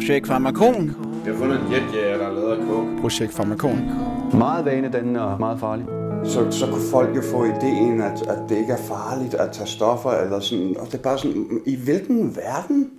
Projekt 0.00 0.26
Farmakon. 0.26 0.96
Jeg 1.24 1.32
har 1.32 1.38
fundet 1.38 1.60
en 1.60 1.72
jetjager, 1.72 2.18
der 2.18 2.26
er 2.26 2.32
lavet 2.32 2.52
af 2.52 2.66
coke. 2.68 3.00
Projekt 3.00 3.32
Farmakon. 3.34 3.90
Meget 4.38 4.64
vanedannende 4.64 5.22
og 5.24 5.38
meget 5.38 5.60
farlig. 5.60 5.84
Så, 6.24 6.50
så 6.50 6.66
kunne 6.66 6.82
folk 6.90 7.16
jo 7.16 7.22
få 7.22 7.44
ideen, 7.44 8.00
at, 8.00 8.22
at 8.28 8.38
det 8.48 8.56
ikke 8.56 8.72
er 8.72 8.82
farligt 8.88 9.34
at 9.34 9.52
tage 9.52 9.66
stoffer, 9.66 10.10
eller 10.10 10.40
sådan, 10.40 10.76
og 10.78 10.86
det 10.86 10.94
er 10.94 11.02
bare 11.02 11.18
sådan, 11.18 11.60
i 11.66 11.76
hvilken 11.84 12.36
verden? 12.36 12.90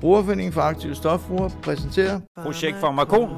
Brugerforeningen 0.00 0.52
for 0.52 0.60
Aktive 0.60 0.94
Stofbrugere 0.94 1.50
præsenterer 1.62 2.20
Projekt 2.42 2.76
Farmakon. 2.80 3.28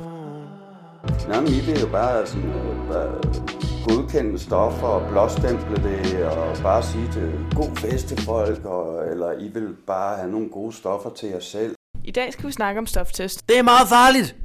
Nej, 1.29 1.41
men 1.41 1.49
I 1.49 1.61
vil 1.67 1.81
jo 1.81 1.89
bare 1.93 2.27
sådan, 2.27 2.49
øh, 2.49 2.89
bare 2.89 3.72
godkende 3.89 4.39
stoffer 4.39 4.87
og 4.87 5.09
blåstemple 5.11 5.77
det, 5.77 6.25
og 6.27 6.57
bare 6.63 6.83
sige 6.83 7.13
til 7.13 7.47
god 7.57 7.77
fest 7.77 8.09
til 8.09 8.21
folk, 8.23 8.65
og, 8.65 9.07
eller 9.11 9.33
I 9.33 9.49
vil 9.49 9.77
bare 9.87 10.17
have 10.17 10.31
nogle 10.31 10.49
gode 10.49 10.73
stoffer 10.73 11.11
til 11.11 11.29
jer 11.29 11.41
selv. 11.41 11.75
I 12.05 12.11
dag 12.11 12.33
skal 12.33 12.47
vi 12.47 12.53
snakke 12.53 12.79
om 12.79 12.87
stoftest. 12.87 13.49
Det 13.49 13.59
er 13.59 13.63
meget 13.63 13.89
farligt 13.89 14.37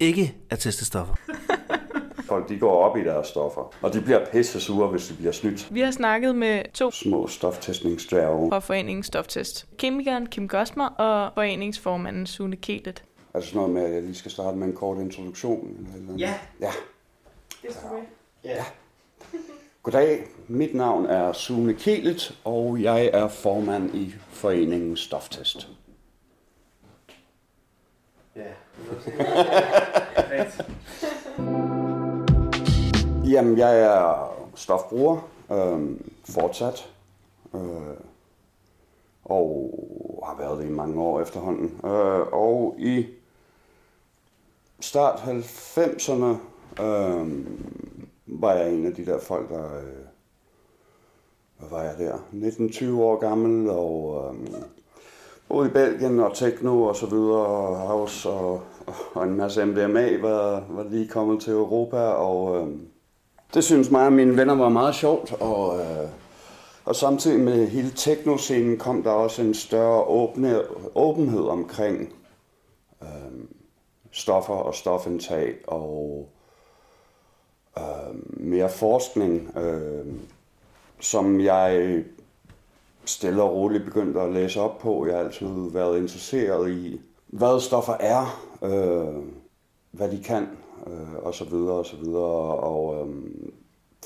ikke 0.00 0.34
at 0.50 0.58
teste 0.58 0.84
stoffer. 0.84 1.14
Folk 2.28 2.48
de 2.48 2.58
går 2.58 2.84
op 2.84 2.96
i 2.96 3.04
deres 3.04 3.26
stoffer, 3.26 3.74
og 3.82 3.92
de 3.92 4.00
bliver 4.00 4.26
pisse 4.32 4.60
sure, 4.60 4.88
hvis 4.88 5.08
de 5.08 5.14
bliver 5.14 5.32
snydt. 5.32 5.74
Vi 5.74 5.80
har 5.80 5.90
snakket 5.90 6.36
med 6.36 6.62
to 6.74 6.90
Små 6.90 7.26
stoftestningsdværge. 7.28 8.50
fra 8.50 8.58
foreningen 8.58 9.02
Stoftest. 9.02 9.66
Kemikeren 9.78 10.26
Kim 10.26 10.48
Gosmer 10.48 10.86
og 10.86 11.30
foreningsformanden 11.34 12.26
Sune 12.26 12.56
Kelet. 12.56 13.04
Er 13.34 13.38
det 13.38 13.48
sådan 13.48 13.56
noget 13.56 13.72
med, 13.72 13.84
at 13.84 13.94
jeg 13.94 14.02
lige 14.02 14.14
skal 14.14 14.30
starte 14.30 14.56
med 14.56 14.66
en 14.66 14.72
kort 14.72 14.98
introduktion? 14.98 15.68
Eller 15.78 15.94
eller? 15.98 16.18
Ja. 16.18 16.34
Ja. 16.60 16.70
Det 17.62 17.70
skal 17.70 17.88
vi. 17.96 18.06
Ja. 18.44 18.64
Goddag, 19.82 20.26
mit 20.48 20.74
navn 20.74 21.06
er 21.06 21.32
Sune 21.32 21.74
Kelet, 21.74 22.40
og 22.44 22.82
jeg 22.82 23.06
er 23.06 23.28
formand 23.28 23.94
i 23.94 24.14
foreningen 24.30 24.96
Stoftest. 24.96 25.68
Ja. 28.36 28.42
Jamen, 33.32 33.58
jeg 33.58 33.80
er 33.80 34.34
stofbruger, 34.54 35.28
øh, 35.50 35.96
fortsat, 36.24 36.92
øh, 37.54 37.60
og 39.24 40.24
har 40.26 40.36
været 40.38 40.58
det 40.58 40.66
i 40.66 40.72
mange 40.72 41.02
år 41.02 41.20
efterhånden. 41.20 41.80
Øh, 41.84 42.26
og 42.32 42.74
i 42.78 43.06
start 44.80 45.18
90'erne 45.18 46.36
øh, 46.82 47.46
var 48.26 48.52
jeg 48.52 48.72
en 48.72 48.86
af 48.86 48.94
de 48.94 49.06
der 49.06 49.18
folk, 49.18 49.50
der... 49.50 49.64
Øh, 49.64 50.04
hvad 51.58 51.68
var 51.70 51.82
jeg 51.82 51.94
der? 51.98 52.16
19-20 52.32 53.00
år 53.00 53.18
gammel, 53.18 53.70
og 53.70 54.24
øh, 54.34 54.54
boede 55.48 55.68
i 55.68 55.72
Belgien 55.72 56.20
og 56.20 56.34
techno 56.34 56.82
og 56.82 56.96
så 56.96 57.06
videre, 57.06 57.46
og 57.46 57.76
house 57.76 58.28
og, 58.28 58.62
og 59.14 59.24
en 59.24 59.36
masse 59.36 59.64
MDMA 59.64 60.20
var, 60.20 60.64
var 60.68 60.82
lige 60.82 61.08
kommet 61.08 61.42
til 61.42 61.52
Europa, 61.52 61.98
og... 61.98 62.60
Øh, 62.60 62.68
det 63.54 63.64
synes 63.64 63.90
mig 63.90 64.06
og 64.06 64.12
mine 64.12 64.36
venner 64.36 64.54
var 64.54 64.68
meget 64.68 64.94
sjovt, 64.94 65.32
og, 65.32 65.78
øh, 65.80 66.08
og 66.84 66.96
samtidig 66.96 67.40
med 67.40 67.68
hele 67.68 67.90
teknoscenen 67.90 68.78
kom 68.78 69.02
der 69.02 69.10
også 69.10 69.42
en 69.42 69.54
større 69.54 70.02
åbne, 70.02 70.60
åbenhed 70.94 71.42
omkring 71.42 72.12
øh, 73.02 73.08
stoffer 74.10 74.54
og 74.54 74.74
stofindtag 74.74 75.54
og 75.66 76.28
øh, 77.78 78.14
mere 78.46 78.68
forskning, 78.68 79.56
øh, 79.58 80.06
som 81.00 81.40
jeg 81.40 82.04
stille 83.04 83.42
og 83.42 83.52
roligt 83.52 83.84
begyndte 83.84 84.20
at 84.20 84.32
læse 84.32 84.60
op 84.60 84.78
på. 84.78 85.06
Jeg 85.06 85.16
har 85.16 85.24
altid 85.24 85.70
været 85.72 85.98
interesseret 85.98 86.70
i, 86.70 87.00
hvad 87.26 87.60
stoffer 87.60 87.96
er, 88.00 88.50
øh, 88.62 89.22
hvad 89.90 90.10
de 90.10 90.22
kan, 90.22 90.48
øh, 90.86 91.14
og 91.22 91.34
så 91.34 91.44
videre 91.44 91.74
og 91.74 91.86
så 91.86 91.96
videre. 91.96 92.56
Og 92.56 93.08
øh, 93.08 93.14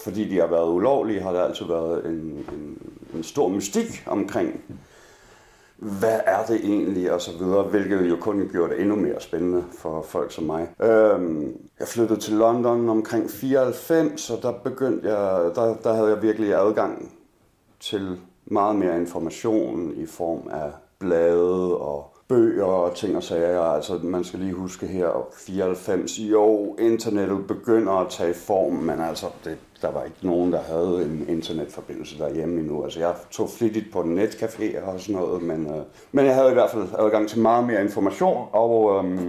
fordi 0.04 0.28
de 0.28 0.36
har 0.38 0.46
været 0.46 0.68
ulovlige, 0.68 1.20
har 1.20 1.32
der 1.32 1.44
altid 1.44 1.66
været 1.66 2.06
en, 2.06 2.46
en, 2.52 2.78
en 3.14 3.22
stor 3.22 3.48
mystik 3.48 4.04
omkring, 4.06 4.60
hvad 5.78 6.20
er 6.26 6.44
det 6.48 6.60
egentlig, 6.64 7.12
og 7.12 7.20
så 7.20 7.30
videre, 7.38 7.62
hvilket 7.62 8.08
jo 8.08 8.16
kun 8.20 8.48
gjorde 8.52 8.72
det 8.72 8.80
endnu 8.80 8.96
mere 8.96 9.20
spændende 9.20 9.64
for 9.78 10.02
folk 10.02 10.32
som 10.32 10.44
mig. 10.44 10.68
Øhm, 10.82 11.56
jeg 11.78 11.88
flyttede 11.88 12.20
til 12.20 12.34
London 12.34 12.88
omkring 12.88 13.30
94, 13.30 14.30
og 14.30 14.42
der 14.42 14.52
begyndte 14.52 15.08
jeg, 15.08 15.50
der, 15.54 15.76
der 15.82 15.92
havde 15.92 16.08
jeg 16.08 16.22
virkelig 16.22 16.54
adgang 16.54 17.12
til 17.80 18.20
meget 18.46 18.76
mere 18.76 19.00
information 19.00 19.92
i 19.96 20.06
form 20.06 20.48
af 20.50 20.70
blade 20.98 21.76
og 21.76 22.16
bøger 22.28 22.64
og 22.64 22.94
ting 22.94 23.16
og 23.16 23.22
sager. 23.22 23.62
Altså, 23.62 23.98
man 24.02 24.24
skal 24.24 24.38
lige 24.40 24.52
huske 24.52 24.86
her, 24.86 25.26
94, 25.32 26.18
jo, 26.18 26.76
internettet 26.78 27.46
begynder 27.46 27.92
at 27.92 28.10
tage 28.10 28.34
form, 28.34 28.72
men 28.72 29.00
altså, 29.00 29.26
det, 29.44 29.56
der 29.82 29.90
var 29.90 30.04
ikke 30.04 30.26
nogen, 30.26 30.52
der 30.52 30.60
havde 30.60 31.04
en 31.04 31.28
internetforbindelse 31.28 32.18
derhjemme 32.18 32.60
endnu. 32.60 32.84
Altså, 32.84 33.00
jeg 33.00 33.14
tog 33.30 33.50
flittigt 33.50 33.92
på 33.92 34.00
netcaféer 34.00 34.82
og 34.82 35.00
sådan 35.00 35.20
noget, 35.20 35.42
men, 35.42 35.66
øh, 35.66 35.82
men 36.12 36.26
jeg 36.26 36.34
havde 36.34 36.50
i 36.50 36.54
hvert 36.54 36.70
fald 36.70 36.88
adgang 36.98 37.28
til 37.28 37.40
meget 37.40 37.66
mere 37.66 37.82
information, 37.82 38.48
og 38.52 39.04
øh, 39.04 39.20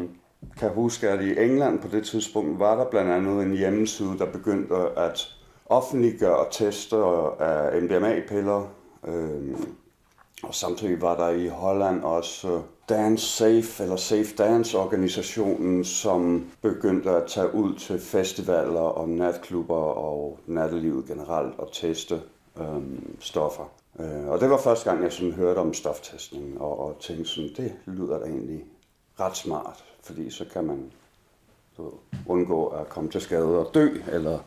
kan 0.57 0.69
huske, 0.69 1.09
at 1.09 1.21
i 1.21 1.39
England 1.39 1.79
på 1.79 1.87
det 1.87 2.05
tidspunkt 2.05 2.59
var 2.59 2.75
der 2.75 2.85
blandt 2.85 3.11
andet 3.11 3.43
en 3.43 3.57
hjemmeside, 3.57 4.17
der 4.17 4.25
begyndte 4.25 4.75
at 4.97 5.27
offentliggøre 5.65 6.45
tester 6.51 7.25
øh, 7.41 7.47
af 7.75 7.81
MDMA-piller, 7.81 8.67
øh, 9.07 9.57
og 10.43 10.55
samtidig 10.55 11.01
var 11.01 11.17
der 11.17 11.29
i 11.29 11.47
Holland 11.47 12.03
også 12.03 12.61
Dance 12.89 13.25
Safe, 13.25 13.83
eller 13.83 13.95
Safe 13.95 14.35
Dance 14.37 14.77
organisationen, 14.77 15.85
som 15.85 16.51
begyndte 16.61 17.09
at 17.11 17.27
tage 17.27 17.53
ud 17.55 17.75
til 17.75 17.99
festivaler 17.99 18.79
og 18.79 19.09
natklubber 19.09 19.75
og 19.75 20.39
nattelivet 20.47 21.05
generelt 21.05 21.59
og 21.59 21.69
teste 21.73 22.21
øhm, 22.59 23.17
stoffer. 23.19 23.71
Øh, 23.99 24.27
og 24.27 24.39
det 24.39 24.49
var 24.49 24.57
første 24.57 24.89
gang, 24.89 25.03
jeg 25.03 25.13
sådan 25.13 25.33
hørte 25.33 25.57
om 25.57 25.73
stoftestning, 25.73 26.61
og, 26.61 26.79
og 26.79 26.97
tænkte 26.99 27.25
sådan, 27.25 27.49
det 27.57 27.73
lyder 27.85 28.19
da 28.19 28.25
egentlig 28.25 28.65
ret 29.19 29.37
smart, 29.37 29.83
fordi 30.03 30.29
så 30.29 30.45
kan 30.53 30.63
man 30.63 30.91
du 31.77 31.91
undgå 32.25 32.67
at 32.67 32.89
komme 32.89 33.09
til 33.09 33.21
skade 33.21 33.59
og 33.59 33.71
dø, 33.73 33.89
eller 34.11 34.39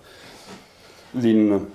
lignende. 1.13 1.67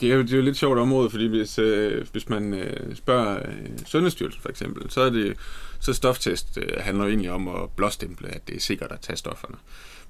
Det 0.00 0.10
er, 0.10 0.14
jo, 0.14 0.22
det 0.22 0.32
er 0.32 0.36
jo 0.36 0.42
lidt 0.42 0.56
sjovt 0.56 0.78
område, 0.78 1.10
fordi 1.10 1.26
hvis, 1.26 1.58
øh, 1.58 2.06
hvis 2.12 2.28
man 2.28 2.54
øh, 2.54 2.96
spørger 2.96 3.36
øh, 3.36 3.68
Sundhedsstyrelsen 3.86 4.42
for 4.42 4.48
eksempel, 4.48 4.90
så 4.90 5.00
er 5.00 5.10
det 5.10 5.36
så 5.80 5.92
stoftest 5.92 6.58
øh, 6.62 6.68
handler 6.80 7.04
jo 7.04 7.10
egentlig 7.10 7.30
om 7.30 7.48
at 7.48 7.70
blåstemple, 7.76 8.28
at 8.28 8.48
det 8.48 8.56
er 8.56 8.60
sikkert 8.60 8.92
at 8.92 9.00
tage 9.00 9.16
stofferne. 9.16 9.56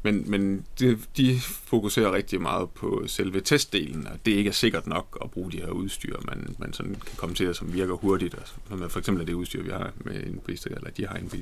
Men, 0.02 0.30
men 0.30 0.64
de, 0.78 0.98
de 1.16 1.40
fokuserer 1.40 2.12
rigtig 2.12 2.40
meget 2.40 2.70
på 2.70 3.04
selve 3.06 3.40
testdelen, 3.40 4.06
og 4.06 4.18
det 4.26 4.32
ikke 4.32 4.48
er 4.48 4.52
sikkert 4.54 4.86
nok 4.86 5.18
at 5.24 5.30
bruge 5.30 5.52
de 5.52 5.56
her 5.56 5.70
udstyr, 5.70 6.16
man, 6.24 6.56
man 6.58 6.72
sådan 6.72 6.94
kan 6.94 7.16
komme 7.16 7.34
til, 7.34 7.54
som 7.54 7.72
virker 7.72 7.94
hurtigt. 7.94 8.34
Altså, 8.34 8.88
for 8.88 8.98
eksempel 8.98 9.22
er 9.22 9.26
det 9.26 9.32
udstyr, 9.32 9.62
vi 9.62 9.70
har 9.70 9.92
med 9.96 10.26
en 10.26 10.40
på 10.44 10.50
eller 10.50 10.90
de 10.90 11.06
har 11.06 11.16
en 11.16 11.28
på 11.28 11.36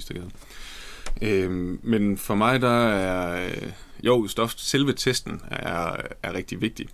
Øh, 1.22 1.50
men 1.82 2.18
for 2.18 2.34
mig, 2.34 2.60
der 2.60 2.86
er 2.88 3.46
øh, 3.46 3.72
jo, 4.02 4.28
stof, 4.28 4.54
selve 4.56 4.92
testen 4.92 5.40
er, 5.50 5.96
er 6.22 6.32
rigtig 6.32 6.60
vigtig 6.60 6.88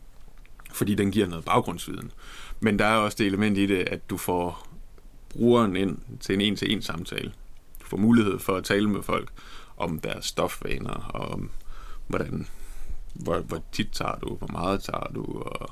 fordi 0.75 0.95
den 0.95 1.11
giver 1.11 1.27
noget 1.27 1.45
baggrundsviden. 1.45 2.11
Men 2.61 2.79
der 2.79 2.85
er 2.85 2.97
også 2.97 3.17
det 3.19 3.27
element 3.27 3.59
i 3.59 3.67
det, 3.67 3.89
at 3.89 4.11
du 4.11 4.17
får 4.17 4.69
brugeren 5.29 5.77
ind 5.77 5.99
til 6.21 6.35
en 6.35 6.41
en-til-en 6.41 6.83
samtale. 6.83 7.33
Du 7.81 7.87
får 7.87 7.97
mulighed 7.97 8.39
for 8.39 8.57
at 8.57 8.65
tale 8.65 8.91
med 8.91 9.03
folk 9.03 9.29
om 9.77 9.99
deres 9.99 10.27
stofvaner, 10.27 11.11
og 11.15 11.29
om 11.29 11.51
hvordan, 12.07 12.47
hvor, 13.15 13.39
hvor 13.39 13.63
tit 13.73 13.89
tager 13.93 14.19
du, 14.19 14.35
hvor 14.35 14.49
meget 14.53 14.83
tager 14.83 15.11
du, 15.15 15.25
og 15.25 15.71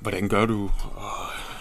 hvordan 0.00 0.28
gør 0.28 0.46
du, 0.46 0.70
og 0.94 1.10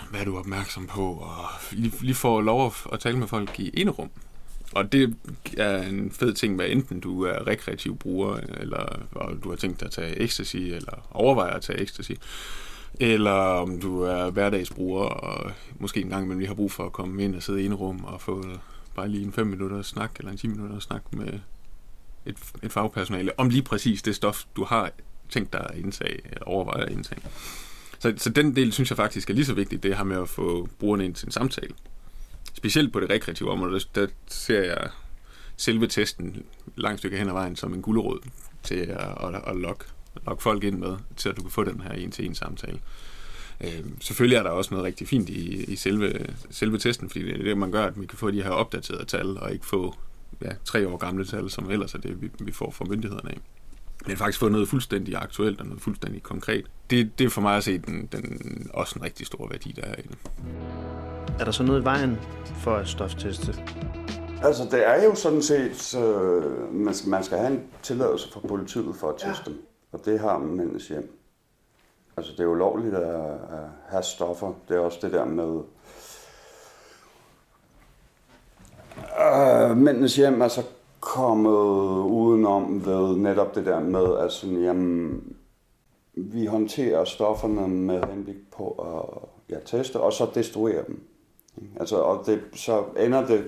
hvad 0.09 0.22
er 0.22 0.25
du 0.25 0.38
opmærksom 0.38 0.87
på, 0.87 1.14
og 1.14 1.46
lige, 1.72 1.93
lige 2.02 2.16
får 2.16 2.41
lov 2.41 2.73
at 2.91 2.99
tale 2.99 3.17
med 3.17 3.28
folk 3.28 3.59
i 3.59 3.72
ene 3.82 3.91
rum. 3.91 4.09
Og 4.75 4.91
det 4.91 5.16
er 5.58 5.81
en 5.81 6.11
fed 6.11 6.34
ting, 6.34 6.55
hvad 6.55 6.66
enten 6.70 6.99
du 6.99 7.23
er 7.23 7.47
rekreativ 7.47 7.97
bruger, 7.97 8.35
eller 8.35 8.99
du 9.43 9.49
har 9.49 9.55
tænkt 9.55 9.79
dig 9.79 9.85
at 9.85 9.91
tage 9.91 10.22
ecstasy, 10.22 10.58
eller 10.58 11.08
overvejer 11.11 11.53
at 11.53 11.61
tage 11.61 11.81
ecstasy, 11.81 12.11
eller 12.99 13.31
om 13.31 13.79
du 13.79 14.02
er 14.02 14.29
hverdagsbruger, 14.29 15.03
og 15.03 15.52
måske 15.79 16.02
en 16.02 16.09
gang 16.09 16.23
imellem 16.23 16.40
lige 16.40 16.47
har 16.47 16.55
brug 16.55 16.72
for 16.72 16.85
at 16.85 16.91
komme 16.91 17.23
ind 17.23 17.35
og 17.35 17.43
sidde 17.43 17.64
i 17.64 17.66
en 17.66 17.73
rum 17.73 18.03
og 18.05 18.22
få 18.22 18.46
bare 18.96 19.09
lige 19.09 19.23
en 19.23 19.34
5 19.34 19.47
minutter 19.47 19.81
snak, 19.81 20.11
eller 20.20 20.31
en 20.31 20.37
10 20.37 20.47
minutter 20.47 20.79
snak 20.79 21.02
med 21.14 21.40
et, 22.25 22.35
et 22.64 22.72
fagpersonale, 22.72 23.40
om 23.40 23.49
lige 23.49 23.64
præcis 23.64 24.02
det 24.02 24.16
stof, 24.16 24.43
du 24.55 24.64
har 24.64 24.91
tænkt 25.29 25.53
dig 25.53 25.67
at 25.70 25.78
indtage, 25.78 26.20
eller 26.25 26.43
overvejer 26.46 26.85
at 26.85 26.91
indtage. 26.91 27.22
Så, 27.99 28.14
så 28.17 28.29
den 28.29 28.55
del 28.55 28.72
synes 28.72 28.90
jeg 28.90 28.97
faktisk 28.97 29.29
er 29.29 29.34
lige 29.34 29.46
så 29.46 29.53
vigtigt, 29.53 29.84
det 29.84 29.97
her 29.97 30.03
med 30.03 30.22
at 30.22 30.29
få 30.29 30.70
brugerne 30.79 31.05
ind 31.05 31.16
til 31.16 31.25
en 31.25 31.31
samtale 31.31 31.73
specielt 32.53 32.94
på 32.94 33.00
det 33.00 33.09
rekreative 33.09 33.52
område, 33.52 33.79
der, 33.79 34.02
der 34.02 34.08
ser 34.28 34.61
jeg 34.61 34.90
selve 35.58 35.88
testen 35.88 36.46
langt 36.76 37.00
stykke 37.00 37.17
hen 37.17 37.28
ad 37.28 37.34
vejen 37.34 37.55
som 37.55 37.73
en 37.73 37.82
gulerod 37.82 38.20
til 38.64 38.76
at, 38.76 39.00
at, 39.00 39.41
at 39.47 39.55
lokke, 39.55 39.85
lokke 40.26 40.44
folk 40.44 40.64
ind 40.64 40.78
med, 40.78 40.97
til 41.17 41.29
at 41.29 41.38
du 41.38 41.41
kan 41.41 41.52
få 41.52 41.64
den 41.64 41.82
her 41.82 41.91
en-til-en 41.91 42.35
samtale. 42.35 42.79
Øh, 43.61 43.84
selvfølgelig 44.00 44.35
er 44.38 44.44
der 44.44 44.50
også 44.50 44.73
noget 44.73 44.85
rigtig 44.85 45.08
fint 45.08 45.29
i, 45.29 45.64
i 45.64 45.76
selve, 45.76 46.26
selve 46.50 46.78
testen, 46.78 47.09
fordi 47.09 47.26
det 47.26 47.40
er 47.40 47.44
det, 47.44 47.58
man 47.58 47.72
gør, 47.72 47.85
at 47.85 48.02
vi 48.02 48.05
kan 48.05 48.17
få 48.17 48.32
de 48.32 48.44
her 48.44 48.50
opdaterede 48.50 49.06
tal, 49.06 49.38
og 49.38 49.53
ikke 49.53 49.66
få 49.66 49.96
ja, 50.41 50.49
tre 50.66 50.88
år 50.88 50.97
gamle 50.97 51.26
tal, 51.26 51.49
som 51.49 51.72
ellers 51.72 51.94
er 51.94 51.99
det, 51.99 52.22
vi, 52.22 52.29
vi 52.40 52.52
får 52.52 52.72
fra 52.72 52.85
myndighederne 52.85 53.32
af. 53.32 53.38
Men 54.08 54.17
faktisk 54.17 54.40
få 54.40 54.50
noget 54.50 54.67
fuldstændig 54.70 55.16
aktuelt 55.16 55.59
og 55.59 55.66
noget 55.66 55.82
fuldstændig 55.82 56.23
konkret. 56.23 56.66
Det, 56.90 57.20
det 57.20 57.26
er 57.26 57.29
for 57.29 57.41
mig 57.41 57.58
at 57.58 57.64
se 57.64 57.78
den, 57.78 58.09
den, 58.11 58.41
også 58.73 59.00
en 59.00 59.05
rigtig 59.05 59.28
stor 59.28 59.47
værdi, 59.47 59.72
der 59.72 59.82
er 59.82 59.96
i 59.96 60.02
det. 60.02 60.17
Er 61.40 61.44
der 61.44 61.52
så 61.52 61.64
noget 61.64 61.82
i 61.82 61.84
vejen 61.84 62.17
for 62.64 62.76
at 62.76 62.88
stofteste? 62.88 63.55
Altså, 64.44 64.64
det 64.72 64.88
er 64.88 65.03
jo 65.03 65.16
sådan 65.16 65.41
set, 65.41 65.96
øh, 66.00 66.73
man, 66.73 66.94
skal, 66.94 67.09
man 67.09 67.23
skal 67.23 67.38
have 67.38 67.52
en 67.52 67.64
tilladelse 67.84 68.32
fra 68.32 68.40
politiet 68.47 68.96
for 68.96 69.09
at 69.09 69.16
teste 69.17 69.46
dem. 69.46 69.66
Og 69.91 70.02
det 70.06 70.20
har 70.20 70.38
mændenes 70.38 70.88
hjem. 70.88 71.20
Altså, 72.17 72.32
det 72.32 72.40
er 72.40 72.44
jo 72.44 72.53
lovligt 72.53 72.96
at, 72.96 73.26
at 73.32 73.67
have 73.90 74.03
stoffer. 74.03 74.53
Det 74.67 74.76
er 74.76 74.79
også 74.79 74.99
det 75.02 75.11
der 75.11 75.26
med... 75.26 75.61
Øh, 79.22 79.78
mændenes 79.78 80.16
hjem 80.16 80.41
er 80.41 80.47
så 80.47 80.64
kommet 81.03 81.52
udenom 82.09 82.85
ved 82.85 83.17
netop 83.17 83.55
det 83.55 83.66
der 83.66 83.79
med, 83.79 84.17
at 84.17 84.32
sådan, 84.32 84.64
jamen, 84.64 85.23
vi 86.14 86.46
håndterer 86.46 87.05
stofferne 87.05 87.67
med 87.67 88.03
henblik 88.03 88.52
på 88.52 88.67
at 88.70 89.29
ja, 89.55 89.59
teste, 89.66 90.00
og 90.00 90.14
så 90.14 90.28
destruere 90.35 90.84
dem. 90.88 91.03
Altså, 91.79 91.97
og 91.97 92.23
det, 92.26 92.41
så 92.53 92.84
ender 93.00 93.26
det 93.26 93.44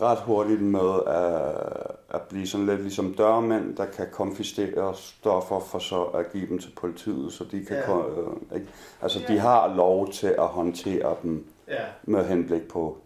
ret 0.00 0.18
hurtigt 0.18 0.62
med 0.62 1.00
at, 1.06 2.16
at 2.16 2.22
blive 2.22 2.46
sådan 2.46 2.66
lidt 2.66 2.80
ligesom 2.80 3.14
dørmænd, 3.14 3.76
der 3.76 3.86
kan 3.86 4.06
konfistere 4.12 4.94
stoffer 4.94 5.60
for 5.60 5.78
så 5.78 6.02
at 6.04 6.32
give 6.32 6.46
dem 6.48 6.58
til 6.58 6.72
politiet, 6.76 7.32
så 7.32 7.44
de 7.44 7.64
kan... 7.64 7.76
Ja. 7.76 7.98
Øh, 7.98 8.58
ikke? 8.60 8.66
Altså, 9.02 9.20
de 9.28 9.38
har 9.38 9.74
lov 9.74 10.12
til 10.12 10.34
at 10.38 10.46
håndtere 10.46 11.16
dem 11.22 11.46
Ja. 11.68 11.84
med 12.04 12.24
henblik 12.24 12.68
på 12.68 12.98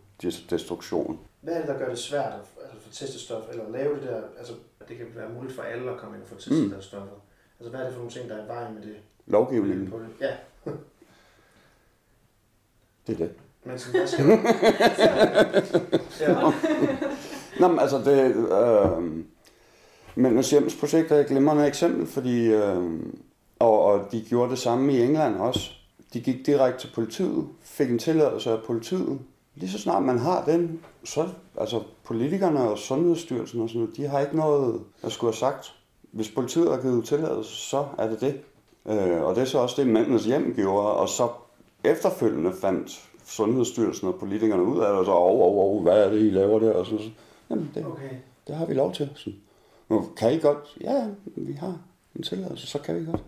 destruktion. 0.50 1.18
Hvad 1.40 1.54
er 1.54 1.58
det, 1.58 1.68
der 1.68 1.78
gør 1.78 1.88
det 1.88 1.98
svært 1.98 2.32
at 2.90 3.02
altså, 3.02 3.02
få 3.02 3.06
testet 3.06 3.20
stof, 3.20 3.42
eller 3.50 3.70
lave 3.70 3.94
det 3.94 4.02
der, 4.02 4.22
altså 4.38 4.52
det 4.88 4.96
kan 4.96 5.06
være 5.14 5.28
muligt 5.28 5.54
for 5.54 5.62
alle 5.62 5.90
at 5.90 5.96
komme 5.98 6.16
ind 6.16 6.22
og 6.22 6.28
få 6.28 6.34
testet 6.34 6.64
Mm. 6.64 6.70
deres 6.70 6.84
stoffer? 6.84 7.16
Altså 7.60 7.70
hvad 7.70 7.80
er 7.80 7.84
det 7.84 7.92
for 7.92 7.98
nogle 8.00 8.12
ting, 8.12 8.28
der 8.28 8.36
er 8.36 8.44
i 8.44 8.48
vejen 8.48 8.74
med 8.74 8.82
det? 8.82 8.94
Lovgivningen, 9.26 9.90
På 9.90 9.98
det? 9.98 10.08
Ja, 10.20 10.30
det 13.06 13.12
er 13.12 13.16
det. 13.18 13.30
men 13.64 13.78
sådan, 13.78 14.08
skal 14.08 14.26
ja. 16.20 16.34
Nå, 17.60 17.68
men 17.68 17.78
altså 17.78 17.98
det... 17.98 18.36
Øh, 18.36 19.24
Mændenes 20.14 20.50
Hjems 20.50 20.76
projekt 20.76 21.12
er 21.12 21.16
et 21.16 21.26
glimrende 21.26 21.66
eksempel, 21.66 22.06
fordi... 22.06 22.46
Øh, 22.46 23.00
og, 23.58 23.84
og 23.84 24.08
de 24.12 24.24
gjorde 24.28 24.50
det 24.50 24.58
samme 24.58 24.92
i 24.92 25.02
England 25.02 25.36
også. 25.36 25.70
De 26.12 26.20
gik 26.20 26.46
direkte 26.46 26.80
til 26.86 26.94
politiet, 26.94 27.48
fik 27.62 27.90
en 27.90 27.98
tilladelse 27.98 28.50
af 28.50 28.62
politiet. 28.66 29.18
Lige 29.54 29.70
så 29.70 29.78
snart 29.78 30.02
man 30.02 30.18
har 30.18 30.44
den, 30.44 30.80
så 31.04 31.28
altså 31.60 31.82
politikerne 32.04 32.60
og 32.60 32.78
Sundhedsstyrelsen 32.78 33.60
og 33.60 33.68
sådan 33.68 33.80
noget, 33.80 33.96
de 33.96 34.06
har 34.06 34.20
ikke 34.20 34.36
noget 34.36 34.80
at 35.02 35.12
skulle 35.12 35.28
have 35.32 35.38
sagt. 35.38 35.74
Hvis 36.12 36.30
politiet 36.30 36.70
har 36.70 36.80
givet 36.80 37.04
tilladelse, 37.04 37.50
så 37.56 37.86
er 37.98 38.08
det 38.08 38.20
det. 38.20 38.40
Øh, 38.86 39.22
og 39.22 39.34
det 39.34 39.40
er 39.40 39.44
så 39.44 39.58
også 39.58 39.82
det, 39.82 39.90
Mændenes 39.90 40.24
Hjem 40.24 40.54
gjorde, 40.54 40.88
og 40.92 41.08
så 41.08 41.28
efterfølgende 41.84 42.52
fandt 42.60 43.08
Sundhedsstyrelsen 43.24 44.08
og 44.08 44.14
politikerne 44.14 44.62
ud 44.62 44.78
af 44.80 44.88
det, 44.88 44.98
og 44.98 45.04
så, 45.04 45.12
oh, 45.12 45.40
oh, 45.40 45.76
oh, 45.76 45.82
hvad 45.82 46.04
er 46.04 46.10
det, 46.10 46.18
I 46.18 46.30
laver 46.30 46.58
der? 46.58 46.72
Og 46.72 46.86
sådan, 46.86 46.98
så, 46.98 47.10
jamen, 47.50 47.70
det, 47.74 47.86
Okay. 47.86 48.10
det 48.46 48.54
har 48.56 48.66
vi 48.66 48.74
lov 48.74 48.92
til. 48.92 49.10
Så, 49.14 49.30
nu, 49.88 50.08
kan 50.16 50.32
I 50.34 50.38
godt? 50.38 50.76
Ja, 50.80 51.06
vi 51.36 51.52
har 51.52 51.78
en 52.16 52.22
tilladelse, 52.22 52.66
så 52.66 52.78
kan 52.78 53.00
vi 53.00 53.04
godt. 53.06 53.22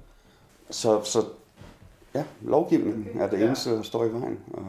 Så, 0.71 1.01
så 1.05 1.19
ja, 2.15 2.25
lovgivningen 2.43 3.21
er 3.21 3.31
det 3.31 3.41
Ja. 3.41 3.47
eneste, 3.47 3.71
der 3.71 3.83
står 3.83 4.05
i 4.05 4.13
vejen. 4.13 4.39
Og, 4.53 4.63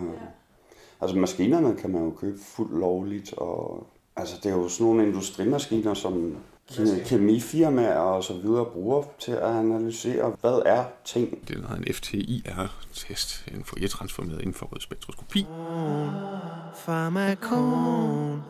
Altså 1.03 1.17
maskinerne 1.17 1.75
kan 1.75 1.89
man 1.91 2.03
jo 2.03 2.11
købe 2.11 2.37
fuldt 2.55 2.79
lovligt, 2.79 3.33
og 3.37 3.87
altså 4.15 4.35
det 4.43 4.51
er 4.51 4.55
jo 4.55 4.69
sådan 4.69 4.85
nogle 4.85 5.07
industrimaskiner, 5.07 5.93
som 5.93 6.35
ke- 6.71 7.03
kemifirmaer 7.05 7.97
og 7.97 8.23
så 8.23 8.33
videre 8.33 8.65
bruger 8.65 9.03
til 9.19 9.31
at 9.31 9.43
analysere, 9.43 10.35
hvad 10.41 10.61
er 10.65 10.83
ting. 11.05 11.47
Det 11.47 11.55
hedder 11.55 11.75
en 11.75 11.93
FTIR-test, 11.93 13.45
en 13.55 13.63
Fourier-transformeret 13.63 14.41
infrarød 14.41 14.79
spektroskopi. 14.79 15.45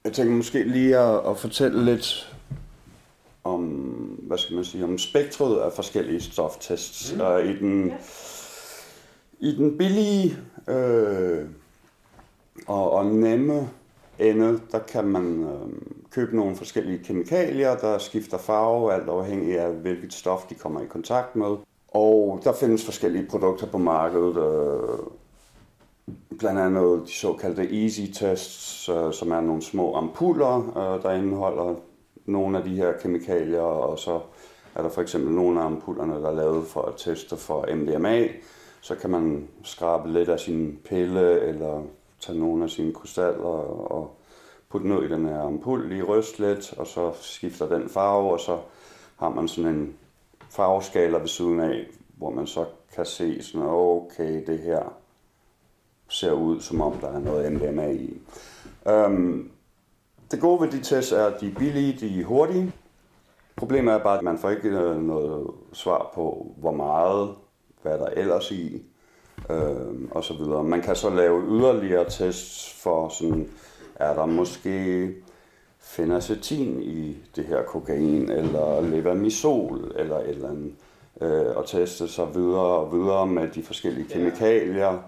Jeg 0.05 0.13
tænker 0.13 0.35
måske 0.35 0.63
lige 0.63 0.97
at, 0.97 1.29
at 1.29 1.37
fortælle 1.37 1.85
lidt 1.85 2.35
om, 3.43 3.61
hvad 4.27 4.37
skal 4.37 4.55
man 4.55 4.65
sige, 4.65 4.83
om 4.83 4.97
spektret 4.97 5.59
af 5.59 5.73
forskellige 5.73 6.21
stoftests. 6.21 7.13
Mm. 7.15 7.21
Uh, 7.21 7.39
i, 7.39 7.59
den, 7.59 7.93
I 9.39 9.55
den 9.55 9.77
billige 9.77 10.37
øh, 10.67 11.47
og, 12.67 12.91
og 12.91 13.05
nemme 13.05 13.69
ende, 14.19 14.59
der 14.71 14.79
kan 14.79 15.05
man 15.05 15.43
øh, 15.43 15.69
købe 16.11 16.35
nogle 16.35 16.55
forskellige 16.55 17.03
kemikalier, 17.03 17.75
der 17.75 17.97
skifter 17.97 18.37
farve, 18.37 18.93
alt 18.93 19.09
afhængig 19.09 19.59
af 19.59 19.73
hvilket 19.73 20.13
stof 20.13 20.45
de 20.49 20.55
kommer 20.55 20.81
i 20.81 20.85
kontakt 20.85 21.35
med. 21.35 21.55
Og 21.87 22.39
der 22.43 22.53
findes 22.53 22.85
forskellige 22.85 23.27
produkter 23.29 23.67
på 23.67 23.77
markedet, 23.77 24.37
øh, 24.37 24.99
blandt 26.39 26.59
andet 26.59 27.01
de 27.07 27.11
såkaldte 27.11 27.83
easy 27.83 28.01
tests, 28.13 28.89
øh, 28.89 29.13
som 29.13 29.31
er 29.31 29.41
nogle 29.41 29.61
små 29.61 29.95
ampuller, 29.95 30.77
øh, 30.77 31.03
der 31.03 31.11
indeholder 31.11 31.75
nogle 32.25 32.57
af 32.57 32.63
de 32.63 32.75
her 32.75 32.93
kemikalier, 33.01 33.61
og 33.61 33.99
så 33.99 34.19
er 34.75 34.81
der 34.81 34.89
for 34.89 35.01
eksempel 35.01 35.31
nogle 35.31 35.61
af 35.61 35.65
ampullerne, 35.65 36.13
der 36.13 36.29
er 36.29 36.35
lavet 36.35 36.67
for 36.67 36.81
at 36.81 36.93
teste 36.97 37.37
for 37.37 37.75
MDMA. 37.75 38.27
Så 38.81 38.95
kan 38.95 39.09
man 39.09 39.47
skrabe 39.63 40.11
lidt 40.11 40.29
af 40.29 40.39
sin 40.39 40.79
pille, 40.85 41.41
eller 41.41 41.83
tage 42.25 42.39
nogle 42.39 42.63
af 42.63 42.69
sine 42.69 42.93
krystaller 42.93 43.45
og 43.91 44.17
putte 44.69 44.87
noget 44.87 45.09
i 45.09 45.13
den 45.13 45.25
her 45.25 45.41
ampul, 45.41 45.89
lige 45.89 46.03
ryste 46.03 46.39
lidt, 46.39 46.73
og 46.77 46.87
så 46.87 47.11
skifter 47.21 47.67
den 47.67 47.89
farve, 47.89 48.31
og 48.31 48.39
så 48.39 48.59
har 49.17 49.29
man 49.29 49.47
sådan 49.47 49.75
en 49.75 49.95
farveskala 50.49 51.17
ved 51.17 51.27
siden 51.27 51.59
af, 51.59 51.87
hvor 52.17 52.29
man 52.29 52.47
så 52.47 52.65
kan 52.95 53.05
se 53.05 53.43
sådan, 53.43 53.67
okay, 53.67 54.45
det 54.47 54.59
her 54.59 54.93
ser 56.07 56.31
ud, 56.31 56.59
som 56.59 56.81
om 56.81 56.93
der 56.93 57.07
er 57.07 57.19
noget 57.19 57.51
MDMA 57.51 57.91
i. 57.91 58.21
Øhm, 58.87 59.51
det 60.31 60.41
gode 60.41 60.61
ved 60.61 60.71
de 60.71 60.83
tests 60.83 61.11
er, 61.11 61.25
at 61.25 61.41
de 61.41 61.47
er 61.47 61.55
billige, 61.55 61.99
de 61.99 62.21
er 62.21 62.25
hurtige. 62.25 62.73
Problemet 63.55 63.93
er 63.93 64.03
bare, 64.03 64.17
at 64.17 64.23
man 64.23 64.37
får 64.37 64.49
ikke 64.49 64.69
øh, 64.69 65.01
noget 65.01 65.47
svar 65.73 66.11
på, 66.15 66.55
hvor 66.57 66.71
meget, 66.71 67.35
hvad 67.81 67.99
der 67.99 68.05
er 68.05 68.13
ellers 68.21 68.51
i, 68.51 68.83
øh, 69.49 70.09
og 70.11 70.23
så 70.23 70.33
videre. 70.33 70.63
Man 70.63 70.81
kan 70.81 70.95
så 70.95 71.09
lave 71.09 71.43
yderligere 71.49 72.09
tests 72.09 72.73
for 72.83 73.09
sådan, 73.09 73.49
er 73.95 74.13
der 74.13 74.25
måske 74.25 75.09
fenacetin 75.79 76.81
i 76.81 77.17
det 77.35 77.45
her 77.45 77.63
kokain, 77.63 78.31
eller 78.31 78.81
levamisol, 78.81 79.91
eller 79.95 80.19
et 80.19 80.29
eller 80.29 80.49
andet, 80.49 80.73
øh, 81.21 81.57
og 81.57 81.67
teste 81.67 82.07
så 82.07 82.25
videre 82.25 82.77
og 82.77 82.93
videre 82.93 83.27
med 83.27 83.47
de 83.47 83.63
forskellige 83.63 84.07
kemikalier. 84.09 84.99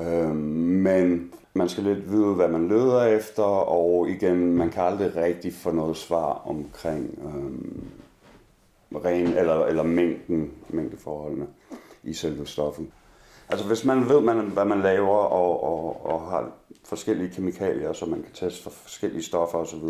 Øh, 0.00 0.36
men 0.36 1.32
man 1.54 1.68
skal 1.68 1.84
lidt 1.84 2.12
vide, 2.12 2.34
hvad 2.34 2.48
man 2.48 2.68
leder 2.68 3.04
efter, 3.04 3.42
og 3.42 4.08
igen, 4.10 4.56
man 4.56 4.70
kan 4.70 4.82
aldrig 4.82 5.16
rigtig 5.16 5.54
få 5.54 5.70
noget 5.70 5.96
svar 5.96 6.42
omkring 6.46 7.18
øh, 7.24 7.80
ren, 9.04 9.26
eller, 9.26 9.66
eller 9.66 9.82
mængden, 9.82 10.50
mængdeforholdene 10.68 11.46
i 12.02 12.12
selve 12.12 12.46
stoffet. 12.46 12.86
Altså 13.50 13.66
hvis 13.66 13.84
man 13.84 14.08
ved, 14.08 14.20
man, 14.20 14.36
hvad 14.36 14.64
man 14.64 14.80
laver, 14.80 15.16
og, 15.16 15.64
og, 15.64 16.06
og 16.06 16.30
har 16.30 16.50
forskellige 16.84 17.30
kemikalier, 17.30 17.92
så 17.92 18.06
man 18.06 18.22
kan 18.22 18.48
teste 18.48 18.62
for 18.62 18.70
forskellige 18.70 19.22
stoffer 19.22 19.58
osv., 19.58 19.88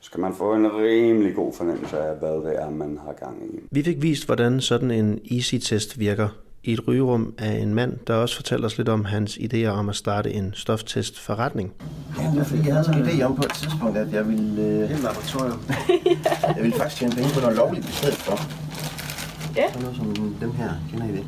så 0.00 0.10
kan 0.10 0.20
man 0.20 0.34
få 0.34 0.54
en 0.54 0.66
rimelig 0.76 1.34
god 1.34 1.52
fornemmelse 1.52 1.98
af, 1.98 2.16
hvad 2.16 2.50
det 2.50 2.62
er, 2.62 2.70
man 2.70 2.98
har 3.06 3.12
gang 3.12 3.42
i. 3.44 3.60
Vi 3.70 3.82
fik 3.82 4.02
vist, 4.02 4.26
hvordan 4.26 4.60
sådan 4.60 4.90
en 4.90 5.20
easy-test 5.30 5.98
virker 5.98 6.28
i 6.64 6.72
et 6.72 6.88
rygerum 6.88 7.34
af 7.38 7.52
en 7.52 7.74
mand, 7.74 7.98
der 8.06 8.14
også 8.14 8.36
fortalte 8.36 8.66
os 8.66 8.78
lidt 8.78 8.88
om 8.88 9.04
hans 9.04 9.36
idéer 9.36 9.66
om 9.66 9.88
at 9.88 9.96
starte 9.96 10.32
en 10.32 10.52
stoftestforretning. 10.54 11.72
Ja, 12.18 12.42
fordi 12.42 12.66
jeg 12.66 12.74
havde 12.74 12.84
sådan 12.84 13.02
en 13.02 13.08
idé 13.08 13.22
om 13.22 13.36
på 13.36 13.42
et 13.42 13.52
tidspunkt, 13.54 13.96
at 13.98 14.12
jeg 14.12 14.28
ville, 14.28 14.62
øh, 14.62 14.88
Helt 14.88 15.02
laboratorium. 15.02 15.60
jeg 16.56 16.62
ville 16.62 16.76
faktisk 16.76 16.96
tjene 17.00 17.14
penge 17.14 17.30
på 17.34 17.40
noget 17.40 17.56
lovligt 17.56 17.88
i 17.88 17.92
stedet 17.92 18.14
for. 18.14 18.36
Ja. 19.56 19.72
Sådan 19.72 19.82
noget 19.82 19.96
som 19.96 20.34
dem 20.40 20.50
her, 20.50 20.70
kender 20.90 21.06
I 21.06 21.12
det? 21.12 21.24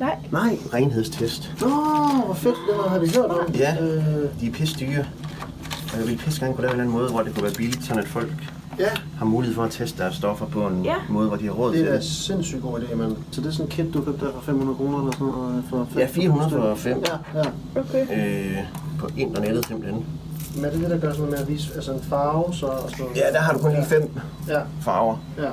Nej. 0.00 0.16
Nej, 0.32 0.58
renhedstest. 0.74 1.54
Nå, 1.60 1.68
hvor 2.24 2.34
fedt, 2.34 2.54
det 2.68 2.90
har 2.90 2.98
vi 2.98 3.06
hørt 3.16 3.24
om. 3.30 3.54
Ja, 3.54 3.76
Øh, 3.80 4.04
de 4.40 4.46
er 4.46 4.52
pisse 4.52 4.76
dyre. 4.80 5.04
Og 5.92 5.98
jeg 5.98 6.06
ville 6.06 6.18
pisse 6.18 6.40
gerne 6.40 6.54
kunne 6.54 6.62
lave 6.62 6.74
en 6.74 6.80
eller 6.80 6.84
anden 6.92 7.00
måde, 7.02 7.10
hvor 7.10 7.22
det 7.22 7.34
kunne 7.34 7.42
være 7.44 7.52
billigt, 7.54 7.84
sådan 7.84 8.02
at 8.02 8.08
folk 8.08 8.32
ja, 8.78 8.88
har 9.18 9.24
mulighed 9.24 9.54
for 9.54 9.62
at 9.64 9.70
teste 9.70 10.02
deres 10.02 10.14
stoffer 10.14 10.46
på 10.46 10.66
en 10.66 10.84
Ja. 10.84 10.94
måde, 11.08 11.28
hvor 11.28 11.36
de 11.36 11.44
har 11.44 11.52
råd 11.52 11.70
det 11.72 11.78
til 11.78 11.88
er 11.88 11.92
det. 11.92 12.04
sindssygt 12.04 12.62
god 12.62 12.78
idé, 12.80 12.94
mand. 12.94 13.16
Så 13.30 13.40
det 13.40 13.46
er 13.48 13.52
sådan 13.52 13.66
en 13.66 13.70
kit, 13.70 13.94
du 13.94 14.00
købte 14.04 14.26
der 14.26 14.32
for 14.32 14.40
500 14.40 14.76
kroner 14.76 14.98
eller 14.98 15.12
sådan 15.12 15.26
noget? 15.26 15.64
For 15.70 15.86
fem- 15.90 15.98
Ja, 15.98 16.06
400 16.06 16.50
for 16.50 16.74
fem. 16.74 17.02
Ja, 17.34 17.40
ja. 17.40 17.44
Okay. 17.80 18.06
Øh, 18.50 18.58
på 18.98 19.08
internettet 19.16 19.66
simpelthen. 19.66 20.04
Men 20.56 20.64
er 20.64 20.70
det 20.70 20.80
det, 20.80 20.90
der 20.90 20.98
gør 20.98 21.10
sådan 21.12 21.18
noget 21.20 21.30
med 21.30 21.38
at 21.38 21.48
vise 21.48 21.74
altså 21.74 21.92
en 21.92 22.00
farve, 22.02 22.54
så... 22.54 22.66
Og 22.66 22.90
så 22.90 23.02
Ja, 23.16 23.20
der 23.32 23.40
har 23.40 23.52
du 23.52 23.58
kun 23.58 23.70
lige 23.72 23.84
fem 23.86 24.10
Ja, 24.48 24.60
farver, 24.80 25.16
ja. 25.38 25.48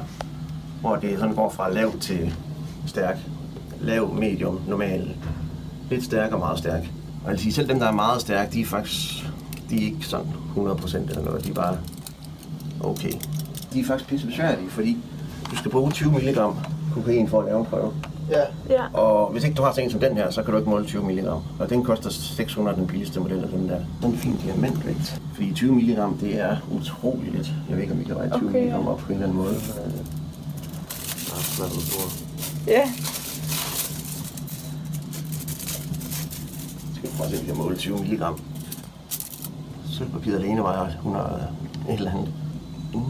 hvor 0.81 0.95
det 0.95 1.19
sådan 1.19 1.35
går 1.35 1.49
fra 1.49 1.69
lav 1.73 1.91
til 1.99 2.33
stærk. 2.85 3.17
Lav, 3.81 4.13
medium, 4.13 4.59
normal, 4.67 5.15
lidt 5.89 6.03
stærk 6.03 6.31
og 6.31 6.39
meget 6.39 6.59
stærk. 6.59 6.81
Og 7.23 7.25
jeg 7.25 7.31
vil 7.31 7.39
sige, 7.39 7.53
selv 7.53 7.69
dem, 7.69 7.79
der 7.79 7.87
er 7.87 7.91
meget 7.91 8.21
stærke, 8.21 8.53
de 8.53 8.61
er 8.61 8.65
faktisk 8.65 9.27
de 9.69 9.75
er 9.75 9.85
ikke 9.85 10.05
sådan 10.05 10.25
100% 10.55 10.97
eller 10.97 11.21
noget. 11.23 11.45
De 11.45 11.49
er 11.49 11.53
bare 11.53 11.77
okay. 12.79 13.11
De 13.73 13.79
er 13.79 13.85
faktisk 13.85 14.09
pisse 14.09 14.27
besværlige, 14.27 14.69
fordi 14.69 14.97
du 15.51 15.55
skal 15.55 15.71
bruge 15.71 15.91
20 15.91 16.11
mg 16.11 16.37
kokain 16.93 17.27
for 17.27 17.39
at 17.39 17.45
lave 17.45 17.59
en 17.59 17.65
prøve. 17.65 17.93
Ja. 18.29 18.41
Ja. 18.69 18.93
Og 18.93 19.31
hvis 19.31 19.43
ikke 19.43 19.55
du 19.55 19.61
har 19.61 19.71
sådan 19.71 19.83
en 19.83 19.91
som 19.91 19.99
den 19.99 20.17
her, 20.17 20.31
så 20.31 20.43
kan 20.43 20.51
du 20.51 20.57
ikke 20.57 20.69
måle 20.69 20.85
20 20.85 21.03
mg. 21.03 21.27
Og 21.59 21.69
den 21.69 21.83
koster 21.83 22.09
600, 22.09 22.77
den 22.77 22.87
billigste 22.87 23.19
model 23.19 23.43
af 23.43 23.49
den 23.49 23.69
der. 23.69 23.79
Den 24.01 24.13
er 24.13 24.17
fin 24.17 24.35
diamantvægt. 24.43 25.21
Fordi 25.33 25.53
20 25.53 25.75
mg, 25.75 25.97
det 26.21 26.39
er 26.39 26.57
utroligt 26.71 27.35
lidt. 27.35 27.51
Jeg 27.69 27.75
ved 27.75 27.81
ikke, 27.83 27.93
om 27.93 27.99
vi 27.99 28.03
kan 28.03 28.15
veje 28.15 28.29
20 28.37 28.49
Okay, 28.49 28.63
mg 28.63 28.69
ja. 28.69 28.89
op 28.89 28.97
på 28.97 29.07
en 29.07 29.13
eller 29.13 29.27
anden 29.27 29.37
måde. 29.37 29.53
Øh, 29.53 29.93
hvad 31.57 31.65
er 31.65 31.69
det, 31.69 31.75
du 31.75 31.81
bruger? 31.91 32.11
Ja. 32.67 32.89
Skal 36.95 37.01
vi 37.01 37.01
prøve 37.01 37.01
at 37.01 37.01
se, 37.01 37.05
om 37.25 37.31
vi 37.31 37.37
kan 37.45 37.57
måle 37.57 37.77
20 37.77 37.97
mg. 37.97 38.23
Sølvpapiret 39.89 40.39
alene 40.39 40.61
vejer 40.61 40.87
100 40.87 41.47
et 41.89 41.93
eller 41.93 42.11
andet. 42.11 42.33
Mm. 42.93 43.03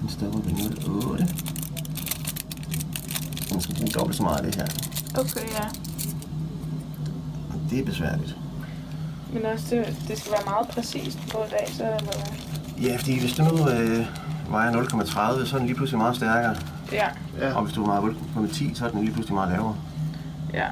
Den 0.00 0.08
stopper 0.08 0.38
ved 0.38 0.52
0,8. 0.52 1.18
Den 3.52 3.60
skal 3.60 3.74
bruge 3.74 3.88
dobbelt 3.88 4.16
så 4.16 4.22
meget 4.22 4.36
af 4.36 4.44
det 4.44 4.54
her. 4.54 4.66
Okay, 5.20 5.48
ja. 5.50 5.64
Og 7.50 7.70
det 7.70 7.78
er 7.78 7.84
besværligt. 7.84 8.36
Men 9.32 9.46
også, 9.46 9.66
det, 9.70 9.96
det 10.08 10.18
skal 10.18 10.32
være 10.32 10.44
meget 10.44 10.68
præcist 10.68 11.18
på 11.32 11.38
i 11.38 11.50
dag, 11.50 11.68
så 11.68 11.82
eller 11.82 11.98
hvad? 12.02 12.82
Ja, 12.82 12.96
fordi 12.96 13.20
hvis 13.20 13.32
du 13.32 13.42
nu 13.42 13.68
øh, 13.68 14.06
vejer 14.50 14.72
0,30, 14.72 15.46
så 15.46 15.54
er 15.54 15.58
den 15.58 15.66
lige 15.66 15.76
pludselig 15.76 15.98
meget 15.98 16.16
stærkere. 16.16 16.56
Ja. 16.92 17.08
Ja. 17.40 17.54
Og 17.54 17.62
hvis 17.62 17.74
du 17.74 17.86
vejer 17.86 18.00
0,10, 18.00 18.74
så 18.74 18.86
er 18.86 18.90
den 18.90 19.00
lige 19.00 19.12
pludselig 19.12 19.34
meget 19.34 19.52
lavere. 19.52 19.76
Ja. 20.54 20.66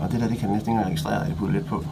Og 0.00 0.12
det 0.12 0.20
der, 0.20 0.28
det 0.28 0.38
kan 0.38 0.48
den 0.48 0.54
næsten 0.56 0.72
ikke 0.72 0.84
registrere, 0.84 1.22
at 1.22 1.28
jeg 1.28 1.36
putter 1.36 1.54
lidt 1.54 1.66
på. 1.66 1.84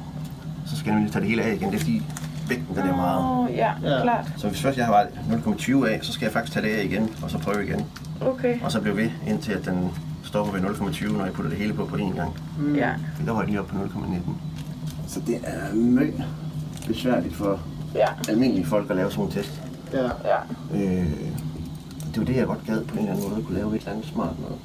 Så 0.66 0.76
skal 0.76 0.86
jeg 0.86 0.94
nemlig 0.94 1.12
tage 1.12 1.20
det 1.22 1.30
hele 1.30 1.42
af 1.42 1.54
igen. 1.54 1.68
Det 1.70 1.74
er 1.74 1.78
fordi 1.78 2.02
vægten, 2.48 2.76
den 2.76 2.82
er 2.88 2.96
meget. 2.96 3.48
Åh, 3.50 3.56
ja, 3.56 3.72
Ja. 3.82 4.02
klart. 4.02 4.26
Så 4.36 4.48
hvis 4.48 4.60
først 4.62 4.78
jeg 4.78 4.86
har 4.86 4.92
vejet 4.92 5.08
0,20 5.30 5.84
af, 5.86 5.98
så 6.02 6.12
skal 6.12 6.26
jeg 6.26 6.32
faktisk 6.32 6.52
tage 6.52 6.66
det 6.66 6.72
af 6.74 6.84
igen, 6.84 7.10
og 7.22 7.30
så 7.30 7.38
prøve 7.38 7.64
igen. 7.66 7.84
Okay. 8.20 8.60
Og 8.62 8.72
så 8.72 8.80
blive 8.80 8.96
ved, 8.96 9.10
indtil 9.26 9.52
at 9.52 9.64
den 9.64 9.90
stopper 10.22 10.52
ved 10.52 10.60
0,20, 10.60 11.12
når 11.12 11.24
jeg 11.24 11.32
putter 11.32 11.50
det 11.50 11.58
hele 11.58 11.74
på 11.74 11.84
på 11.86 11.96
én 11.96 12.16
gang. 12.16 12.30
Ja. 12.74 12.90
For 13.16 13.22
der 13.24 13.32
var 13.32 13.38
jeg 13.40 13.48
lige 13.48 13.60
oppe 13.60 13.72
på 13.72 13.78
0,19. 13.84 14.32
Så 15.06 15.20
det 15.26 15.36
er 15.44 15.74
møg 15.74 16.22
besværligt 16.86 17.34
for 17.36 17.60
Ja. 17.94 18.06
almindelige 18.28 18.66
folk 18.66 18.90
at 18.90 18.96
lave 18.96 19.10
sådan 19.10 19.24
en 19.24 19.30
test. 19.30 19.62
Ja. 19.92 20.02
Ja. 20.04 20.36
Øh, 20.74 21.06
det 22.10 22.18
var 22.18 22.24
det, 22.24 22.36
jeg 22.36 22.46
godt 22.46 22.66
gad 22.66 22.84
på 22.84 22.94
en 22.94 22.98
eller 22.98 23.12
anden 23.12 23.28
måde, 23.28 23.40
at 23.40 23.46
kunne 23.46 23.58
lave 23.58 23.74
et 23.76 23.80
eller 23.80 23.92
andet 23.92 24.06
smart 24.06 24.34
noget. 24.40 24.58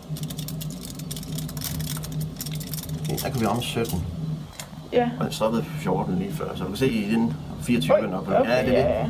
Okay, 3.14 3.24
der 3.24 3.30
kan 3.30 3.42
vi 3.42 3.46
om 3.46 3.62
17, 3.62 4.04
Ja. 4.94 5.10
og 5.20 5.26
jeg 5.26 5.34
stoppede 5.34 5.64
14 5.64 6.16
lige 6.20 6.32
før, 6.32 6.46
så 6.56 6.64
du 6.64 6.68
kan 6.70 6.78
se 6.78 6.90
i 6.92 7.12
den 7.14 7.34
24 7.62 7.94
Oj, 7.96 8.02
nok. 8.12 8.28
okay, 8.28 8.50
ja, 8.50 8.66
det 8.66 8.80
er 8.80 8.84
ja, 8.90 9.00
ja. 9.00 9.06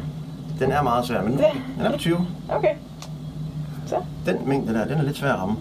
Den 0.60 0.72
er 0.72 0.82
meget 0.84 1.06
svær, 1.06 1.22
men 1.24 1.32
nu, 1.32 1.38
Det- 1.38 1.46
den 1.78 1.86
er 1.86 1.92
på 1.92 1.98
20. 1.98 2.18
Okay. 2.50 2.76
Så. 3.86 3.96
Den 4.26 4.38
mængde 4.50 4.74
der, 4.74 4.86
den 4.88 4.98
er 4.98 5.02
lidt 5.04 5.18
svær 5.18 5.34
at 5.34 5.40
ramme. 5.40 5.56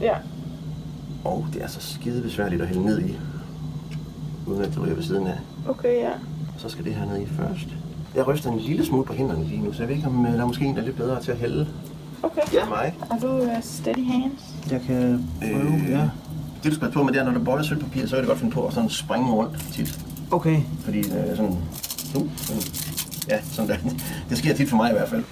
Ja. 0.00 0.14
Og 1.24 1.46
det 1.52 1.62
er 1.62 1.68
så 1.68 1.80
skide 1.80 2.22
besværligt 2.22 2.62
at 2.62 2.68
hælde 2.68 2.84
ned 2.84 3.00
i, 3.00 3.16
uden 4.46 4.62
at 4.62 4.68
det 4.68 4.82
ryger 4.82 4.94
ved 4.94 5.02
siden 5.02 5.26
af. 5.26 5.38
Okay, 5.68 5.94
ja. 5.96 6.10
Så 6.56 6.68
skal 6.68 6.84
det 6.84 6.94
her 6.94 7.04
ned 7.06 7.20
i 7.20 7.26
først. 7.26 7.66
Jeg 8.14 8.26
ryster 8.26 8.50
en 8.50 8.58
lille 8.58 8.86
smule 8.86 9.04
på 9.04 9.12
hænderne 9.12 9.44
lige 9.44 9.60
nu, 9.62 9.72
så 9.72 9.78
jeg 9.82 9.88
ved 9.88 9.96
ikke, 9.96 10.08
om 10.08 10.26
øh, 10.26 10.32
der 10.32 10.40
er 10.40 10.46
måske 10.46 10.64
en, 10.64 10.74
der 10.74 10.80
er 10.80 10.84
lidt 10.86 10.96
bedre 10.96 11.20
til 11.22 11.32
at 11.32 11.38
hælde 11.38 11.66
Okay. 12.22 12.42
ja. 12.54 12.68
mig. 12.68 12.94
Har 13.10 13.18
du 13.18 13.28
uh, 13.42 13.48
steady 13.60 14.06
hands? 14.10 14.54
Jeg 14.70 14.80
kan 14.80 15.28
prøve, 15.40 15.74
øh, 15.74 15.90
ja. 15.90 16.08
Det 16.62 16.70
du 16.70 16.74
skal 16.74 16.80
passe 16.80 16.98
på 16.98 17.02
med, 17.02 17.12
det 17.12 17.20
er, 17.20 17.24
når 17.24 17.32
du 17.32 17.44
bøjer 17.44 17.62
sølvpapir, 17.62 18.06
så 18.06 18.16
er 18.16 18.20
det 18.20 18.28
godt 18.28 18.38
finde 18.38 18.52
på 18.52 18.66
at 18.66 18.74
sådan 18.74 18.90
springe 18.90 19.30
rundt 19.32 19.58
tit. 19.72 20.00
Okay. 20.30 20.60
Fordi 20.84 20.98
øh, 20.98 21.04
sådan, 21.36 21.46
uh, 21.50 21.56
sådan, 22.36 22.62
ja, 23.28 23.36
sådan 23.42 23.70
der. 23.70 23.76
Det 24.30 24.38
sker 24.38 24.54
tit 24.54 24.68
for 24.70 24.76
mig 24.76 24.90
i 24.90 24.92
hvert 24.92 25.08
fald. 25.08 25.24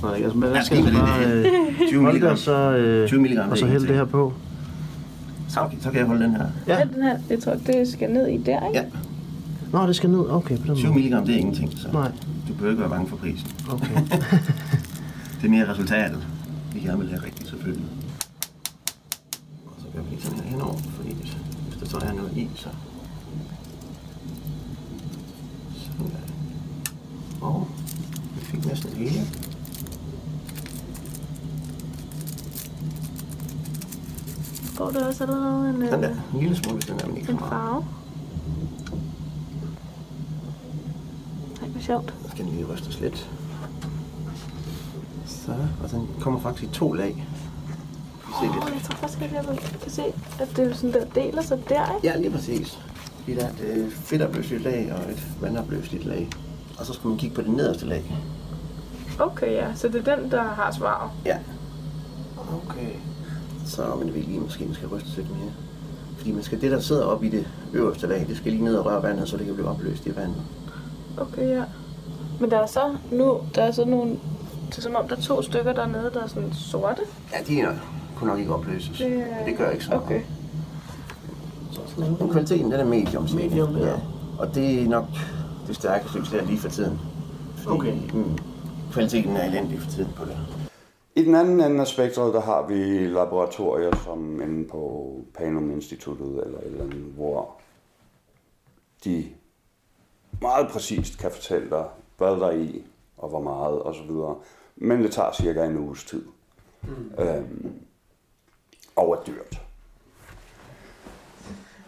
Snart 0.00 0.16
ikke. 0.16 0.24
Altså, 0.24 0.38
hvad 0.38 0.52
Ja, 0.52 0.62
skal 0.62 0.78
jeg 0.84 0.92
bare 0.92 1.24
det. 1.24 1.46
øh, 1.80 1.88
20 1.88 2.02
holde 2.02 2.14
det, 2.20 2.24
mg. 2.24 2.30
og 2.30 2.38
så, 2.38 2.76
øh, 2.76 3.08
20 3.08 3.20
milligram, 3.20 3.50
og 3.50 3.58
så 3.58 3.66
hælde 3.66 3.86
det 3.86 3.94
her 3.96 4.04
på? 4.04 4.32
Så, 5.48 5.60
okay, 5.60 5.76
så 5.80 5.90
kan 5.90 5.98
jeg 5.98 6.06
holde 6.06 6.24
den 6.24 6.30
her. 6.36 6.44
Ja. 6.68 6.78
Ja. 6.78 6.84
Den 6.94 7.02
her, 7.02 7.16
jeg 7.30 7.40
tror, 7.42 7.54
det 7.66 7.88
skal 7.88 8.10
ned 8.10 8.26
i 8.26 8.36
der, 8.36 8.66
ikke? 8.68 8.78
Ja, 8.78 8.82
Nå, 9.72 9.86
det 9.86 9.96
skal 9.96 10.10
ned. 10.10 10.24
Okay, 10.30 10.56
på 10.58 10.66
den 10.66 10.76
20 10.76 10.92
måde. 10.92 11.04
mg, 11.20 11.26
det 11.26 11.34
er 11.34 11.38
ingenting, 11.38 11.72
så 11.78 11.88
Nej. 11.92 12.10
du 12.48 12.52
behøver 12.52 12.70
ikke 12.70 12.80
være 12.80 12.90
bange 12.90 13.08
for 13.08 13.16
prisen. 13.16 13.48
Okay. 13.70 13.94
Det 15.40 15.46
er 15.46 15.50
mere 15.50 15.70
resultatet, 15.70 16.18
vi 16.74 16.80
gerne 16.80 16.98
vil 16.98 17.08
have 17.10 17.22
rigtigt 17.24 17.48
selvfølgelig. 17.48 17.84
Her 20.08 20.42
henover, 20.42 20.76
fordi 20.76 21.14
hvis, 21.14 21.36
hvis 21.68 21.78
der 21.80 21.86
så 21.86 21.98
er 22.06 22.12
noget 22.12 22.36
i, 22.36 22.48
så... 22.54 22.68
Sådan 25.76 26.06
der. 26.12 27.46
Og 27.46 27.68
vi 28.34 28.40
fik 28.44 28.66
næsten 28.66 28.90
det 28.90 28.98
hele. 28.98 29.26
Får 34.74 34.90
du 34.90 34.98
også 34.98 35.24
allerede 35.24 35.68
en, 35.70 35.76
Sådan 35.88 36.02
der. 36.02 36.10
øh, 36.10 36.34
En 36.34 36.40
lille 36.40 36.56
smule, 36.56 36.74
hvis 36.74 36.86
den 36.86 37.00
er, 37.00 37.06
men 37.06 37.16
ikke 37.16 37.32
en 37.32 37.38
farve? 37.38 37.84
Nej, 41.60 41.68
hvor 41.70 41.80
sjovt. 41.80 42.14
Så 42.24 42.30
skal 42.30 42.44
den 42.44 42.52
lige 42.52 42.64
rystes 42.64 43.00
lidt. 43.00 43.30
Så, 45.26 45.52
og 45.82 45.90
den 45.90 46.08
kommer 46.20 46.40
faktisk 46.40 46.70
i 46.70 46.74
to 46.74 46.92
lag. 46.92 47.26
Åh, 48.42 48.54
lidt. 48.54 48.74
jeg 48.74 48.82
tror 48.82 48.96
faktisk 48.96 49.22
ikke, 49.22 49.34
jeg 49.34 49.44
kan 49.82 49.90
se, 49.90 50.02
at 50.40 50.48
det 50.56 50.70
er 50.70 50.74
sådan 50.74 50.92
der 50.92 51.04
deler 51.04 51.42
sig 51.42 51.58
der, 51.68 51.94
ikke? 51.96 52.08
Ja, 52.08 52.16
lige 52.16 52.30
præcis. 52.30 52.78
Fordi 53.18 53.34
der 53.34 53.44
er 53.44 53.50
et 53.50 53.60
øh, 53.60 53.90
fedtopløseligt 53.90 54.64
lag 54.64 54.92
og 54.92 55.12
et 55.12 55.26
vandopløseligt 55.40 56.04
lag. 56.04 56.28
Og 56.78 56.86
så 56.86 56.92
skal 56.92 57.08
man 57.08 57.18
kigge 57.18 57.34
på 57.34 57.42
det 57.42 57.50
nederste 57.50 57.86
lag. 57.86 58.04
Okay, 59.18 59.52
ja. 59.52 59.66
Så 59.74 59.88
det 59.88 60.08
er 60.08 60.16
den, 60.16 60.30
der 60.30 60.42
har 60.42 60.72
svaret. 60.72 61.10
Ja. 61.26 61.38
Okay. 62.36 62.90
Så 63.66 63.94
men 63.98 64.14
vi 64.14 64.20
lige 64.20 64.40
måske 64.40 64.64
man 64.64 64.74
skal 64.74 64.88
ryste 64.88 65.16
lidt 65.16 65.30
mere. 65.30 65.50
Fordi 66.16 66.32
man 66.32 66.42
skal, 66.42 66.60
det 66.60 66.70
der 66.70 66.80
sidder 66.80 67.04
oppe 67.04 67.26
i 67.26 67.30
det 67.30 67.46
øverste 67.72 68.06
lag, 68.06 68.24
det 68.28 68.36
skal 68.36 68.52
lige 68.52 68.64
ned 68.64 68.76
og 68.76 68.86
røre 68.86 69.02
vandet, 69.02 69.28
så 69.28 69.36
det 69.36 69.46
kan 69.46 69.54
blive 69.54 69.68
opløst 69.68 70.06
i 70.06 70.16
vandet. 70.16 70.42
Okay, 71.16 71.48
ja. 71.48 71.62
Men 72.40 72.50
der 72.50 72.58
er 72.58 72.66
så 72.66 72.96
nu, 73.12 73.40
der 73.54 73.62
er 73.62 73.72
så 73.72 73.84
nogle, 73.84 74.18
det 74.70 74.78
er 74.78 74.82
som 74.82 74.94
om 74.94 75.08
der 75.08 75.16
er 75.16 75.20
to 75.20 75.42
stykker 75.42 75.72
dernede, 75.72 76.10
der 76.14 76.22
er 76.22 76.26
sådan 76.26 76.52
sorte. 76.52 77.02
Ja, 77.32 77.38
de 77.46 77.60
er 77.60 77.72
kunne 78.20 78.30
nok 78.30 78.38
ikke 78.38 78.54
opløses. 78.54 78.98
Det- 78.98 79.10
Det, 79.10 79.26
det 79.46 79.56
gør 79.56 79.70
ikke 79.70 79.84
så 79.84 79.90
meget. 79.90 80.02
Okay. 80.04 80.20
Men 82.20 82.30
kvaliteten, 82.30 82.64
den 82.70 82.80
er 82.80 82.84
medium. 82.84 83.28
siger. 83.28 83.42
Medium, 83.48 83.76
ja. 83.76 83.86
ja. 83.86 83.94
Og 84.38 84.54
det 84.54 84.82
er 84.82 84.88
nok 84.88 85.04
det 85.66 85.76
stærkeste, 85.76 86.10
synes 86.12 86.32
jeg, 86.32 86.42
lige 86.46 86.58
for 86.58 86.68
tiden. 86.68 86.98
Fordi, 87.56 87.76
Okay. 87.76 87.94
Mm, 88.14 88.38
kvaliteten 88.92 89.36
er 89.36 89.44
elendig 89.44 89.80
for 89.80 89.90
tiden 89.90 90.12
på 90.16 90.24
det. 90.24 90.36
I 91.16 91.24
den 91.24 91.34
anden 91.34 91.60
ende 91.60 91.80
af 91.80 91.86
spektret, 91.86 92.34
der 92.34 92.40
har 92.40 92.66
vi 92.66 93.06
laboratorier 93.06 93.96
som 94.04 94.42
inde 94.42 94.68
på 94.68 95.14
Panum 95.38 95.70
Instituttet 95.70 96.26
eller 96.46 96.58
et 96.58 96.66
eller 96.66 96.84
andet, 96.84 96.98
hvor 97.16 97.50
de 99.04 99.24
meget 100.40 100.68
præcist 100.68 101.18
kan 101.18 101.30
fortælle 101.30 101.70
dig, 101.70 101.84
hvad 102.18 102.28
der 102.30 102.46
er 102.46 102.50
i, 102.56 102.84
og 103.18 103.28
hvor 103.28 103.40
meget 103.42 103.78
og 103.82 103.94
så 103.94 104.02
videre. 104.08 104.34
Men 104.76 105.02
det 105.02 105.12
tager 105.12 105.32
cirka 105.32 105.64
en 105.64 105.78
uges 105.78 106.04
tid. 106.04 106.22
Mm. 106.82 107.22
Øhm, 107.24 107.72
og 108.96 109.12
er 109.12 109.24
dyrt. 109.26 109.60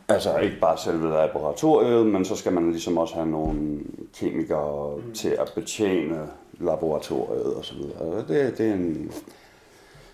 Altså 0.09 0.39
ikke 0.39 0.61
bare 0.61 0.79
selve 0.79 1.09
laboratoriet, 1.09 2.07
men 2.07 2.25
så 2.25 2.37
skal 2.37 2.53
man 2.53 2.71
ligesom 2.71 2.99
også 2.99 3.15
have 3.15 3.27
nogle 3.27 3.81
kemikere 4.15 4.97
mm. 4.97 5.13
til 5.13 5.29
at 5.29 5.53
betjene 5.55 6.29
laboratoriet 6.61 7.75
videre. 7.77 8.25
Det, 8.29 8.59
det 8.59 8.69
er 8.69 8.75
en, 8.75 9.13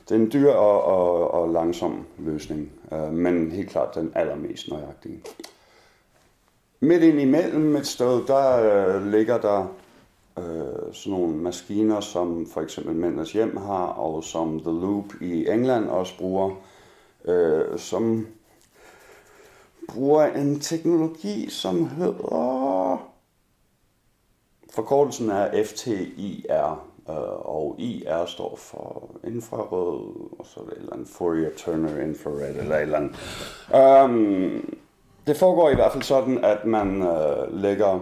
det 0.08 0.14
er 0.14 0.20
en 0.20 0.32
dyr 0.32 0.50
og, 0.50 0.84
og, 0.84 1.30
og 1.30 1.48
langsom 1.48 2.06
løsning, 2.18 2.70
øh, 2.92 3.12
men 3.12 3.52
helt 3.52 3.70
klart 3.70 3.94
den 3.94 4.12
allermest 4.14 4.68
nøjagtige. 4.70 5.22
Midt 6.80 7.02
ind 7.02 7.20
imellem 7.20 7.76
et 7.76 7.86
sted, 7.86 8.26
der 8.26 8.60
øh, 8.62 9.06
ligger 9.06 9.38
der 9.38 9.66
øh, 10.38 10.92
sådan 10.92 11.18
nogle 11.18 11.36
maskiner, 11.36 12.00
som 12.00 12.46
for 12.46 12.60
eksempel 12.60 12.94
Mændenes 12.94 13.32
Hjem 13.32 13.56
har, 13.56 13.86
og 13.86 14.24
som 14.24 14.60
The 14.60 14.70
Loop 14.70 15.04
i 15.20 15.48
England 15.48 15.88
også 15.88 16.18
bruger, 16.18 16.50
øh, 17.28 17.78
som 17.78 18.26
bruger 19.88 20.26
en 20.26 20.60
teknologi, 20.60 21.50
som 21.50 21.88
hedder... 21.88 23.04
Forkortelsen 24.70 25.30
er 25.30 25.64
FTIR, 25.64 26.88
øh, 27.08 27.46
og 27.48 27.74
IR 27.78 28.26
står 28.26 28.56
for 28.56 29.10
infrarød, 29.24 30.30
og 30.38 30.46
så 30.46 30.60
er 30.60 30.64
det 30.64 30.72
et 30.72 30.78
eller 30.78 30.92
andet 30.92 31.08
Fourier 31.08 31.50
Turner 31.56 32.00
Infrared, 32.02 32.56
eller 32.56 32.76
et 32.76 32.82
eller 32.82 32.98
andet. 32.98 34.04
Um, 34.04 34.78
det 35.26 35.36
foregår 35.36 35.70
i 35.70 35.74
hvert 35.74 35.92
fald 35.92 36.02
sådan, 36.02 36.44
at 36.44 36.64
man 36.64 37.02
øh, 37.02 37.62
lægger, 37.62 38.00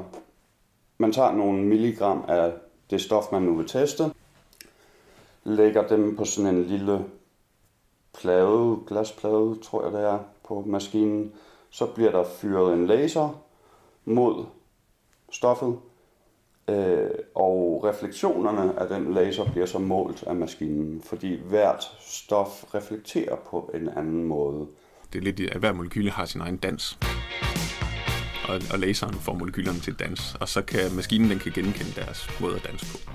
man 0.99 1.13
tager 1.13 1.33
nogle 1.33 1.63
milligram 1.63 2.25
af 2.29 2.53
det 2.91 3.01
stof, 3.01 3.33
man 3.33 3.43
nu 3.43 3.55
vil 3.55 3.69
teste, 3.69 4.05
lægger 5.45 5.87
dem 5.87 6.17
på 6.17 6.25
sådan 6.25 6.55
en 6.55 6.65
lille 6.65 7.05
plade, 8.21 8.79
glasplade, 8.87 9.59
tror 9.63 9.85
jeg 9.85 9.93
det 9.93 10.01
er, 10.01 10.19
på 10.49 10.65
maskinen. 10.67 11.33
Så 11.71 11.87
bliver 11.87 12.11
der 12.11 12.25
fyret 12.25 12.75
en 12.75 12.87
laser 12.87 13.43
mod 14.05 14.45
stoffet, 15.31 15.79
øh, 16.69 17.11
og 17.35 17.85
refleksionerne 17.85 18.81
af 18.81 18.89
den 18.89 19.15
laser 19.15 19.45
bliver 19.53 19.67
så 19.67 19.79
målt 19.79 20.23
af 20.23 20.37
maskinen, 20.37 21.03
fordi 21.03 21.41
hvert 21.49 21.85
stof 22.01 22.75
reflekterer 22.75 23.37
på 23.37 23.71
en 23.75 23.89
anden 23.89 24.25
måde. 24.25 24.67
Det 25.13 25.19
er 25.19 25.23
lidt, 25.23 25.41
at 25.41 25.59
hver 25.59 25.73
molekyle 25.73 26.11
har 26.11 26.25
sin 26.25 26.41
egen 26.41 26.57
dans. 26.57 26.99
Og, 28.49 28.61
og 28.73 28.79
laseren 28.79 29.15
får 29.15 29.33
molekylerne 29.33 29.81
til 29.81 29.99
dans, 29.99 30.37
og 30.41 30.49
så 30.49 30.63
kan 30.63 30.95
maskinen 30.97 31.31
den 31.31 31.39
kan 31.39 31.53
genkende 31.53 31.93
deres 31.97 32.41
måde 32.41 32.57
at 32.57 32.65
danse 32.67 32.87
på. 32.93 33.13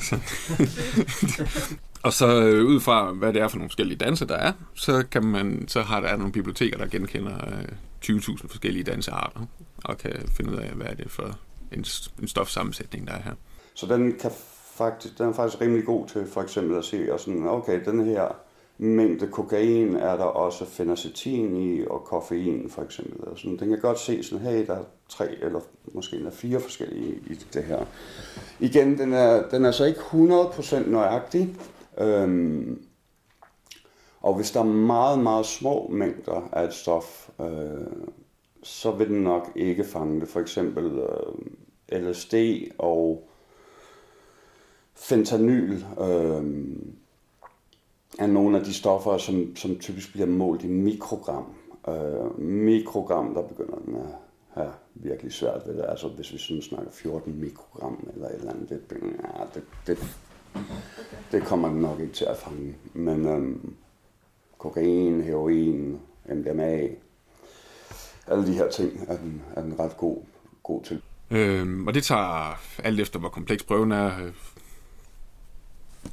Og 2.02 2.12
så 2.12 2.42
øh, 2.42 2.66
ud 2.66 2.80
fra, 2.80 3.12
hvad 3.12 3.32
det 3.32 3.42
er 3.42 3.48
for 3.48 3.56
nogle 3.56 3.70
forskellige 3.70 3.98
danse, 3.98 4.26
der 4.26 4.36
er, 4.36 4.52
så, 4.74 5.04
kan 5.10 5.24
man, 5.24 5.68
så 5.68 5.82
har 5.82 6.00
der 6.00 6.16
nogle 6.16 6.32
biblioteker, 6.32 6.78
der 6.78 6.86
genkender 6.86 7.36
øh, 7.46 7.64
20.000 8.04 8.48
forskellige 8.48 8.84
dansearter, 8.84 9.40
og 9.84 9.98
kan 9.98 10.12
finde 10.36 10.52
ud 10.52 10.56
af, 10.56 10.70
hvad 10.70 10.86
er 10.86 10.94
det 10.94 11.10
for 11.10 11.38
en, 11.72 11.84
en 12.20 12.28
stofsammensætning, 12.28 13.06
der 13.06 13.12
er 13.12 13.22
her. 13.22 13.34
Så 13.74 13.86
den, 13.86 14.14
kan 14.20 14.30
faktisk, 14.74 15.18
den 15.18 15.28
er 15.28 15.32
faktisk 15.32 15.60
rimelig 15.60 15.84
god 15.84 16.08
til 16.08 16.26
for 16.32 16.42
eksempel 16.42 16.78
at 16.78 16.84
se, 16.84 17.12
og 17.12 17.20
sådan, 17.20 17.46
okay, 17.46 17.84
den 17.84 18.04
her 18.04 18.36
mængde 18.80 19.26
kokain 19.26 19.96
er 19.96 20.16
der 20.16 20.24
også 20.24 20.64
fenacetin 20.64 21.56
i, 21.56 21.86
og 21.86 22.04
koffein 22.04 22.70
for 22.70 22.82
eksempel. 22.82 23.28
Og 23.28 23.38
sådan. 23.38 23.56
Den 23.56 23.68
kan 23.68 23.80
godt 23.80 23.98
se 23.98 24.22
sådan, 24.22 24.46
hey, 24.46 24.66
der 24.66 24.74
er 24.74 24.84
tre 25.08 25.34
eller 25.42 25.60
måske 25.92 26.16
endda 26.16 26.30
fire 26.30 26.60
forskellige 26.60 27.14
i 27.30 27.34
det 27.34 27.64
her. 27.64 27.84
Igen, 28.60 28.98
den 28.98 29.12
er, 29.12 29.48
den 29.48 29.64
er 29.64 29.70
så 29.70 29.84
ikke 29.84 30.00
100% 30.00 30.88
nøjagtig, 30.88 31.56
øhm, 31.98 32.82
og 34.20 34.34
hvis 34.34 34.50
der 34.50 34.60
er 34.60 34.64
meget, 34.64 35.18
meget 35.18 35.46
små 35.46 35.88
mængder 35.92 36.48
af 36.52 36.64
et 36.64 36.74
stof, 36.74 37.30
øh, 37.40 37.46
så 38.62 38.90
vil 38.90 39.08
den 39.08 39.22
nok 39.22 39.52
ikke 39.56 39.84
fange 39.84 40.20
det. 40.20 40.28
For 40.28 40.40
eksempel 40.40 40.84
øh, 40.84 42.02
LSD 42.02 42.34
og 42.78 43.28
fentanyl 44.94 45.84
øh, 46.00 46.44
er 48.18 48.26
nogle 48.26 48.58
af 48.58 48.64
de 48.64 48.74
stoffer, 48.74 49.18
som, 49.18 49.56
som 49.56 49.78
typisk 49.78 50.12
bliver 50.12 50.26
målt 50.26 50.64
i 50.64 50.68
mikrogram. 50.68 51.44
Øh, 51.88 52.40
mikrogram, 52.40 53.34
der 53.34 53.42
begynder 53.42 53.78
den 53.86 53.96
at 53.96 54.06
have 54.48 54.72
virkelig 54.94 55.32
svært 55.32 55.62
ved 55.66 55.76
det. 55.76 55.84
Altså 55.88 56.08
hvis 56.08 56.32
vi 56.32 56.38
sådan 56.38 56.62
snakker 56.62 56.90
14 56.92 57.40
mikrogram 57.40 58.08
eller 58.14 58.28
et 58.28 58.34
eller 58.34 58.52
andet, 58.52 58.68
det, 58.68 58.96
ja, 59.02 59.44
det, 59.54 59.62
det, 59.86 60.16
det 61.32 61.42
kommer 61.42 61.68
den 61.68 61.80
nok 61.80 62.00
ikke 62.00 62.12
til 62.12 62.24
at 62.24 62.36
fange. 62.36 62.76
Men 62.94 63.26
øh, 63.26 63.56
kokain, 64.58 65.20
heroin, 65.22 66.00
MDMA, 66.28 66.88
alle 68.26 68.46
de 68.46 68.52
her 68.52 68.70
ting 68.70 69.04
er 69.08 69.16
den, 69.16 69.42
er 69.56 69.62
den 69.62 69.78
ret 69.78 69.96
god, 69.96 70.16
god 70.62 70.82
til. 70.82 71.02
Øhm, 71.30 71.86
og 71.86 71.94
det 71.94 72.04
tager 72.04 72.60
alt 72.84 73.00
efter, 73.00 73.18
hvor 73.18 73.28
kompleks 73.28 73.62
prøven 73.62 73.92
er, 73.92 74.10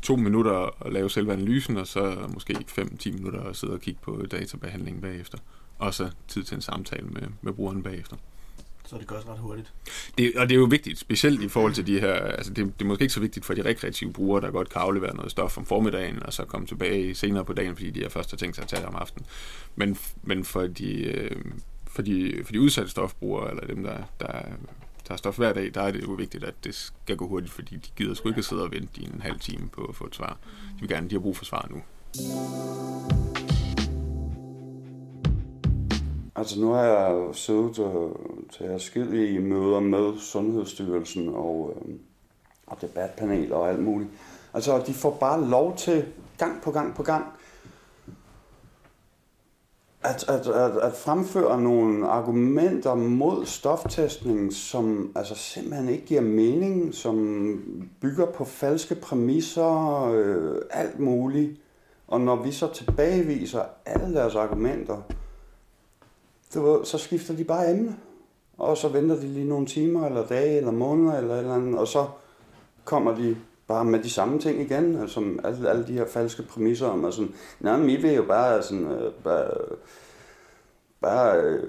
to 0.01 0.15
minutter 0.15 0.85
at 0.85 0.93
lave 0.93 1.09
selve 1.09 1.33
analysen, 1.33 1.77
og 1.77 1.87
så 1.87 2.17
måske 2.33 2.53
5-10 2.53 3.11
minutter 3.11 3.43
at 3.43 3.55
sidde 3.55 3.73
og 3.73 3.81
kigge 3.81 3.99
på 4.03 4.25
databehandlingen 4.31 5.01
bagefter. 5.01 5.37
Og 5.79 5.93
så 5.93 6.09
tid 6.27 6.43
til 6.43 6.55
en 6.55 6.61
samtale 6.61 7.07
med, 7.07 7.21
med 7.41 7.53
brugeren 7.53 7.83
bagefter. 7.83 8.15
Så 8.85 8.97
det 8.97 9.07
går 9.07 9.15
også 9.15 9.31
ret 9.31 9.39
hurtigt. 9.39 9.73
Det, 10.17 10.35
og 10.35 10.49
det 10.49 10.55
er 10.55 10.59
jo 10.59 10.65
vigtigt, 10.65 10.99
specielt 10.99 11.43
i 11.43 11.47
forhold 11.47 11.73
til 11.73 11.87
de 11.87 11.99
her, 11.99 12.13
altså 12.13 12.53
det, 12.53 12.65
det 12.79 12.85
er 12.85 12.85
måske 12.85 13.01
ikke 13.01 13.13
så 13.13 13.19
vigtigt 13.19 13.45
for 13.45 13.53
de 13.53 13.65
rekreative 13.65 14.13
brugere, 14.13 14.41
der 14.41 14.51
godt 14.51 14.69
kan 14.69 14.81
aflevere 14.81 15.15
noget 15.15 15.31
stof 15.31 15.57
om 15.57 15.65
formiddagen, 15.65 16.23
og 16.23 16.33
så 16.33 16.45
komme 16.45 16.67
tilbage 16.67 17.15
senere 17.15 17.45
på 17.45 17.53
dagen, 17.53 17.75
fordi 17.75 17.89
de 17.89 18.01
har 18.01 18.09
først 18.09 18.31
har 18.31 18.37
tænkt 18.37 18.55
sig 18.55 18.63
at 18.63 18.69
tage 18.69 18.79
det 18.79 18.89
om 18.89 18.95
aftenen. 18.95 19.25
Men, 19.75 19.97
men 20.23 20.43
for, 20.43 20.67
de, 20.67 21.03
øh, 21.03 21.41
for, 21.87 22.01
de, 22.01 22.41
for 22.43 22.51
de 22.51 22.61
udsatte 22.61 22.91
stofbrugere, 22.91 23.49
eller 23.49 23.67
dem, 23.67 23.83
der, 23.83 23.97
der 24.19 24.41
tager 25.07 25.17
stof 25.17 25.37
hver 25.37 25.53
dag, 25.53 25.71
der 25.73 25.81
er 25.81 25.91
det 25.91 26.03
jo 26.03 26.11
vigtigt, 26.11 26.43
at 26.43 26.53
det 26.63 26.75
skal 26.75 27.17
gå 27.17 27.27
hurtigt, 27.27 27.51
fordi 27.51 27.75
de 27.75 27.89
gider 27.95 28.13
sgu 28.13 28.29
ikke 28.29 28.39
at 28.39 28.45
sidde 28.45 28.63
og 28.63 28.71
vente 28.71 29.01
i 29.01 29.03
en 29.03 29.21
halv 29.21 29.39
time 29.39 29.69
på 29.69 29.81
at 29.81 29.95
få 29.95 30.05
et 30.05 30.15
svar. 30.15 30.37
De 30.75 30.79
vil 30.79 30.89
gerne, 30.89 31.09
de 31.09 31.15
har 31.15 31.19
brug 31.19 31.37
for 31.37 31.45
svar 31.45 31.69
nu. 31.71 31.81
Altså 36.35 36.59
nu 36.59 36.71
har 36.71 36.83
jeg 36.83 37.11
jo 37.11 37.33
siddet 37.33 37.79
uh, 37.79 38.11
til 38.51 38.67
forskellige 38.71 39.39
møder 39.39 39.79
med 39.79 40.19
Sundhedsstyrelsen 40.19 41.29
og, 41.29 41.77
uh, 41.81 41.93
og 42.67 42.81
debatpaneler 42.81 43.55
og 43.55 43.69
alt 43.69 43.83
muligt. 43.83 44.09
Altså 44.53 44.83
de 44.87 44.93
får 44.93 45.17
bare 45.19 45.49
lov 45.49 45.77
til 45.77 46.05
gang 46.37 46.61
på 46.61 46.71
gang 46.71 46.95
på 46.95 47.03
gang 47.03 47.25
at, 50.07 50.29
at, 50.29 50.47
at, 50.47 50.77
at 50.77 50.93
fremføre 50.93 51.61
nogle 51.61 52.07
argumenter 52.07 52.95
mod 52.95 53.45
stoftestning, 53.45 54.53
som 54.53 55.11
altså 55.15 55.35
simpelthen 55.35 55.89
ikke 55.89 56.05
giver 56.05 56.21
mening, 56.21 56.93
som 56.93 57.85
bygger 58.01 58.25
på 58.25 58.45
falske 58.45 58.95
præmisser, 58.95 60.03
øh, 60.13 60.61
alt 60.71 60.99
muligt. 60.99 61.61
Og 62.07 62.21
når 62.21 62.35
vi 62.35 62.51
så 62.51 62.73
tilbageviser 62.73 63.61
alle 63.85 64.15
deres 64.15 64.35
argumenter, 64.35 64.97
ved, 66.55 66.85
så 66.85 66.97
skifter 66.97 67.35
de 67.35 67.43
bare 67.43 67.71
emne. 67.71 67.95
Og 68.57 68.77
så 68.77 68.87
venter 68.87 69.15
de 69.15 69.27
lige 69.27 69.47
nogle 69.47 69.65
timer, 69.65 70.05
eller 70.05 70.27
dage, 70.27 70.57
eller 70.57 70.71
måneder, 70.71 71.17
eller 71.17 71.33
et 71.33 71.39
eller 71.39 71.55
andet, 71.55 71.79
og 71.79 71.87
så 71.87 72.05
kommer 72.85 73.15
de 73.15 73.37
bare 73.67 73.85
med 73.85 73.99
de 74.03 74.09
samme 74.09 74.39
ting 74.39 74.61
igen, 74.61 74.99
altså 75.01 75.23
alle, 75.43 75.69
alle 75.69 75.87
de 75.87 75.93
her 75.93 76.05
falske 76.05 76.43
præmisser 76.43 76.87
om, 76.87 77.05
altså, 77.05 77.27
nej, 77.59 77.77
men 77.77 77.89
I 77.89 77.95
vil 77.95 78.13
jo 78.13 78.23
bare 78.23 78.63
sådan, 78.63 78.85
øh, 78.85 79.13
bare, 79.23 79.49
bare 81.01 81.37
øh, 81.41 81.63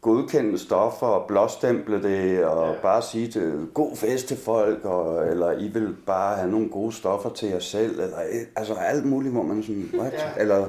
godkende 0.00 0.58
stoffer 0.58 1.06
og 1.06 1.26
blåstemple 1.28 2.02
det, 2.02 2.44
og 2.44 2.74
ja. 2.74 2.80
bare 2.82 3.02
sige 3.02 3.28
til 3.28 3.66
god 3.74 3.96
fest 3.96 4.28
til 4.28 4.36
folk, 4.36 4.84
og, 4.84 5.26
eller 5.26 5.52
I 5.52 5.68
vil 5.68 5.96
bare 6.06 6.36
have 6.36 6.50
nogle 6.50 6.68
gode 6.68 6.92
stoffer 6.92 7.30
til 7.30 7.48
jer 7.48 7.58
selv, 7.58 8.00
eller 8.00 8.18
altså 8.56 8.74
alt 8.74 9.06
muligt, 9.06 9.34
hvor 9.34 9.42
man 9.42 9.62
sådan, 9.62 9.90
what? 9.94 10.12
Ja. 10.12 10.32
eller 10.36 10.68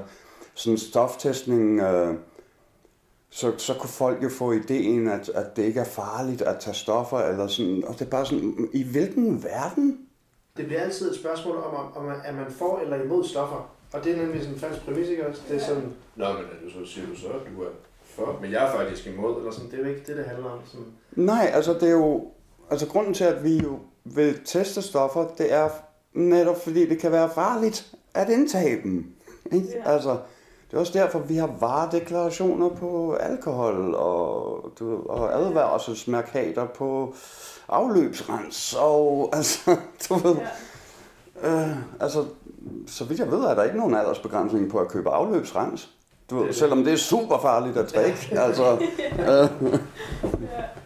sådan 0.53 0.77
stoftestning, 0.77 1.81
øh, 1.81 2.15
så, 3.29 3.51
så 3.57 3.73
kunne 3.73 3.89
folk 3.89 4.23
jo 4.23 4.29
få 4.29 4.51
ideen, 4.51 5.07
at, 5.07 5.29
at 5.29 5.55
det 5.55 5.63
ikke 5.63 5.79
er 5.79 5.85
farligt 5.85 6.41
at 6.41 6.59
tage 6.59 6.73
stoffer, 6.73 7.17
eller 7.17 7.47
sådan, 7.47 7.83
og 7.87 7.93
det 7.93 8.01
er 8.01 8.09
bare 8.09 8.25
sådan, 8.25 8.69
i 8.73 8.83
hvilken 8.83 9.43
verden? 9.43 10.06
Det 10.57 10.65
bliver 10.65 10.81
altid 10.81 11.11
et 11.11 11.15
spørgsmål 11.15 11.57
om, 11.57 11.73
om, 11.75 11.91
om 11.95 12.13
at 12.25 12.35
man 12.35 12.51
får 12.51 12.79
eller 12.79 13.03
imod 13.03 13.23
stoffer. 13.23 13.69
Og 13.93 14.03
det 14.03 14.11
er 14.11 14.17
nemlig 14.17 14.41
sådan 14.41 14.53
en 14.53 14.59
falsk 14.59 14.85
præmis, 14.85 15.07
ikke 15.07 15.27
også? 15.27 15.41
Det 15.49 15.55
er 15.55 15.59
sådan... 15.59 15.93
Nå, 16.15 16.25
men 16.25 16.43
er 16.43 16.65
du 16.65 16.85
så 16.85 16.93
siger 16.93 17.07
du 17.07 17.15
så, 17.15 17.27
at 17.27 17.41
du 17.55 17.61
er 17.61 17.69
for, 18.03 18.39
men 18.41 18.51
jeg 18.51 18.67
er 18.67 18.71
faktisk 18.71 19.07
imod, 19.07 19.37
eller 19.37 19.51
sådan. 19.51 19.71
Det 19.71 19.79
er 19.79 19.83
jo 19.83 19.89
ikke 19.89 20.03
det, 20.07 20.17
det 20.17 20.25
handler 20.25 20.49
om. 20.49 20.59
Sådan. 20.65 20.85
Nej, 21.11 21.51
altså 21.53 21.73
det 21.73 21.83
er 21.83 21.91
jo... 21.91 22.31
Altså 22.69 22.87
grunden 22.87 23.13
til, 23.13 23.23
at 23.23 23.43
vi 23.43 23.57
jo 23.57 23.79
vil 24.03 24.39
teste 24.45 24.81
stoffer, 24.81 25.27
det 25.37 25.53
er 25.53 25.69
netop 26.13 26.63
fordi, 26.63 26.89
det 26.89 26.99
kan 26.99 27.11
være 27.11 27.29
farligt 27.35 27.93
at 28.13 28.29
indtage 28.29 28.81
dem. 28.83 29.13
Ikke? 29.51 29.67
Ja. 29.75 29.91
Altså, 29.91 30.17
det 30.71 30.75
er 30.75 30.79
også 30.79 30.93
derfor, 30.93 31.19
vi 31.19 31.35
har 31.35 31.55
varedeklarationer 31.59 32.69
på 32.69 33.13
alkohol 33.13 33.95
og, 33.95 34.71
du, 34.79 35.01
og 35.09 35.39
advarselsmarkater 35.39 36.65
på 36.65 37.15
afløbsrens. 37.67 38.75
Og 38.79 39.29
altså, 39.37 39.75
du 40.09 40.13
ved, 40.13 40.35
ja. 41.43 41.69
øh, 41.69 41.77
altså, 41.99 42.25
så 42.87 43.03
vidt 43.03 43.19
jeg 43.19 43.31
ved, 43.31 43.39
er 43.39 43.55
der 43.55 43.63
ikke 43.63 43.77
nogen 43.77 43.95
aldersbegrænsning 43.95 44.71
på 44.71 44.79
at 44.79 44.87
købe 44.87 45.09
afløbsrens. 45.09 45.89
Du 46.29 46.43
ved, 46.43 46.53
selvom 46.53 46.83
det 46.83 46.93
er 46.93 46.97
super 46.97 47.39
farligt 47.39 47.77
at 47.77 47.91
drikke. 47.95 48.39
altså, 48.39 48.71
øh, 49.29 49.79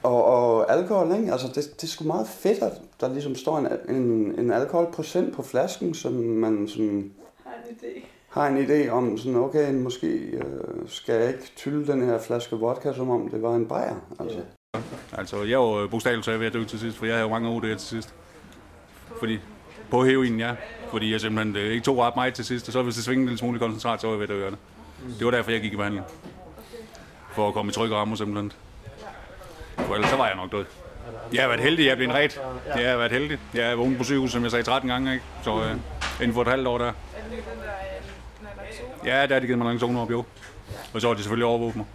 og, 0.04 0.26
og 0.26 0.72
alkohol, 0.72 1.16
ikke? 1.16 1.32
Altså, 1.32 1.48
det, 1.48 1.56
det 1.56 1.84
er 1.84 1.88
sgu 1.88 2.04
meget 2.04 2.28
fedt, 2.28 2.64
at 2.64 2.82
der 3.00 3.10
ligesom 3.10 3.36
står 3.36 3.58
en, 3.58 3.68
en, 3.90 4.40
en 4.40 4.52
alkoholprocent 4.52 5.36
på 5.36 5.42
flasken, 5.42 5.94
som 5.94 6.14
man 6.14 6.68
sådan... 6.68 7.14
Har 7.44 7.54
en 7.70 7.76
idé 7.76 8.06
har 8.32 8.48
en 8.48 8.66
idé 8.66 8.90
om, 8.90 9.18
sådan, 9.18 9.36
okay, 9.36 9.74
måske 9.74 10.08
øh, 10.08 10.44
skal 10.88 11.16
jeg 11.16 11.28
ikke 11.28 11.52
tylde 11.56 11.92
den 11.92 12.06
her 12.06 12.20
flaske 12.20 12.56
vodka, 12.56 12.94
som 12.94 13.10
om 13.10 13.30
det 13.30 13.42
var 13.42 13.56
en 13.56 13.68
bajer. 13.68 13.96
Altså. 14.20 14.38
Ja. 14.38 14.80
Altså, 15.18 15.44
jeg 15.44 15.60
var 15.60 15.74
øh, 15.74 15.90
bogstaveligt 15.90 16.26
talt 16.26 16.40
ved 16.40 16.48
at 16.48 16.54
dø 16.54 16.64
til 16.64 16.80
sidst, 16.80 16.98
for 16.98 17.06
jeg 17.06 17.16
havde 17.16 17.28
jo 17.28 17.40
mange 17.40 17.58
OD'er 17.58 17.78
til 17.78 17.88
sidst. 17.88 18.14
Fordi, 19.20 19.40
på 19.90 20.04
heroin, 20.04 20.40
ja. 20.40 20.56
Fordi 20.92 21.12
jeg 21.12 21.22
simpelthen 21.22 21.56
det 21.56 21.72
ikke 21.72 21.84
tog 21.84 21.98
ret 21.98 22.16
meget 22.16 22.34
til 22.34 22.46
sidst, 22.46 22.68
og 22.68 22.74
så 22.74 22.82
hvis 22.84 22.96
det 22.96 23.04
svingede 23.04 23.22
en 23.22 23.28
lille 23.28 23.40
smule 23.40 23.60
koncentrat, 23.60 24.02
så 24.02 24.08
var 24.08 24.14
jeg 24.14 24.20
ved 24.20 24.36
at 24.36 24.42
gøre 24.42 24.52
det. 24.52 24.60
Det 25.20 25.26
var 25.26 25.32
derfor, 25.32 25.52
jeg 25.52 25.62
gik 25.62 25.74
i 25.74 25.76
behandling. 25.76 26.06
For 27.32 27.48
at 27.48 27.54
komme 27.54 27.70
i 27.70 27.74
trygge 27.74 27.96
rammer 27.96 28.16
simpelthen. 28.16 28.52
For 29.78 29.94
ellers 29.94 30.10
så 30.10 30.18
var 30.18 30.28
jeg 30.28 30.36
nok 30.36 30.52
død. 30.52 30.66
Jeg 31.34 31.42
har 31.42 31.48
været 31.48 31.62
heldig, 31.62 31.86
jeg 31.86 31.98
blev 31.98 32.10
blevet 32.10 32.24
ret. 32.24 32.42
Jeg 32.76 32.90
har 32.90 32.98
været 32.98 33.12
heldig. 33.12 33.40
Jeg 33.54 33.72
er 33.72 33.76
vågnet 33.76 33.98
på 33.98 34.04
sygehus, 34.04 34.32
som 34.32 34.44
jeg 34.44 34.52
sagde 34.52 34.64
13 34.64 34.90
gange, 34.90 35.14
ikke? 35.14 35.26
Så 35.44 35.60
øh, 35.60 35.76
inden 36.22 36.34
for 36.34 36.42
et 36.42 36.48
halvt 36.48 36.68
år 36.68 36.78
der. 36.78 36.92
Ja, 39.06 39.28
der 39.28 39.36
er 39.36 39.40
de 39.40 39.46
givet 39.46 39.58
mig 39.58 39.66
naloxon 39.68 39.98
op, 39.98 40.12
jo. 40.12 40.24
Og 40.94 41.02
så 41.02 41.08
har 41.08 41.14
de 41.14 41.20
selvfølgelig 41.20 41.46
overvåget 41.46 41.76
mig. 41.76 41.86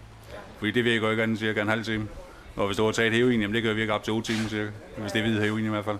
Fordi 0.58 0.70
det 0.70 0.84
virker 0.84 1.06
jo 1.06 1.10
ikke 1.10 1.22
andet 1.22 1.38
cirka 1.38 1.60
en 1.60 1.68
halv 1.68 1.84
time. 1.84 2.08
Og 2.56 2.66
hvis 2.66 2.76
du 2.76 2.84
har 2.84 2.92
taget 2.92 3.12
heroin, 3.12 3.40
jamen 3.40 3.54
det 3.54 3.62
kan 3.62 3.70
jo 3.70 3.74
virke 3.74 3.92
op 3.92 4.02
til 4.04 4.12
8 4.12 4.32
timer 4.32 4.48
cirka. 4.48 4.70
Hvis 4.98 5.12
det 5.12 5.18
er 5.18 5.22
hvid 5.24 5.40
heroin 5.40 5.64
i 5.64 5.68
hvert 5.68 5.84
fald. 5.84 5.96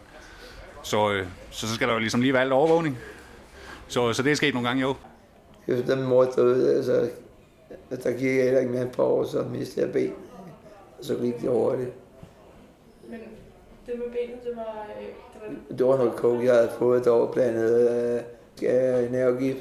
Så, 0.82 1.12
øh, 1.12 1.26
så, 1.50 1.68
så 1.68 1.74
skal 1.74 1.86
der 1.88 1.94
jo 1.94 2.00
ligesom 2.00 2.20
lige 2.20 2.32
være 2.32 2.42
alt 2.42 2.52
overvågning. 2.52 2.98
Så, 3.88 4.12
så 4.12 4.22
det 4.22 4.32
er 4.32 4.36
sket 4.36 4.54
nogle 4.54 4.68
gange, 4.68 4.80
jo. 4.82 4.94
efter 5.66 5.96
min 5.96 6.04
mor 6.06 6.24
døde, 6.24 6.76
altså, 6.76 7.10
der 8.02 8.12
gik 8.12 8.22
jeg 8.36 8.44
heller 8.44 8.60
ikke 8.60 8.72
mere 8.72 8.82
et 8.82 8.90
par 8.92 9.02
år, 9.02 9.24
så 9.24 9.42
mistede 9.52 9.86
jeg 9.86 9.92
ben. 9.92 10.12
Og 10.98 11.04
så 11.04 11.14
gik 11.14 11.40
det 11.40 11.50
hurtigt. 11.50 11.90
Men 13.10 13.18
det 13.86 13.94
med 13.98 14.06
benet, 14.06 14.44
det 14.44 14.52
var... 14.56 14.86
øh, 15.00 15.06
Det 15.06 15.60
var 15.70 15.76
Det 15.76 15.86
var 15.86 15.96
noget 15.96 16.12
coke, 16.18 16.44
jeg 16.46 16.54
havde 16.54 16.70
fået 16.78 17.04
dog 17.04 17.30
blandet 17.34 17.90
øh, 18.62 19.04
øh, 19.04 19.12
nervegift. 19.12 19.58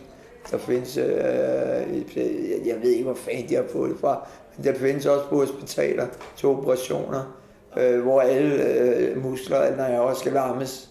Der 0.51 0.57
findes, 0.57 0.97
øh, 0.97 1.05
jeg, 1.07 2.03
øh, 2.17 2.67
jeg 2.67 2.75
ved 2.81 2.89
ikke, 2.89 3.03
hvor 3.03 3.13
fanden 3.13 3.49
de 3.49 3.55
har 3.55 3.65
fået 3.71 3.91
det 3.91 3.99
fra, 3.99 4.27
men 4.57 4.65
der 4.65 4.73
findes 4.73 5.05
også 5.05 5.27
på 5.29 5.35
hospitaler 5.35 6.07
til 6.37 6.49
operationer, 6.49 7.37
øh, 7.77 8.01
hvor 8.01 8.21
alle 8.21 8.63
øh, 8.63 9.23
muskler, 9.23 9.75
når 9.75 9.85
jeg 9.85 9.99
også 9.99 10.19
skal 10.19 10.31
larmes, 10.31 10.89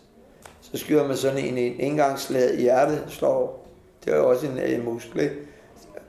så 0.61 0.79
skyder 0.79 1.09
man 1.09 1.17
sådan 1.17 1.39
en, 1.39 1.59
en 1.59 1.75
engangsslag 1.79 2.55
i 2.55 2.61
hjertet 2.61 3.05
slår. 3.09 3.67
Det 4.05 4.13
er 4.13 4.17
jo 4.17 4.29
også 4.29 4.47
en, 4.47 4.59
en 4.59 4.85
muskel, 4.85 5.21
ikke? 5.21 5.37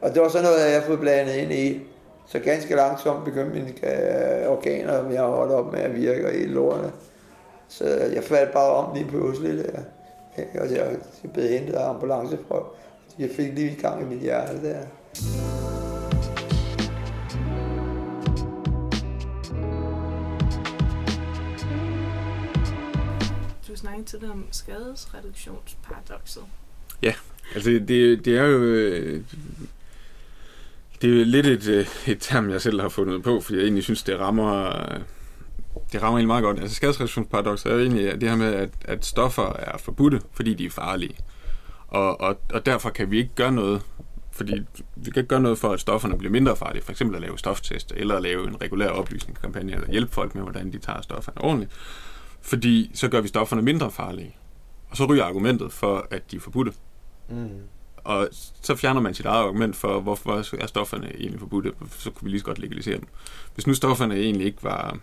Og 0.01 0.13
det 0.13 0.21
var 0.21 0.29
sådan 0.29 0.43
noget, 0.43 0.71
jeg 0.71 0.79
har 0.81 0.87
fået 0.87 0.99
blandet 0.99 1.33
ind 1.33 1.51
i. 1.51 1.81
Så 2.27 2.39
ganske 2.39 2.75
langsomt 2.75 3.25
begyndte 3.25 3.53
mine 3.53 3.67
øh, 3.67 4.51
organer 4.51 5.09
jeg 5.09 5.23
at 5.23 5.29
holde 5.29 5.55
op 5.55 5.73
med 5.73 5.79
at 5.79 5.95
virke 5.95 6.33
i 6.33 6.45
lorene. 6.45 6.91
Så 7.67 7.85
jeg 8.13 8.23
faldt 8.23 8.53
bare 8.53 8.71
om 8.71 8.95
lige 8.95 9.07
pludselig 9.07 9.57
der. 9.57 9.79
Og 10.61 10.71
jeg 10.71 10.97
blev 11.33 11.47
hentet 11.47 11.73
af 11.73 11.89
ambulancefolk. 11.89 12.65
Jeg 13.19 13.29
fik 13.35 13.53
lige 13.53 13.71
i 13.71 13.75
gang 13.81 14.01
i 14.01 14.05
mit 14.05 14.21
hjerte 14.21 14.63
der. 14.63 14.85
Du 23.67 23.75
snakkede 23.75 24.05
tidligere 24.07 24.33
om 24.33 24.45
skadesreduktionsparadoxet. 24.51 26.43
Ja, 27.03 27.13
altså 27.55 27.69
det, 27.69 28.25
det 28.25 28.37
er 28.37 28.43
jo... 28.45 28.63
øh, 28.63 29.23
Det 31.01 31.09
er 31.13 31.17
jo 31.19 31.23
lidt 31.25 31.45
et, 31.47 31.67
øh, 31.67 31.87
et 32.07 32.17
term, 32.19 32.49
jeg 32.49 32.61
selv 32.61 32.81
har 32.81 32.89
fundet 32.89 33.23
på, 33.23 33.41
fordi 33.41 33.57
jeg 33.57 33.63
egentlig 33.63 33.83
synes, 33.83 34.03
det 34.03 34.19
rammer, 34.19 34.71
det 35.91 36.01
rammer 36.01 36.17
egentlig 36.17 36.27
meget 36.27 36.43
godt. 36.43 36.59
Altså 36.59 36.75
skadesreduktionsparadox 36.75 37.65
er 37.65 37.73
jo 37.73 37.79
egentlig 37.79 38.21
det 38.21 38.29
her 38.29 38.35
med, 38.35 38.53
at, 38.53 38.69
at 38.85 39.05
stoffer 39.05 39.53
er 39.53 39.77
forbudte, 39.77 40.21
fordi 40.33 40.53
de 40.53 40.65
er 40.65 40.69
farlige. 40.69 41.15
Og, 41.95 42.21
og, 42.21 42.37
og 42.53 42.65
derfor 42.65 42.89
kan 42.89 43.11
vi 43.11 43.17
ikke 43.17 43.35
gøre 43.35 43.51
noget, 43.51 43.81
fordi 44.31 44.53
vi 44.95 45.11
kan 45.11 45.19
ikke 45.21 45.27
gøre 45.27 45.39
noget 45.39 45.57
for, 45.57 45.73
at 45.73 45.79
stofferne 45.79 46.17
bliver 46.17 46.31
mindre 46.31 46.55
farlige. 46.55 46.83
For 46.83 46.91
eksempel 46.91 47.15
at 47.15 47.21
lave 47.21 47.37
stoftest, 47.37 47.93
eller 47.95 48.15
at 48.15 48.21
lave 48.21 48.47
en 48.47 48.61
regulær 48.61 48.87
oplysningskampagne, 48.87 49.73
eller 49.73 49.91
hjælpe 49.91 50.13
folk 50.13 50.35
med, 50.35 50.43
hvordan 50.43 50.73
de 50.73 50.77
tager 50.77 51.01
stofferne 51.01 51.41
ordentligt. 51.41 51.71
Fordi 52.41 52.91
så 52.93 53.07
gør 53.07 53.21
vi 53.21 53.27
stofferne 53.27 53.61
mindre 53.61 53.91
farlige. 53.91 54.35
Og 54.89 54.97
så 54.97 55.05
ryger 55.05 55.23
argumentet 55.23 55.73
for, 55.73 56.07
at 56.11 56.31
de 56.31 56.35
er 56.35 56.39
forbudte. 56.39 56.73
Mm. 57.29 57.49
Og 57.95 58.27
så 58.61 58.75
fjerner 58.75 59.01
man 59.01 59.13
sit 59.13 59.25
eget 59.25 59.43
argument 59.43 59.75
for, 59.75 59.99
hvorfor 59.99 60.57
er 60.61 60.67
stofferne 60.67 61.15
egentlig 61.15 61.39
forbudte, 61.39 61.71
så 61.89 62.11
kunne 62.11 62.25
vi 62.25 62.29
lige 62.29 62.39
så 62.39 62.45
godt 62.45 62.59
legalisere 62.59 62.97
dem. 62.97 63.07
Hvis 63.53 63.67
nu 63.67 63.73
stofferne 63.73 64.15
egentlig 64.15 64.45
ikke 64.45 64.63
var, 64.63 64.97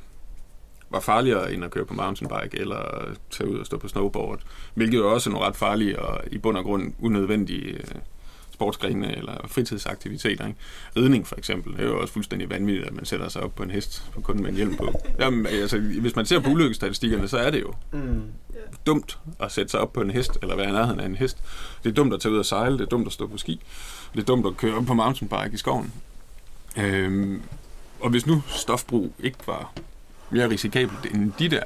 var 0.93 1.01
farligere 1.01 1.53
end 1.55 1.65
at 1.65 1.71
køre 1.71 1.85
på 1.85 1.95
mountainbike 1.95 2.59
eller 2.61 3.05
tage 3.31 3.51
ud 3.51 3.59
og 3.59 3.67
stå 3.67 3.79
på 3.79 3.89
snowboard, 3.89 4.41
hvilket 4.75 4.99
jo 4.99 5.13
også 5.15 5.31
er 5.31 5.33
nogle 5.33 5.47
ret 5.47 5.57
farlige 5.57 5.99
og 5.99 6.21
i 6.31 6.39
bund 6.39 6.57
og 6.57 6.65
grund 6.65 6.93
unødvendige 7.01 7.67
øh, 7.69 7.85
sportsgrene 8.51 9.17
eller 9.17 9.47
fritidsaktiviteter. 9.47 10.47
Ikke? 10.47 10.59
Ridning 10.97 11.27
for 11.27 11.37
eksempel, 11.39 11.73
det 11.73 11.81
er 11.81 11.85
jo 11.89 12.01
også 12.01 12.13
fuldstændig 12.13 12.51
vanvittigt, 12.51 12.87
at 12.87 12.95
man 12.95 13.05
sætter 13.05 13.29
sig 13.29 13.43
op 13.43 13.55
på 13.55 13.63
en 13.63 13.71
hest 13.71 14.03
og 14.17 14.23
kun 14.23 14.43
med 14.43 14.51
en 14.51 14.57
hjelm 14.57 14.77
på. 14.77 15.01
Jamen, 15.19 15.47
altså, 15.47 15.79
hvis 15.79 16.17
man 16.17 16.27
ser 16.27 16.41
på 16.41 16.51
ulykkesstatistikkerne, 16.51 17.29
så 17.29 17.39
er 17.39 17.51
det 17.51 17.61
jo 17.61 17.75
Mm. 17.93 18.23
dumt 18.87 19.19
at 19.41 19.53
sætte 19.53 19.71
sig 19.71 19.81
op 19.81 19.93
på 19.93 20.01
en 20.01 20.11
hest, 20.11 20.39
eller 20.43 20.57
være 20.57 20.69
i 20.69 20.73
nærheden 20.73 21.01
af 21.01 21.07
en 21.07 21.15
hest. 21.17 21.39
Det 21.85 21.91
er 21.91 21.95
dumt 21.95 22.15
at 22.15 22.21
tage 22.21 22.33
ud 22.33 22.39
og 22.39 22.47
sejle, 22.47 22.79
det 22.79 22.85
er 22.85 22.89
dumt 22.89 23.07
at 23.07 23.13
stå 23.13 23.27
på 23.27 23.39
ski, 23.39 23.61
det 24.15 24.21
er 24.21 24.25
dumt 24.25 24.47
at 24.47 24.57
køre 24.57 24.75
op 24.75 24.85
på 24.87 24.95
mountainbike 24.95 25.51
i 25.53 25.57
skoven. 25.57 25.93
Øhm, 26.79 27.43
og 28.01 28.11
hvis 28.11 28.27
nu 28.27 28.43
stofbrug 28.47 29.13
ikke 29.19 29.39
var 29.47 29.73
mere 30.33 30.51
risikabelt 30.51 31.15
end 31.15 31.33
de 31.39 31.49
der 31.49 31.65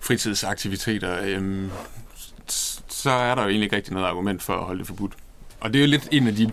fritidsaktiviteter, 0.00 1.18
øhm, 1.22 1.70
så 2.88 3.10
er 3.10 3.34
der 3.34 3.42
jo 3.42 3.48
egentlig 3.48 3.64
ikke 3.64 3.76
rigtig 3.76 3.92
noget 3.92 4.06
argument 4.06 4.42
for 4.42 4.52
at 4.52 4.64
holde 4.64 4.78
det 4.78 4.86
forbudt. 4.86 5.12
Og 5.60 5.72
det 5.72 5.78
er 5.78 5.84
jo 5.84 5.90
lidt 5.90 6.08
en 6.12 6.26
af 6.26 6.34
de 6.34 6.52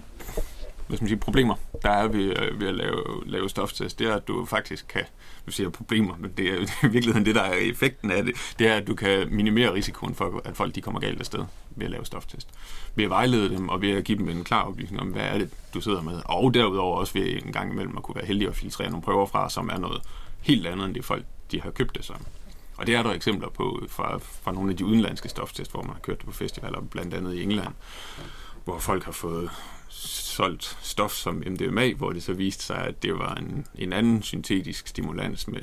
hvad 0.92 0.98
skal 0.98 1.04
man 1.04 1.10
sige, 1.10 1.20
problemer, 1.20 1.56
der 1.82 1.90
er 1.90 2.08
ved, 2.08 2.40
øh, 2.40 2.60
ved 2.60 2.68
at 2.68 2.76
lave, 2.76 3.24
lave 3.26 3.50
stoftest, 3.50 4.00
det 4.00 4.08
er, 4.08 4.16
at 4.16 4.28
du 4.28 4.46
faktisk 4.46 4.86
kan, 4.88 5.04
du 5.46 5.52
siger 5.52 5.70
problemer, 5.70 6.16
men 6.20 6.32
det 6.38 6.48
er 6.48 6.58
i 6.88 6.92
virkeligheden 6.92 7.26
det, 7.26 7.36
der 7.36 7.42
er 7.42 7.54
effekten 7.54 8.12
af 8.12 8.24
det, 8.24 8.36
det 8.60 8.68
er, 8.68 8.76
at 8.76 8.88
du 8.88 8.96
kan 8.96 9.28
minimere 9.32 9.74
risikoen 9.74 10.16
for, 10.16 10.42
at 10.46 10.58
folk 10.58 10.76
de 10.76 10.82
kommer 10.82 11.00
galt 11.00 11.20
afsted 11.20 11.46
ved 11.76 11.86
at 11.86 11.92
lave 11.92 12.06
stoftest. 12.06 12.48
Ved 12.96 13.04
at 13.04 13.10
vejlede 13.10 13.50
dem, 13.50 13.70
og 13.70 13.82
ved 13.82 13.92
at 13.92 14.04
give 14.04 14.18
dem 14.18 14.30
en 14.30 14.44
klar 14.44 14.64
oplysning 14.64 15.02
om, 15.02 15.08
hvad 15.08 15.22
er 15.22 15.38
det, 15.38 15.50
du 15.74 15.82
sidder 15.82 16.02
med. 16.02 16.22
Og 16.26 16.54
derudover 16.54 16.98
også 16.98 17.14
ved 17.14 17.42
en 17.46 17.54
gang 17.54 17.72
imellem 17.72 17.98
at 17.98 18.04
kunne 18.04 18.16
være 18.16 18.26
heldig 18.26 18.48
at 18.48 18.56
filtrere 18.56 18.90
nogle 18.90 19.04
prøver 19.04 19.26
fra, 19.26 19.50
som 19.50 19.70
er 19.70 19.78
noget 19.78 20.02
helt 20.42 20.68
andet, 20.68 20.86
end 20.86 20.96
det 20.96 21.06
folk, 21.06 21.26
de 21.52 21.62
har 21.62 21.72
købt 21.72 21.96
det 21.96 22.06
som. 22.06 22.16
Og 22.78 22.88
det 22.88 22.96
er 22.96 23.04
der 23.04 23.12
eksempler 23.12 23.50
på 23.50 23.84
fra, 23.88 24.18
fra 24.18 24.52
nogle 24.52 24.72
af 24.72 24.78
de 24.78 24.86
udenlandske 24.86 25.30
stoftest, 25.30 25.72
hvor 25.72 25.82
man 25.82 25.94
har 25.94 26.00
kørt 26.00 26.18
det 26.18 26.26
på 26.26 26.32
festivaler, 26.32 26.82
blandt 26.82 27.14
andet 27.14 27.34
i 27.34 27.44
England, 27.44 27.74
hvor 28.66 28.80
folk 28.80 29.04
har 29.04 29.12
fået 29.12 29.50
solgt 29.92 30.78
stof 30.82 31.12
som 31.12 31.36
MDMA, 31.48 31.94
hvor 31.94 32.12
det 32.12 32.24
så 32.24 32.34
viste 32.34 32.64
sig, 32.64 32.78
at 32.78 33.04
det 33.04 33.14
var 33.14 33.36
en, 33.36 33.66
en 33.76 33.94
anden 33.94 34.24
syntetisk 34.24 34.88
stimulans 34.88 35.48
med 35.48 35.62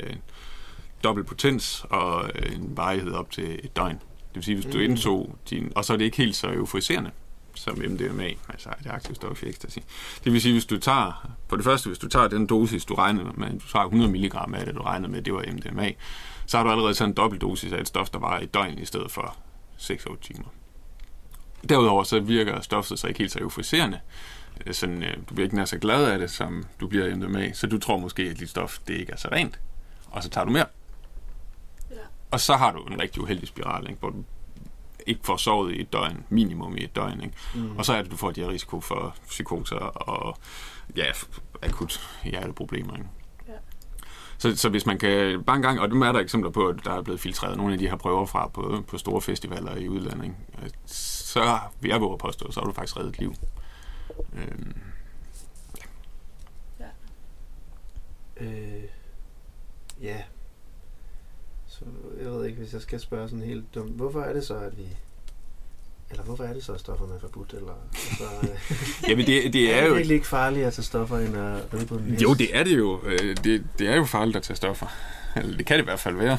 dobbelt 1.05 1.27
potens 1.27 1.85
og 1.91 2.31
øh, 2.35 2.55
en 2.55 2.77
varighed 2.77 3.13
op 3.13 3.31
til 3.31 3.61
et 3.65 3.77
døgn. 3.77 3.95
Det 3.99 4.35
vil 4.35 4.43
sige, 4.45 4.55
hvis 4.55 4.67
du 4.67 4.79
Mm. 4.79 4.85
indtog 4.85 5.39
din... 5.51 5.73
Og 5.77 5.85
så 5.85 5.93
er 5.93 5.97
det 5.97 6.05
ikke 6.05 6.17
helt 6.17 6.37
så 6.37 6.53
euforiserende 6.53 7.11
som 7.55 7.79
MDMA, 7.79 8.29
altså 8.49 8.69
det 8.85 8.91
aktive 8.91 9.15
stof 9.15 9.43
i 9.43 9.49
ecstasy. 9.49 9.79
Det 10.25 10.33
vil 10.33 10.41
sige, 10.41 10.53
hvis 10.53 10.65
du 10.67 10.79
tager, 10.79 11.31
på 11.49 11.57
det 11.57 11.65
første, 11.65 11.87
hvis 11.89 11.99
du 11.99 12.09
tager 12.09 12.29
den 12.29 12.47
dosis, 12.47 12.85
du 12.85 12.95
regner 12.95 13.33
med, 13.35 13.61
du 13.61 13.69
tager 13.69 13.85
100 13.85 14.11
mg 14.13 14.35
af 14.35 14.67
det, 14.67 14.75
du 14.75 14.83
regner 14.83 15.09
med, 15.09 15.23
det 15.23 15.33
var 15.35 15.45
MDMA, 15.53 15.93
så 16.47 16.57
har 16.57 16.65
du 16.65 16.71
allerede 16.71 16.95
sådan 16.95 17.11
en 17.11 17.15
dobbelt 17.17 17.43
dosis 17.43 17.73
af 17.73 17.81
et 17.81 17.89
stof, 17.89 18.11
der 18.11 18.19
var 18.19 18.39
et 18.39 18.55
døgn 18.55 18.79
i 18.79 18.85
stedet 18.85 19.11
for 19.11 19.37
6-8 19.79 20.17
timer. 20.21 20.45
Derudover 21.69 22.05
så 22.05 22.21
virker 22.21 22.61
stoffet 22.61 22.99
så 22.99 23.07
ikke 23.07 23.19
helt 23.19 23.33
så 23.33 23.39
euforiserende. 23.39 24.01
Øh, 24.67 24.75
Sådan, 24.75 25.03
øh, 25.03 25.17
du 25.29 25.35
bliver 25.35 25.45
ikke 25.47 25.57
nær 25.57 25.65
så 25.65 25.79
glad 25.79 26.05
af 26.05 26.19
det, 26.19 26.31
som 26.31 26.65
du 26.81 26.87
bliver 26.89 27.17
MDMA, 27.17 27.53
så 27.53 27.67
du 27.67 27.79
tror 27.79 27.97
måske, 27.97 28.23
at 28.23 28.39
dit 28.39 28.51
stof 28.51 28.79
det 28.89 28.95
ikke 28.95 29.13
er 29.13 29.17
så 29.17 29.29
rent. 29.33 29.61
Og 30.11 30.23
så 30.23 30.29
tager 30.29 30.45
du 30.45 30.51
mere. 30.51 30.67
Ja. 31.91 31.97
Og 32.31 32.41
så 32.41 32.57
har 32.57 32.73
du 32.73 32.85
en 32.85 33.01
rigtig 33.01 33.23
uheldig 33.23 33.49
spiral, 33.49 33.87
ikke? 33.89 34.01
hvor 34.01 34.11
du 34.11 34.25
ikke 35.07 35.21
får 35.25 35.37
sovet 35.37 35.75
i 35.75 35.81
et 35.81 35.93
døgn, 35.93 36.25
minimum 36.29 36.77
i 36.77 36.85
et 36.85 36.97
døgn. 36.97 37.21
Ikke? 37.21 37.35
Mm. 37.55 37.77
Og 37.77 37.85
så 37.85 37.93
er 37.93 38.03
det, 38.03 38.11
du 38.11 38.17
får 38.17 38.31
de 38.31 38.41
her 38.41 38.49
risiko 38.49 38.81
for 38.81 39.17
psykoser 39.29 39.77
og 39.77 40.39
ja, 40.97 41.07
akut 41.63 42.01
hjerteproblemer. 42.25 42.95
Ikke? 42.95 43.09
Ja. 43.49 43.53
Så, 44.39 44.57
så 44.57 44.69
hvis 44.69 44.87
man 44.87 44.99
kan, 44.99 45.45
bare 45.45 45.57
en 45.57 45.63
gang, 45.63 45.81
og 45.81 45.89
dem 45.91 46.03
er 46.03 46.13
der 46.13 46.21
eksempler 46.21 46.51
på, 46.51 46.67
at 46.69 46.77
der 46.85 46.93
er 46.93 47.03
blevet 47.03 47.21
filtreret 47.21 47.57
nogle 47.57 47.73
af 47.73 47.79
de 47.79 47.89
her 47.89 47.97
prøver 47.97 48.27
fra 48.27 48.49
på, 48.49 48.85
på 48.89 48.99
store 48.99 49.21
festivaler 49.21 49.77
i 49.77 49.89
udlandet, 49.89 50.25
ikke? 50.25 50.37
Så 51.29 51.59
vil 51.81 51.89
jeg 51.89 52.01
våge 52.01 52.13
at 52.13 52.19
påstå, 52.19 52.51
så 52.53 52.61
har 52.61 52.67
du 52.67 52.73
faktisk 52.73 52.97
reddet 52.97 53.19
liv. 53.19 53.35
Øhm, 54.37 54.75
Øh, 58.41 58.83
ja. 60.03 60.17
Så 61.67 61.85
jeg 62.23 62.31
ved 62.31 62.47
ikke, 62.47 62.59
hvis 62.59 62.73
jeg 62.73 62.81
skal 62.83 63.01
spørge 63.01 63.29
sådan 63.29 63.45
helt 63.45 63.75
dumt. 63.75 63.91
Hvorfor 63.97 64.21
er 64.23 64.33
det 64.33 64.47
så, 64.47 64.55
at 64.59 64.79
vi... 64.79 64.83
Eller 66.11 66.23
hvorfor 66.25 66.45
er 66.45 66.53
det 66.53 66.65
så, 66.65 66.73
at 66.73 66.81
stofferne 66.81 67.15
er 67.15 67.19
forbudt? 67.21 67.53
Eller, 67.53 67.73
altså, 67.95 68.25
øh, 68.43 68.83
Jamen, 69.11 69.27
det- 69.27 69.53
det 69.53 69.71
er 69.75 69.77
er 69.77 69.83
jo- 69.83 69.89
det 69.89 69.97
virkelig 69.97 70.15
ikke 70.15 70.27
farligt 70.27 70.67
at 70.67 70.73
tage 70.73 70.85
stoffer 70.85 71.19
end 71.19 71.37
at 71.37 71.75
ride 71.75 71.87
på 71.87 71.95
en 71.95 72.05
hest? 72.05 72.23
Jo, 72.23 72.35
det 72.35 72.57
er 72.57 72.65
det 72.65 72.77
jo. 72.79 73.01
Øh, 73.05 73.37
Det, 73.45 73.67
det 73.79 73.89
er 73.89 73.97
jo 73.97 74.05
farligt 74.05 74.37
at 74.37 74.43
tage 74.43 74.57
stoffer. 74.57 74.87
Eller 75.37 75.57
det 75.57 75.67
kan 75.67 75.77
det 75.77 75.83
i 75.83 75.85
hvert 75.85 76.01
fald 76.01 76.17
være. 76.17 76.39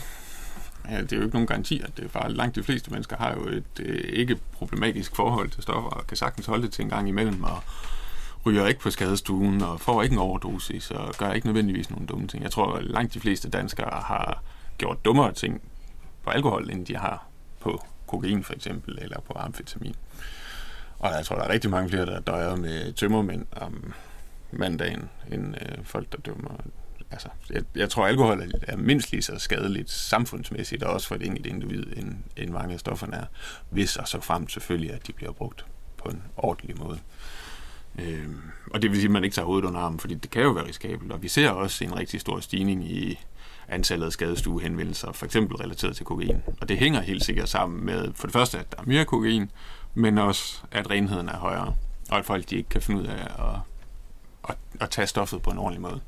Ja, 0.92 1.02
det 1.02 1.12
er 1.12 1.18
jo 1.18 1.24
ikke 1.24 1.36
nogen 1.36 1.48
garanti, 1.48 1.82
at 1.82 1.98
det 1.98 2.06
er 2.06 2.10
farligt. 2.10 2.38
Langt 2.38 2.56
de 2.56 2.64
fleste 2.64 2.92
mennesker 2.92 3.18
har 3.18 3.34
jo 3.34 3.48
et 3.48 3.80
øh, 3.80 4.04
ikke 4.14 4.38
problematisk 4.52 5.16
forhold 5.16 5.50
til 5.50 5.64
stoffer, 5.64 5.90
og 5.90 6.08
kan 6.08 6.18
sagtens 6.18 6.46
holde 6.46 6.64
det 6.64 6.74
til 6.74 6.84
en 6.84 6.90
gang 6.90 7.10
imellem, 7.10 7.44
og 7.44 7.64
ryger 8.46 8.68
ikke 8.68 8.80
på 8.80 8.92
skadestuen, 8.92 9.62
og 9.62 9.82
får 9.82 10.04
ikke 10.04 10.14
en 10.14 10.20
overdosis, 10.20 10.92
og 10.92 11.14
gør 11.18 11.32
ikke 11.32 11.48
nødvendigvis 11.48 11.90
nogle 11.90 12.08
dumme 12.08 12.28
ting. 12.28 12.44
Jeg 12.44 12.52
tror, 12.52 12.74
at 12.74 12.84
langt 12.84 13.14
de 13.14 13.20
fleste 13.20 13.50
danskere 13.50 14.02
har 14.04 14.44
gjort 14.78 15.06
dummere 15.06 15.34
ting 15.34 15.62
på 16.24 16.30
alkohol, 16.30 16.70
end 16.72 16.86
de 16.86 16.98
har 16.98 17.28
på 17.60 17.84
kokain 18.08 18.44
for 18.44 18.54
eksempel, 18.54 19.00
eller 19.02 19.20
på 19.20 19.34
amfetamin. 19.40 19.96
Og 21.00 21.12
jeg 21.18 21.26
tror, 21.26 21.36
der 21.36 21.44
er 21.44 21.50
rigtig 21.50 21.70
mange 21.70 21.90
flere, 21.90 22.06
der 22.06 22.20
døjer 22.20 22.56
med 22.56 22.94
tømmermænd 22.94 23.46
om 23.52 23.94
mandagen, 24.52 25.10
end 25.32 25.56
øh, 25.62 25.84
folk, 25.84 26.12
der 26.12 26.18
dømmer. 26.18 26.52
Altså, 27.12 27.28
jeg, 27.50 27.64
jeg 27.76 27.90
tror, 27.90 28.08
alkohol 28.08 28.42
er, 28.42 28.48
er 28.62 28.78
mindst 28.78 29.12
lige 29.12 29.22
så 29.22 29.38
skadeligt 29.38 29.90
samfundsmæssigt, 29.90 30.84
og 30.84 30.94
også 30.94 31.08
for 31.08 31.16
et 31.16 31.26
enkelt 31.26 31.46
individ, 31.46 31.84
end, 31.98 32.16
end 32.38 32.50
mange 32.50 32.74
af 32.74 32.80
stofferne 32.80 33.16
er. 33.16 33.26
Hvis 33.70 33.96
og 33.96 34.08
så 34.08 34.22
frem 34.22 34.50
selvfølgelig, 34.50 34.94
at 34.94 35.08
de 35.08 35.14
bliver 35.14 35.32
brugt 35.32 35.66
på 35.98 36.10
en 36.10 36.24
ordentlig 36.38 36.78
måde. 36.78 37.00
Øhm, 38.00 38.42
og 38.72 38.82
det 38.82 38.92
vil 38.92 39.00
sige, 39.00 39.08
at 39.08 39.12
man 39.12 39.24
ikke 39.24 39.34
tager 39.34 39.46
hovedet 39.46 39.68
under 39.68 39.80
armen, 39.80 40.00
fordi 40.00 40.16
det 40.16 40.32
kan 40.32 40.42
jo 40.42 40.50
være 40.50 40.68
risikabelt. 40.68 41.12
Og 41.12 41.24
vi 41.24 41.28
ser 41.28 41.50
også 41.50 41.84
en 41.84 41.96
rigtig 41.96 42.22
stor 42.22 42.40
stigning 42.40 42.92
i 42.92 43.20
antallet 43.68 44.06
af 44.06 44.12
skadestuehenvendelser, 44.12 45.12
for 45.12 45.26
eksempel 45.26 45.58
relateret 45.58 45.96
til 45.96 46.06
kokain. 46.06 46.44
Og 46.62 46.70
det 46.70 46.78
hænger 46.78 47.02
helt 47.02 47.24
sikkert 47.24 47.50
sammen 47.50 47.86
med, 47.86 48.14
for 48.16 48.28
det 48.28 48.34
første, 48.34 48.60
at 48.60 48.72
der 48.72 48.78
er 48.78 48.86
mere 48.86 49.06
kokain, 49.06 49.52
men 49.94 50.18
også, 50.18 50.62
at 50.72 50.90
renheden 50.90 51.30
er 51.30 51.38
højere. 51.38 51.76
og 52.10 52.18
at 52.18 52.26
folk 52.26 52.50
de 52.50 52.56
ikke 52.56 52.70
kan 52.70 52.82
finde 52.82 53.02
ud 53.02 53.06
af 53.06 53.28
at, 53.40 53.60
at, 54.50 54.56
at 54.82 54.90
tage 54.90 55.08
stoffet 55.08 55.42
på 55.42 55.50
en 55.50 55.58
ordentlig 55.58 55.82
måde. 55.82 56.02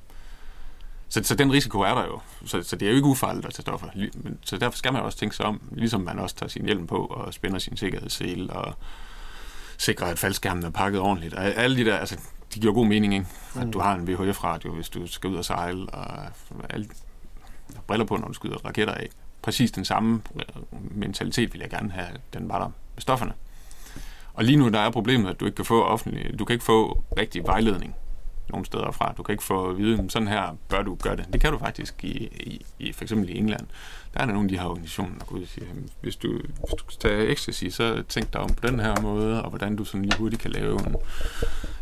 Så, 1.12 1.24
så 1.24 1.36
den 1.36 1.52
risiko 1.52 1.80
er 1.80 1.94
der 1.94 2.06
jo. 2.06 2.20
Så, 2.46 2.64
så 2.64 2.76
det 2.76 2.86
er 2.86 2.90
jo 2.90 2.96
ikke 2.96 3.08
ufarligt 3.08 3.46
at 3.46 3.54
tage 3.54 3.62
stoffer. 3.62 3.88
Men, 3.96 4.40
så 4.46 4.58
derfor 4.58 4.78
skal 4.78 4.94
man 4.94 5.02
også 5.02 5.18
tænke 5.18 5.36
sig 5.36 5.46
om, 5.46 5.62
ligesom 5.72 6.02
man 6.02 6.20
også 6.20 6.36
tager 6.36 6.50
sin 6.50 6.66
hjelm 6.66 6.88
på 6.88 7.06
og 7.06 7.34
spænder 7.34 7.60
sin 7.60 7.78
sikkerhedssele 7.78 8.54
og 8.54 8.74
sikrer, 9.78 10.08
at 10.08 10.20
faldskærmen 10.20 10.64
er 10.64 10.70
pakket 10.70 11.02
ordentligt. 11.02 11.34
Og 11.34 11.44
alle 11.44 11.78
de 11.78 11.86
der, 11.86 11.98
altså, 11.98 12.18
de 12.54 12.60
giver 12.60 12.74
god 12.74 12.86
mening, 12.86 13.14
ikke? 13.14 13.26
At 13.56 13.74
du 13.74 13.80
har 13.80 13.96
en 13.96 14.08
VHF-radio, 14.08 14.74
hvis 14.74 14.90
du 14.90 15.08
skal 15.08 15.30
ud 15.30 15.36
og 15.36 15.46
sejle, 15.46 15.90
og 15.90 16.26
alle 16.70 16.88
briller 17.88 18.06
på, 18.06 18.18
når 18.18 18.28
du 18.28 18.34
skyder 18.34 18.66
raketter 18.66 18.94
af. 18.94 19.10
Præcis 19.42 19.72
den 19.72 19.86
samme 19.86 20.22
øh, 20.36 20.64
mentalitet 20.92 21.54
vil 21.54 21.62
jeg 21.62 21.70
gerne 21.70 21.92
have, 21.92 22.08
den 22.34 22.50
var 22.50 22.60
der 22.60 22.68
med 22.96 23.02
stofferne. 23.02 23.34
Og 24.34 24.44
lige 24.44 24.56
nu 24.56 24.70
der 24.70 24.80
er 24.80 24.90
problemet, 24.90 25.30
at 25.30 25.40
du 25.40 25.46
ikke 25.46 25.56
kan 25.56 25.66
få 25.66 25.84
offentlig, 25.84 26.40
du 26.40 26.46
kan 26.46 26.54
ikke 26.54 26.66
få 26.66 27.04
rigtig 27.18 27.44
vejledning 27.44 27.96
nogle 28.52 28.66
steder 28.66 28.92
fra. 28.92 29.14
Du 29.18 29.24
kan 29.24 29.34
ikke 29.34 29.44
få 29.44 29.70
at 29.70 29.78
vide, 29.78 30.10
sådan 30.10 30.28
her 30.28 30.58
bør 30.70 30.82
du 30.82 30.96
gøre 30.96 31.16
det. 31.16 31.28
Det 31.34 31.42
kan 31.42 31.52
du 31.52 31.58
faktisk 31.58 32.04
i, 32.04 32.08
i, 32.40 32.66
i 32.80 32.92
for 32.92 33.04
eksempel 33.04 33.30
i 33.30 33.38
England. 33.38 33.68
Der 34.14 34.20
er 34.20 34.26
der 34.26 34.34
nogle 34.34 34.46
af 34.46 34.50
de 34.50 34.58
her 34.58 34.66
organisationer, 34.66 35.18
der 35.18 35.26
går 35.26 35.36
ud 35.36 35.42
og 35.42 35.48
siger, 35.48 35.68
"Jamen, 35.68 35.90
hvis 36.02 36.16
du, 36.16 36.32
hvis 36.38 36.74
du 36.78 36.84
skal 36.90 37.00
tage 37.10 37.28
ecstasy, 37.32 37.66
så 37.70 38.04
tænk 38.10 38.34
dig 38.34 38.42
om 38.42 38.50
på 38.54 38.68
den 38.68 38.80
her 38.80 39.02
måde, 39.02 39.44
og 39.44 39.50
hvordan 39.50 39.76
du 39.76 39.84
sådan 39.84 40.02
lige 40.02 40.18
hurtigt 40.18 40.42
kan 40.42 40.52
lave 40.52 40.88
en, 40.88 40.96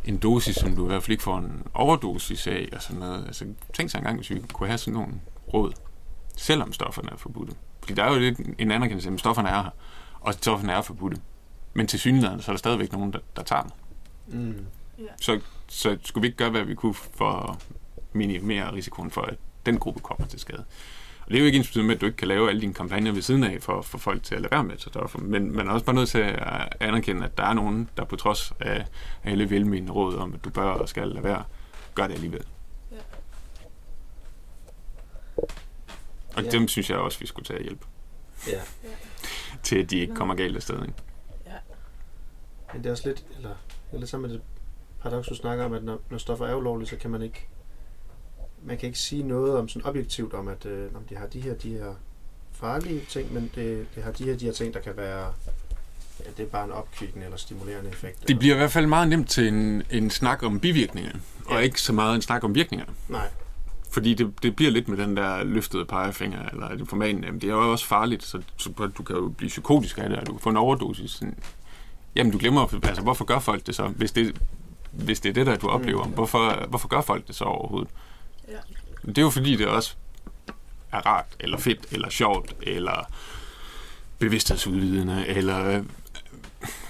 en 0.05 0.17
dosis, 0.17 0.55
som 0.55 0.75
du 0.75 0.83
i 0.83 0.87
hvert 0.87 1.03
fald 1.03 1.11
ikke 1.11 1.23
får 1.23 1.37
en 1.37 1.63
overdosis 1.73 2.47
af, 2.47 2.69
og 2.73 2.81
sådan 2.81 2.99
noget. 2.99 3.25
Altså, 3.27 3.45
tænk 3.73 3.89
sig 3.89 3.97
engang, 3.97 4.17
hvis 4.17 4.29
vi 4.29 4.41
kunne 4.53 4.67
have 4.67 4.77
sådan 4.77 4.93
nogle 4.93 5.13
råd, 5.53 5.71
selvom 6.37 6.73
stofferne 6.73 7.09
er 7.11 7.17
forbudte. 7.17 7.53
Fordi 7.81 7.93
der 7.93 8.03
er 8.03 8.13
jo 8.13 8.19
lidt 8.19 8.39
en 8.59 8.71
anerkendelse, 8.71 9.09
at 9.09 9.19
stofferne 9.19 9.49
er 9.49 9.63
her, 9.63 9.69
og 10.19 10.33
stofferne 10.33 10.71
er 10.73 10.81
forbudte. 10.81 11.17
Men 11.73 11.87
til 11.87 11.99
synligheden, 11.99 12.41
så 12.41 12.51
er 12.51 12.53
der 12.53 12.57
stadigvæk 12.57 12.91
nogen, 12.91 13.13
der, 13.13 13.19
der 13.35 13.43
tager 13.43 13.61
dem. 13.61 13.71
Mm. 14.41 14.65
Så, 15.21 15.39
så 15.69 15.97
skulle 16.03 16.21
vi 16.21 16.27
ikke 16.27 16.37
gøre, 16.37 16.49
hvad 16.49 16.63
vi 16.63 16.75
kunne 16.75 16.93
for 16.93 17.31
at 17.31 17.65
minimere 18.13 18.73
risikoen 18.73 19.11
for, 19.11 19.21
at 19.21 19.37
den 19.65 19.77
gruppe 19.79 19.99
kommer 19.99 20.27
til 20.27 20.39
skade. 20.39 20.65
Og 21.21 21.27
det 21.31 21.35
er 21.35 21.39
jo 21.39 21.45
ikke 21.45 21.57
ens 21.57 21.75
med, 21.75 21.95
at 21.95 22.01
du 22.01 22.05
ikke 22.05 22.17
kan 22.17 22.27
lave 22.27 22.49
alle 22.49 22.61
dine 22.61 22.73
kampagner 22.73 23.11
ved 23.11 23.21
siden 23.21 23.43
af 23.43 23.61
for, 23.61 23.81
for 23.81 23.97
folk 23.97 24.23
til 24.23 24.35
at 24.35 24.41
lade 24.41 24.51
være 24.51 24.63
med 24.63 24.77
stoffer. 24.77 25.19
Men 25.19 25.51
man 25.55 25.67
er 25.67 25.71
også 25.71 25.85
bare 25.85 25.95
nødt 25.95 26.09
til 26.09 26.17
at 26.19 26.75
anerkende, 26.79 27.25
at 27.25 27.37
der 27.37 27.43
er 27.43 27.53
nogen, 27.53 27.89
der 27.97 28.03
på 28.03 28.15
trods 28.15 28.53
af 28.59 28.85
alle 29.23 29.49
velmenende 29.49 29.91
råd 29.91 30.15
om, 30.15 30.33
at 30.33 30.43
du 30.43 30.49
bør 30.49 30.63
og 30.69 30.89
skal 30.89 31.07
lade 31.07 31.23
være, 31.23 31.43
gør 31.95 32.07
det 32.07 32.13
alligevel. 32.13 32.43
Ja. 32.91 32.97
Og 36.35 36.43
Ja. 36.43 36.49
dem 36.51 36.67
synes 36.67 36.89
jeg 36.89 36.97
også, 36.97 37.19
vi 37.19 37.25
skulle 37.25 37.45
tage 37.45 37.63
hjælp 37.63 37.85
Ja. 38.47 38.59
til, 39.63 39.75
at 39.83 39.89
de 39.91 39.97
ikke 39.97 40.15
kommer 40.15 40.35
galt 40.35 40.55
af 40.55 40.61
sted. 40.61 40.81
Ikke? 40.81 40.93
Men 42.73 42.83
det 42.83 42.87
er 42.87 42.91
også 42.91 43.07
lidt, 43.07 43.25
eller 43.37 43.49
er 43.91 43.97
lidt 43.97 44.09
sammen 44.09 44.31
med 44.31 44.37
det 44.37 44.45
paradoks, 45.01 45.27
du 45.27 45.35
snakker 45.35 45.65
om, 45.65 45.73
at 45.73 45.83
når, 45.83 45.99
når 46.09 46.17
stoffer 46.17 46.45
er 46.45 46.55
ulovlige, 46.55 46.89
så 46.89 46.95
kan 46.95 47.09
man 47.09 47.21
ikke 47.21 47.47
man 48.63 48.77
kan 48.77 48.87
ikke 48.87 48.99
sige 48.99 49.23
noget 49.23 49.57
om 49.57 49.67
sådan 49.67 49.85
objektivt 49.85 50.33
om, 50.33 50.47
at 50.47 50.65
øh, 50.65 50.87
om 50.95 51.01
de 51.09 51.15
har 51.15 51.25
de 51.25 51.41
her, 51.41 51.53
de 51.53 51.69
her 51.69 51.93
farlige 52.53 53.01
ting, 53.09 53.33
men 53.33 53.51
det, 53.55 53.87
det 53.95 54.03
har 54.03 54.11
de 54.11 54.23
her, 54.23 54.37
de 54.37 54.45
her 54.45 54.51
ting, 54.51 54.73
der 54.73 54.79
kan 54.79 54.97
være, 54.97 55.33
ja, 56.19 56.29
det 56.37 56.43
er 56.43 56.49
bare 56.49 56.65
en 56.65 56.71
opkvikkende 56.71 57.25
eller 57.25 57.37
stimulerende 57.37 57.89
effekt. 57.89 58.27
Det 58.27 58.39
bliver 58.39 58.55
i 58.55 58.57
hvert 58.57 58.71
fald 58.71 58.87
meget 58.87 59.07
nemt 59.07 59.29
til 59.29 59.47
en, 59.47 59.83
en 59.91 60.09
snak 60.09 60.43
om 60.43 60.59
bivirkninger, 60.59 61.11
og 61.45 61.63
ikke 61.63 61.81
så 61.81 61.93
meget 61.93 62.15
en 62.15 62.21
snak 62.21 62.43
om 62.43 62.55
virkninger. 62.55 62.85
Nej. 63.07 63.27
Fordi 63.91 64.13
det, 64.13 64.33
det 64.43 64.55
bliver 64.55 64.71
lidt 64.71 64.87
med 64.87 64.97
den 64.97 65.17
der 65.17 65.43
løftede 65.43 65.85
pegefinger, 65.85 66.49
eller 66.49 66.75
det 66.75 66.89
formanen, 66.89 67.23
jamen 67.23 67.41
det 67.41 67.49
er 67.49 67.53
jo 67.53 67.71
også 67.71 67.85
farligt, 67.85 68.23
så, 68.23 68.41
så 68.57 68.89
du 68.97 69.03
kan 69.03 69.15
jo 69.15 69.33
blive 69.37 69.49
psykotisk 69.49 69.97
af 69.97 70.09
det, 70.09 70.19
og 70.19 70.27
du 70.27 70.31
kan 70.31 70.39
få 70.39 70.49
en 70.49 70.57
overdosis. 70.57 71.23
Jamen 72.15 72.31
du 72.31 72.37
glemmer, 72.37 72.83
altså 72.83 73.03
hvorfor 73.03 73.25
gør 73.25 73.39
folk 73.39 73.67
det 73.67 73.75
så? 73.75 73.87
Hvis 73.87 74.11
det, 74.11 74.41
hvis 74.91 75.19
det 75.19 75.29
er 75.29 75.33
det, 75.33 75.45
der 75.45 75.55
du 75.55 75.67
oplever, 75.67 76.05
hvorfor, 76.05 76.67
hvorfor 76.69 76.87
gør 76.87 77.01
folk 77.01 77.27
det 77.27 77.35
så 77.35 77.43
overhovedet? 77.43 77.89
Ja. 78.47 78.57
Det 79.05 79.17
er 79.17 79.21
jo 79.21 79.29
fordi, 79.29 79.55
det 79.55 79.67
også 79.67 79.95
er 80.91 81.05
rart, 81.05 81.25
eller 81.39 81.57
fedt, 81.57 81.87
eller 81.91 82.09
sjovt, 82.09 82.55
eller 82.61 83.11
bevidsthedsudvidende, 84.19 85.27
eller 85.27 85.83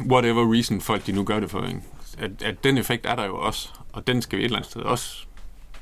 whatever 0.01 0.53
reason 0.53 0.81
folk 0.81 1.05
de 1.05 1.11
nu 1.11 1.23
gør 1.23 1.39
det 1.39 1.51
for. 1.51 1.65
Ikke? 1.65 1.81
At, 2.17 2.31
at 2.41 2.63
den 2.63 2.77
effekt 2.77 3.05
er 3.05 3.15
der 3.15 3.25
jo 3.25 3.39
også, 3.39 3.69
og 3.93 4.07
den 4.07 4.21
skal 4.21 4.37
vi 4.37 4.43
et 4.43 4.45
eller 4.45 4.57
andet 4.57 4.71
sted 4.71 4.81
også 4.81 5.25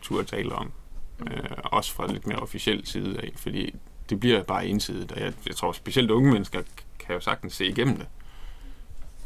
turde 0.02 0.28
tale 0.28 0.52
om. 0.56 0.72
Øh, 1.32 1.50
også 1.64 1.94
fra 1.94 2.12
lidt 2.12 2.28
mere 2.28 2.40
officiel 2.40 2.88
side 2.88 3.20
af, 3.20 3.32
fordi 3.36 3.76
det 4.10 4.20
bliver 4.20 4.44
bare 4.44 4.68
ensidigt, 4.68 5.12
og 5.12 5.20
jeg, 5.20 5.34
jeg 5.48 5.56
tror 5.56 5.72
specielt 5.72 6.12
unge 6.12 6.32
mennesker 6.32 6.62
kan 7.00 7.16
jo 7.16 7.22
sagtens 7.22 7.54
se 7.54 7.66
igennem 7.66 7.98
det 7.98 8.08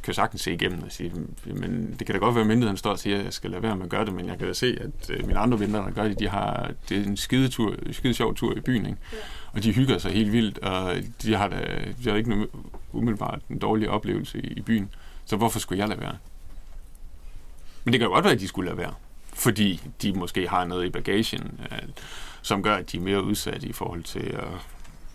kan 0.04 0.14
sagtens 0.14 0.42
se 0.42 0.54
igennem 0.54 0.84
og 0.84 0.92
sige, 0.92 1.12
men 1.46 1.96
det 2.00 2.08
kan 2.08 2.14
da 2.16 2.20
godt 2.20 2.36
være, 2.36 2.42
at 2.42 2.48
myndigheden 2.48 2.78
står 2.78 2.92
og 2.92 3.00
siger, 3.00 3.20
at 3.20 3.26
jeg 3.26 3.34
skal 3.34 3.52
lade 3.52 3.64
være 3.64 3.76
med 3.76 3.84
at 3.84 3.90
gøre 3.90 4.06
det, 4.06 4.14
men 4.14 4.28
jeg 4.28 4.38
kan 4.38 4.48
da 4.48 4.54
se, 4.54 4.78
at 4.82 5.10
øh, 5.10 5.28
mine 5.28 5.40
andre 5.40 5.60
venner, 5.60 5.84
der 5.84 5.92
gør 5.92 6.04
det, 6.04 6.20
de 6.20 6.30
har, 6.30 6.72
det 6.90 6.98
er 6.98 7.04
en 7.04 7.18
skide, 7.18 7.50
tur, 7.50 7.76
skide 7.92 8.14
sjov 8.14 8.36
tur 8.36 8.58
i 8.58 8.60
byen, 8.60 8.86
ikke? 8.86 8.98
Ja. 9.14 9.18
og 9.52 9.64
de 9.64 9.74
hygger 9.74 9.98
sig 9.98 10.12
helt 10.12 10.32
vildt, 10.32 10.58
og 10.58 10.96
de 11.22 11.36
har 11.36 11.48
da 11.48 11.78
de 12.04 12.10
har 12.10 12.16
ikke 12.16 12.30
noget, 12.30 12.48
umiddelbart 12.92 13.40
en 13.50 13.60
dårlig 13.60 13.90
oplevelse 13.90 14.40
i, 14.40 14.48
i 14.48 14.62
byen, 14.62 14.90
så 15.26 15.36
hvorfor 15.36 15.60
skulle 15.60 15.80
jeg 15.80 15.90
lade 15.90 16.02
være? 16.02 16.18
Men 17.84 17.94
det 17.94 18.00
kan 18.00 18.08
jo 18.08 18.14
godt 18.14 18.26
være, 18.26 18.34
at 18.34 18.40
de 18.40 18.48
skulle 18.48 18.70
lade 18.70 18.78
være, 18.78 18.94
fordi 19.34 19.82
de 20.02 20.14
måske 20.14 20.48
har 20.48 20.66
noget 20.66 20.86
i 20.86 20.90
bagagen, 20.90 21.60
øh, 21.72 21.78
som 22.42 22.64
gør, 22.64 22.76
at 22.76 22.92
de 22.92 22.98
er 22.98 23.02
mere 23.02 23.24
udsatte 23.24 23.68
i 23.68 23.74
forhold 23.74 24.04
til 24.04 24.20
at 24.20 24.48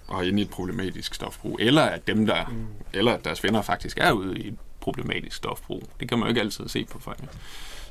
og 0.09 0.27
inde 0.27 0.38
i 0.38 0.44
et 0.44 0.51
problematisk 0.51 1.14
stofbrug, 1.14 1.59
eller 1.61 1.83
at 1.83 2.07
dem 2.07 2.27
der, 2.27 2.46
mm. 2.46 2.66
eller 2.92 3.12
at 3.12 3.25
deres 3.25 3.44
venner 3.44 3.62
faktisk 3.62 3.99
er 4.01 4.12
ude 4.12 4.38
i 4.38 4.49
et 4.49 4.59
problematisk 4.87 5.37
stofbrug. 5.37 5.83
Det 6.01 6.09
kan 6.09 6.18
man 6.18 6.27
jo 6.27 6.29
ikke 6.29 6.40
altid 6.40 6.68
se 6.68 6.85
på 6.85 6.99
folk. 6.99 7.18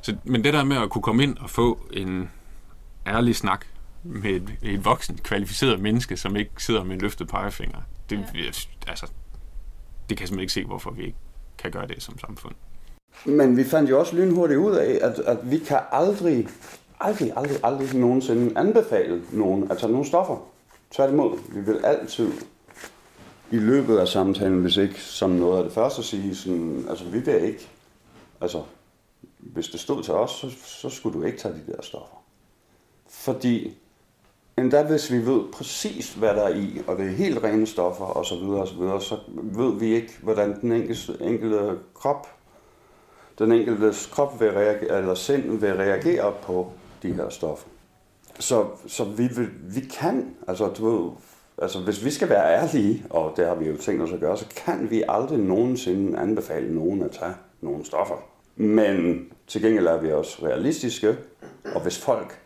Så, 0.02 0.16
men 0.24 0.44
det 0.44 0.54
der 0.54 0.64
med 0.64 0.76
at 0.76 0.90
kunne 0.90 1.02
komme 1.02 1.22
ind 1.22 1.38
og 1.38 1.50
få 1.50 1.80
en 1.92 2.30
ærlig 3.06 3.36
snak 3.36 3.66
med 4.02 4.30
et, 4.30 4.54
et 4.62 4.84
voksen, 4.84 5.18
kvalificeret 5.18 5.80
menneske, 5.80 6.16
som 6.16 6.36
ikke 6.36 6.50
sidder 6.58 6.84
med 6.84 6.94
en 6.94 7.00
løftet 7.00 7.28
pegefinger, 7.28 7.78
det, 8.10 8.18
ja. 8.34 8.40
altså, 8.90 9.06
det 10.08 10.16
kan 10.16 10.20
jeg 10.20 10.28
simpelthen 10.28 10.40
ikke 10.40 10.52
se, 10.52 10.64
hvorfor 10.64 10.90
vi 10.90 11.04
ikke 11.04 11.18
kan 11.58 11.70
gøre 11.70 11.86
det 11.86 12.02
som 12.02 12.18
samfund. 12.18 12.54
Men 13.24 13.56
vi 13.56 13.64
fandt 13.64 13.90
jo 13.90 13.98
også 13.98 14.16
lynhurtigt 14.16 14.58
ud 14.58 14.76
af, 14.76 14.98
at, 15.02 15.18
at 15.18 15.50
vi 15.50 15.58
kan 15.58 15.78
aldrig, 15.92 16.48
aldrig, 17.00 17.32
aldrig, 17.36 17.56
aldrig 17.62 17.94
nogensinde 17.94 18.58
anbefale 18.58 19.22
nogen 19.32 19.70
at 19.70 19.78
tage 19.78 19.92
nogle 19.92 20.06
stoffer. 20.06 20.36
Tværtimod, 20.90 21.38
vi 21.48 21.60
vil 21.60 21.80
altid 21.84 22.32
i 23.50 23.56
løbet 23.56 23.98
af 23.98 24.08
samtalen, 24.08 24.60
hvis 24.60 24.76
ikke 24.76 25.00
som 25.00 25.30
noget 25.30 25.58
af 25.58 25.64
det 25.64 25.72
første, 25.72 25.98
at 25.98 26.04
sige 26.04 26.36
sådan, 26.36 26.86
altså 26.88 27.04
vi 27.04 27.18
vil 27.18 27.44
ikke, 27.44 27.68
altså 28.40 28.62
hvis 29.38 29.68
det 29.68 29.80
stod 29.80 30.02
til 30.02 30.14
os, 30.14 30.30
så, 30.30 30.50
så 30.64 30.90
skulle 30.90 31.18
du 31.18 31.24
ikke 31.24 31.38
tage 31.38 31.54
de 31.54 31.72
der 31.72 31.82
stoffer. 31.82 32.16
Fordi 33.08 33.76
endda 34.58 34.82
hvis 34.82 35.12
vi 35.12 35.26
ved 35.26 35.40
præcis, 35.52 36.14
hvad 36.14 36.28
der 36.28 36.42
er 36.42 36.54
i, 36.54 36.80
og 36.86 36.96
det 36.96 37.06
er 37.06 37.10
helt 37.10 37.44
rene 37.44 37.66
stoffer 37.66 38.04
osv., 38.04 38.28
så, 38.28 38.44
videre, 38.44 38.60
og 38.60 38.68
så, 38.68 38.74
videre, 38.74 39.00
så 39.00 39.18
ved 39.36 39.78
vi 39.78 39.94
ikke, 39.94 40.12
hvordan 40.22 40.60
den 40.60 40.72
enkelte, 40.72 41.16
enkelte 41.20 41.78
krop, 41.94 42.28
den 43.38 43.52
enkelte 43.52 43.92
krop 44.10 44.40
vil 44.40 44.50
reagere, 44.50 44.98
eller 44.98 45.14
sind 45.14 45.58
vil 45.58 45.76
reagere 45.76 46.34
på 46.42 46.72
de 47.02 47.12
her 47.12 47.28
stoffer. 47.28 47.68
Så, 48.38 48.66
så 48.86 49.04
vi, 49.04 49.28
vil, 49.36 49.48
vi 49.62 49.80
kan, 49.80 50.36
altså 50.48 50.68
du 50.68 50.90
ved, 50.90 51.10
altså 51.58 51.80
hvis 51.80 52.04
vi 52.04 52.10
skal 52.10 52.28
være 52.28 52.62
ærlige, 52.62 53.04
og 53.10 53.32
det 53.36 53.46
har 53.46 53.54
vi 53.54 53.68
jo 53.68 53.76
tænkt 53.76 54.02
os 54.02 54.12
at 54.12 54.20
gøre, 54.20 54.36
så 54.36 54.46
kan 54.56 54.90
vi 54.90 55.02
aldrig 55.08 55.38
nogensinde 55.38 56.18
anbefale 56.18 56.74
nogen 56.74 57.02
at 57.02 57.10
tage 57.10 57.34
nogle 57.60 57.84
stoffer. 57.84 58.14
Men 58.56 59.28
til 59.46 59.62
gengæld 59.62 59.86
er 59.86 60.00
vi 60.00 60.12
også 60.12 60.46
realistiske, 60.46 61.16
og 61.74 61.80
hvis 61.82 61.98
folk 61.98 62.40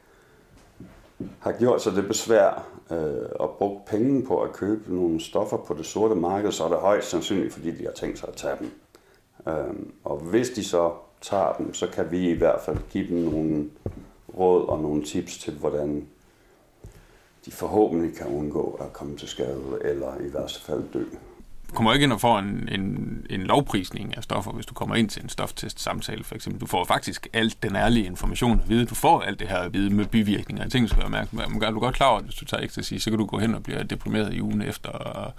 har 1.38 1.53
gjort 1.53 1.83
sig 1.83 1.92
det 1.92 2.09
besvær 2.09 2.66
øh, 2.92 3.29
og 3.35 3.57
brugt 3.59 3.85
penge 3.85 4.27
på 4.27 4.42
at 4.42 4.53
købe 4.53 4.94
nogle 4.94 5.20
stoffer 5.20 5.57
på 5.57 5.75
det 5.75 5.87
sorte 5.87 6.14
marked, 6.14 6.53
så 6.53 6.64
er 6.64 6.68
det 6.68 6.79
højst 6.79 7.11
sandsynligt, 7.11 7.53
fordi 7.53 7.70
de 7.70 7.85
har 7.85 7.92
tænkt 7.92 8.18
sig 8.18 8.29
at 8.29 8.35
tage 8.35 8.57
dem. 8.59 8.70
Øh, 9.49 9.75
og 10.05 10.16
hvis 10.16 10.51
de 10.51 10.64
så 10.64 10.92
tager 11.20 11.53
dem, 11.53 11.75
så 11.75 11.87
kan 11.87 12.11
vi 12.11 12.31
i 12.31 12.35
hvert 12.35 12.61
fald 12.61 12.79
give 12.90 13.09
dem 13.09 13.18
nogle 13.18 13.70
råd 14.38 14.68
og 14.68 14.81
nogle 14.81 15.03
tips 15.03 15.38
til, 15.38 15.53
hvordan 15.53 16.07
de 17.46 17.50
forhåbentlig 17.50 18.16
kan 18.16 18.26
undgå 18.26 18.79
at 18.81 18.92
komme 18.92 19.16
til 19.16 19.29
skade, 19.29 19.79
eller 19.85 20.20
i 20.20 20.35
værste 20.35 20.61
fald 20.61 20.83
dø. 20.92 21.05
Du 21.70 21.74
kommer 21.74 21.92
ikke 21.92 22.05
ind 22.05 22.12
og 22.12 22.20
får 22.20 22.38
en, 22.38 22.68
en, 22.72 23.26
en 23.31 23.40
lovprisning 23.40 24.16
af 24.16 24.22
stoffer, 24.22 24.53
hvis 24.53 24.66
du 24.66 24.74
kommer 24.74 24.94
ind 24.94 25.09
til 25.09 25.22
en 25.22 25.29
stoftest-samtale, 25.29 26.24
for 26.24 26.35
eksempel. 26.35 26.61
Du 26.61 26.66
får 26.66 26.85
faktisk 26.85 27.29
alt 27.33 27.62
den 27.62 27.76
ærlige 27.76 28.07
information 28.07 28.61
at 28.61 28.68
vide. 28.68 28.85
Du 28.85 28.94
får 28.94 29.20
alt 29.20 29.40
det 29.40 29.48
her 29.48 29.57
at 29.57 29.74
vide 29.74 29.94
med 29.94 30.07
bivirkninger 30.07 30.64
og 30.64 30.70
ting, 30.70 30.88
som 30.88 31.00
jeg 31.00 31.11
mærke. 31.11 31.37
Men 31.37 31.62
er 31.62 31.70
du 31.70 31.81
godt 31.81 31.94
klar 31.94 32.07
over, 32.07 32.18
at 32.18 32.24
hvis 32.24 32.35
du 32.35 32.44
tager 32.44 32.62
ecstasy, 32.62 32.94
så 32.94 33.11
kan 33.11 33.18
du 33.18 33.26
gå 33.26 33.38
hen 33.38 33.55
og 33.55 33.62
blive 33.62 33.83
deprimeret 33.83 34.35
i 34.35 34.40
ugen 34.40 34.62
efter, 34.62 34.88
og 34.90 35.33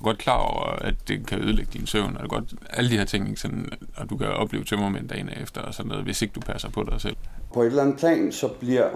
er 0.00 0.02
godt 0.02 0.18
klar 0.18 0.38
over, 0.38 0.64
at 0.64 0.94
det 1.08 1.26
kan 1.26 1.38
ødelægge 1.38 1.70
din 1.72 1.86
søvn, 1.86 2.16
og 2.16 2.28
godt, 2.28 2.54
alle 2.70 2.90
de 2.90 2.96
her 2.96 3.04
ting, 3.04 3.28
ikke? 3.28 3.40
Sådan, 3.40 3.68
og 3.96 4.10
du 4.10 4.16
kan 4.16 4.26
opleve 4.26 4.64
tømmermænd 4.64 5.08
dagen 5.08 5.28
efter, 5.42 5.60
og 5.60 5.74
sådan 5.74 5.88
noget, 5.88 6.04
hvis 6.04 6.22
ikke 6.22 6.32
du 6.32 6.40
passer 6.40 6.70
på 6.70 6.86
dig 6.90 7.00
selv. 7.00 7.16
På 7.54 7.62
et 7.62 7.66
eller 7.66 7.82
andet 7.82 7.98
plan, 7.98 8.32
så 8.32 8.48
bliver 8.48 8.88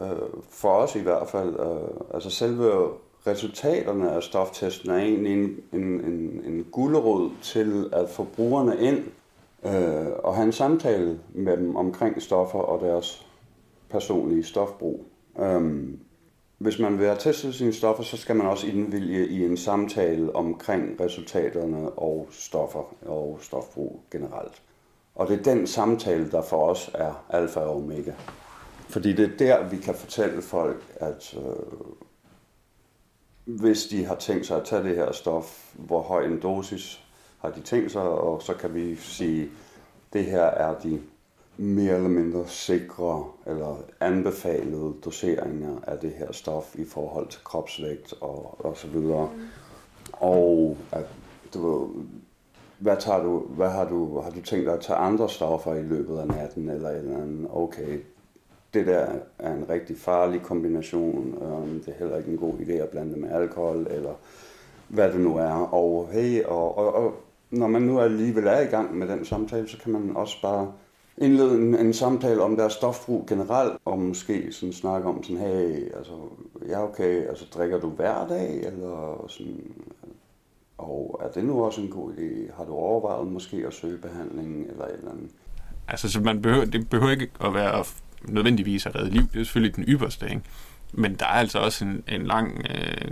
øh, 0.00 0.08
for 0.50 0.70
os 0.70 0.96
i 0.96 1.00
hvert 1.00 1.28
fald, 1.28 1.60
øh, 1.60 2.14
altså 2.14 2.30
selve 2.30 2.88
resultaterne 3.26 4.10
af 4.10 4.22
stoftesten 4.22 4.90
er 4.90 4.96
egentlig 4.96 5.32
en, 5.32 5.56
en, 5.72 5.82
en, 5.82 6.42
en 6.46 6.66
gulderod 6.72 7.30
til 7.42 7.90
at 7.92 8.08
få 8.08 8.26
brugerne 8.36 8.80
ind 8.80 8.98
øh, 9.66 10.12
og 10.18 10.34
have 10.34 10.46
en 10.46 10.52
samtale 10.52 11.20
med 11.34 11.56
dem 11.56 11.76
omkring 11.76 12.22
stoffer 12.22 12.58
og 12.58 12.80
deres 12.80 13.26
personlige 13.90 14.44
stofbrug. 14.44 15.04
Øhm, 15.38 15.98
hvis 16.58 16.78
man 16.78 16.98
vil 16.98 17.06
have 17.06 17.18
testet 17.18 17.54
sine 17.54 17.72
stoffer, 17.72 18.02
så 18.02 18.16
skal 18.16 18.36
man 18.36 18.46
også 18.46 18.66
indvilge 18.66 19.28
i 19.28 19.44
en 19.44 19.56
samtale 19.56 20.36
omkring 20.36 21.00
resultaterne 21.00 21.90
og 21.90 22.26
stoffer 22.30 22.94
og 23.06 23.38
stofbrug 23.42 24.00
generelt. 24.10 24.62
Og 25.14 25.28
det 25.28 25.38
er 25.38 25.42
den 25.42 25.66
samtale, 25.66 26.30
der 26.30 26.42
for 26.42 26.68
os 26.68 26.90
er 26.94 27.24
alfa 27.30 27.60
og 27.60 27.76
omega. 27.76 28.12
Fordi 28.94 29.12
det 29.12 29.32
er 29.32 29.36
der, 29.36 29.68
vi 29.68 29.76
kan 29.76 29.94
fortælle 29.94 30.42
folk, 30.42 30.82
at 30.96 31.36
øh, 31.36 31.96
hvis 33.44 33.86
de 33.86 34.04
har 34.04 34.14
tænkt 34.14 34.46
sig 34.46 34.56
at 34.56 34.64
tage 34.64 34.82
det 34.82 34.96
her 34.96 35.12
stof, 35.12 35.74
hvor 35.74 36.02
høj 36.02 36.24
en 36.24 36.40
dosis 36.40 37.04
har 37.38 37.50
de 37.50 37.60
tænkt 37.60 37.92
sig, 37.92 38.02
og 38.02 38.42
så 38.42 38.54
kan 38.54 38.74
vi 38.74 38.96
sige, 38.96 39.50
det 40.12 40.24
her 40.24 40.42
er 40.42 40.78
de 40.78 41.00
mere 41.56 41.94
eller 41.94 42.08
mindre 42.08 42.48
sikre 42.48 43.24
eller 43.46 43.76
anbefalede 44.00 44.94
doseringer 45.04 45.76
af 45.86 45.98
det 45.98 46.12
her 46.12 46.32
stof 46.32 46.74
i 46.78 46.84
forhold 46.84 47.28
til 47.28 47.44
kropsvægt 47.44 48.14
og, 48.20 48.64
og 48.64 48.76
så 48.76 48.88
videre. 48.88 49.30
Og 50.12 50.76
at, 50.92 51.06
du 51.54 51.68
ved, 51.68 52.04
hvad, 52.78 52.96
tager 53.00 53.22
du, 53.22 53.38
hvad 53.38 53.70
har, 53.70 53.88
du, 53.88 54.20
har 54.20 54.30
du 54.30 54.42
tænkt 54.42 54.66
dig 54.66 54.74
at 54.74 54.80
tage 54.80 54.98
andre 54.98 55.28
stoffer 55.28 55.74
i 55.74 55.82
løbet 55.82 56.18
af 56.18 56.26
natten 56.26 56.68
eller 56.68 56.90
et 56.90 56.96
eller 56.96 57.22
andet? 57.22 57.48
Okay, 57.50 58.00
det 58.74 58.86
der 58.86 59.06
er 59.38 59.54
en 59.54 59.68
rigtig 59.68 59.98
farlig 59.98 60.42
kombination. 60.42 61.34
Um, 61.42 61.80
det 61.86 61.88
er 61.88 61.98
heller 61.98 62.16
ikke 62.16 62.30
en 62.30 62.38
god 62.38 62.54
idé 62.54 62.72
at 62.72 62.88
blande 62.88 63.12
det 63.12 63.20
med 63.20 63.30
alkohol, 63.30 63.86
eller 63.90 64.12
hvad 64.88 65.12
det 65.12 65.20
nu 65.20 65.36
er. 65.36 65.74
Og 65.74 66.08
hey, 66.12 66.44
og, 66.44 66.78
og, 66.78 66.94
og 66.94 67.14
når 67.50 67.66
man 67.66 67.82
nu 67.82 68.00
alligevel 68.00 68.46
er 68.46 68.60
i 68.60 68.64
gang 68.66 68.96
med 68.96 69.08
den 69.08 69.24
samtale, 69.24 69.68
så 69.68 69.78
kan 69.78 69.92
man 69.92 70.16
også 70.16 70.42
bare 70.42 70.72
indlede 71.18 71.54
en, 71.54 71.74
en 71.74 71.92
samtale 71.92 72.42
om 72.42 72.56
deres 72.56 72.72
stofbrug 72.72 73.26
generelt, 73.26 73.72
og 73.84 73.98
måske 73.98 74.52
sådan 74.52 74.72
snakke 74.72 75.08
om 75.08 75.22
sådan, 75.22 75.42
hey, 75.42 75.96
altså, 75.96 76.12
ja 76.68 76.84
okay, 76.84 77.28
altså 77.28 77.44
drikker 77.54 77.80
du 77.80 77.88
hver 77.88 78.26
dag, 78.28 78.66
eller 78.66 79.24
sådan, 79.28 79.72
og 80.78 81.20
er 81.24 81.28
det 81.28 81.44
nu 81.44 81.64
også 81.64 81.80
en 81.80 81.88
god 81.88 82.12
idé? 82.12 82.56
Har 82.56 82.64
du 82.64 82.72
overvejet 82.72 83.26
måske 83.26 83.64
at 83.66 83.74
søge 83.74 83.98
behandling, 83.98 84.66
eller 84.70 84.84
et 84.84 84.94
eller 84.98 85.10
andet? 85.10 85.30
Altså, 85.88 86.12
så 86.12 86.20
man 86.20 86.42
behøver, 86.42 86.64
det 86.64 86.90
behøver 86.90 87.12
ikke 87.12 87.30
at 87.44 87.54
være 87.54 87.84
nødvendigvis 88.28 88.86
at 88.86 88.94
redde 88.94 89.10
liv. 89.10 89.22
Det 89.32 89.40
er 89.40 89.44
selvfølgelig 89.44 89.76
den 89.76 89.84
ypperste, 89.84 90.26
ikke? 90.26 90.40
Men 90.92 91.14
der 91.14 91.26
er 91.26 91.30
altså 91.30 91.58
også 91.58 91.84
en, 91.84 92.02
en 92.08 92.26
lang... 92.26 92.66
Øh, 92.70 93.10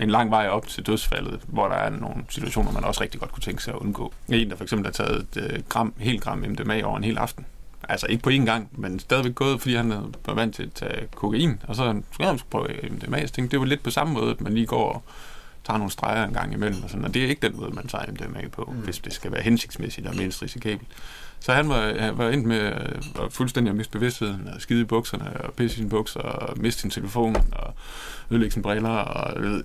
en 0.00 0.10
lang 0.10 0.30
vej 0.30 0.48
op 0.48 0.66
til 0.66 0.86
dødsfaldet, 0.86 1.40
hvor 1.46 1.68
der 1.68 1.74
er 1.74 1.90
nogle 1.90 2.24
situationer, 2.28 2.72
man 2.72 2.84
også 2.84 3.00
rigtig 3.00 3.20
godt 3.20 3.32
kunne 3.32 3.42
tænke 3.42 3.62
sig 3.62 3.74
at 3.74 3.78
undgå. 3.80 4.12
En, 4.28 4.50
der 4.50 4.56
for 4.56 4.64
eksempel 4.64 4.86
har 4.86 4.92
taget 4.92 5.26
et 5.36 5.50
øh, 5.52 5.62
gram, 5.68 5.94
helt 5.98 6.22
gram 6.22 6.38
MDMA 6.38 6.82
over 6.82 6.96
en 6.96 7.04
hel 7.04 7.18
aften. 7.18 7.46
Altså 7.88 8.06
ikke 8.06 8.22
på 8.22 8.30
én 8.30 8.44
gang, 8.44 8.68
men 8.72 8.98
stadigvæk 8.98 9.34
gået, 9.34 9.60
fordi 9.60 9.74
han 9.74 9.90
var 10.26 10.34
vant 10.34 10.54
til 10.54 10.62
at 10.62 10.72
tage 10.72 11.06
kokain, 11.14 11.62
og 11.68 11.76
så 11.76 12.02
skulle 12.12 12.26
han 12.26 12.40
prøve 12.50 12.66
MDMA. 12.90 13.26
Så 13.26 13.32
tænkte, 13.32 13.52
det 13.52 13.60
var 13.60 13.66
lidt 13.66 13.82
på 13.82 13.90
samme 13.90 14.14
måde, 14.14 14.30
at 14.30 14.40
man 14.40 14.54
lige 14.54 14.66
går 14.66 14.92
og 14.92 15.02
tager 15.64 15.78
nogle 15.78 15.90
streger 15.90 16.24
en 16.24 16.34
gang 16.34 16.52
imellem, 16.52 16.82
og, 16.82 16.90
sådan, 16.90 17.04
og 17.04 17.14
det 17.14 17.24
er 17.24 17.28
ikke 17.28 17.48
den 17.48 17.56
måde, 17.56 17.70
man 17.70 17.86
tager 17.86 18.04
MDMA 18.12 18.48
på, 18.52 18.72
mm. 18.74 18.80
hvis 18.80 18.98
det 18.98 19.12
skal 19.12 19.32
være 19.32 19.42
hensigtsmæssigt 19.42 20.06
og 20.06 20.16
mindst 20.16 20.42
risikabelt. 20.42 20.88
Så 21.40 21.52
han 21.52 21.68
var, 21.68 21.98
han 21.98 22.18
var 22.18 22.28
endt 22.28 22.46
med 22.46 22.58
at 22.58 23.06
fuldstændig 23.30 23.70
at 23.70 23.76
miste 23.76 23.92
bevidstheden, 23.92 24.48
og 24.54 24.60
skide 24.60 24.80
i 24.80 24.84
bukserne, 24.84 25.40
og 25.44 25.54
pisse 25.54 25.74
i 25.74 25.78
sine 25.78 25.90
bukser, 25.90 26.20
og 26.20 26.58
miste 26.58 26.80
sin 26.80 26.90
telefon, 26.90 27.36
og 27.52 27.74
ødelægge 28.30 28.52
sine 28.52 28.62
briller, 28.62 28.90
og, 28.90 29.42
ved. 29.42 29.64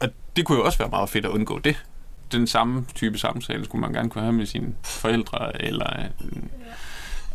og 0.00 0.08
det 0.36 0.46
kunne 0.46 0.58
jo 0.58 0.64
også 0.64 0.78
være 0.78 0.88
meget 0.88 1.08
fedt 1.08 1.24
at 1.24 1.30
undgå 1.30 1.58
det. 1.58 1.84
Den 2.32 2.46
samme 2.46 2.86
type 2.94 3.18
samtale 3.18 3.64
skulle 3.64 3.80
man 3.80 3.92
gerne 3.92 4.10
kunne 4.10 4.22
have 4.22 4.32
med 4.32 4.46
sine 4.46 4.74
forældre, 4.84 5.62
eller 5.62 6.00
øh, 6.00 6.42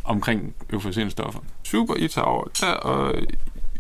omkring 0.04 0.56
euforiserende 0.70 1.12
stoffer. 1.12 1.40
Super, 1.64 1.96
I 1.96 2.08
tager 2.08 2.26
over 2.26 2.48
der, 2.62 2.72
og 2.72 3.16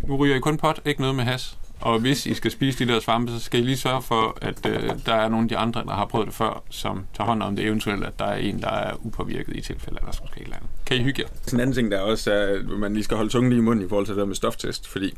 nu 0.08 0.15
ryger 0.15 0.36
I 0.36 0.39
kun 0.39 0.58
pot, 0.58 0.79
ikke 0.86 1.01
noget 1.01 1.15
med 1.15 1.23
has. 1.23 1.58
Og 1.81 1.99
hvis 1.99 2.25
I 2.25 2.33
skal 2.33 2.51
spise 2.51 2.85
de 2.85 2.93
der 2.93 2.99
svampe, 2.99 3.31
så 3.31 3.39
skal 3.39 3.59
I 3.59 3.63
lige 3.63 3.77
sørge 3.77 4.01
for, 4.01 4.38
at 4.41 4.65
øh, 4.65 4.89
der 5.05 5.13
er 5.13 5.29
nogle 5.29 5.43
af 5.43 5.49
de 5.49 5.57
andre, 5.57 5.83
der 5.83 5.93
har 5.93 6.05
prøvet 6.05 6.27
det 6.27 6.35
før, 6.35 6.63
som 6.69 7.05
tager 7.13 7.27
hånd 7.27 7.43
om 7.43 7.55
det 7.55 7.65
eventuelt, 7.65 8.03
at 8.03 8.19
der 8.19 8.25
er 8.25 8.38
en, 8.38 8.61
der 8.61 8.69
er 8.69 9.05
upåvirket 9.05 9.55
i 9.55 9.61
tilfælde, 9.61 9.99
at 10.01 10.05
der 10.05 10.11
skal 10.11 10.27
ske 10.31 10.39
et 10.39 10.43
eller 10.43 10.55
andet. 10.55 10.69
Kan 10.85 10.97
I 10.97 11.03
hygge 11.03 11.21
jer? 11.21 11.27
En 11.53 11.59
anden 11.59 11.75
ting, 11.75 11.91
der 11.91 11.99
også 11.99 12.31
er, 12.31 12.59
at 12.59 12.65
man 12.65 12.93
lige 12.93 13.03
skal 13.03 13.17
holde 13.17 13.29
tungen 13.29 13.49
lige 13.49 13.59
i 13.59 13.63
munden 13.63 13.85
i 13.85 13.89
forhold 13.89 14.05
til 14.05 14.15
det 14.15 14.19
der 14.19 14.25
med 14.25 14.35
stoftest, 14.35 14.88
fordi 14.88 15.13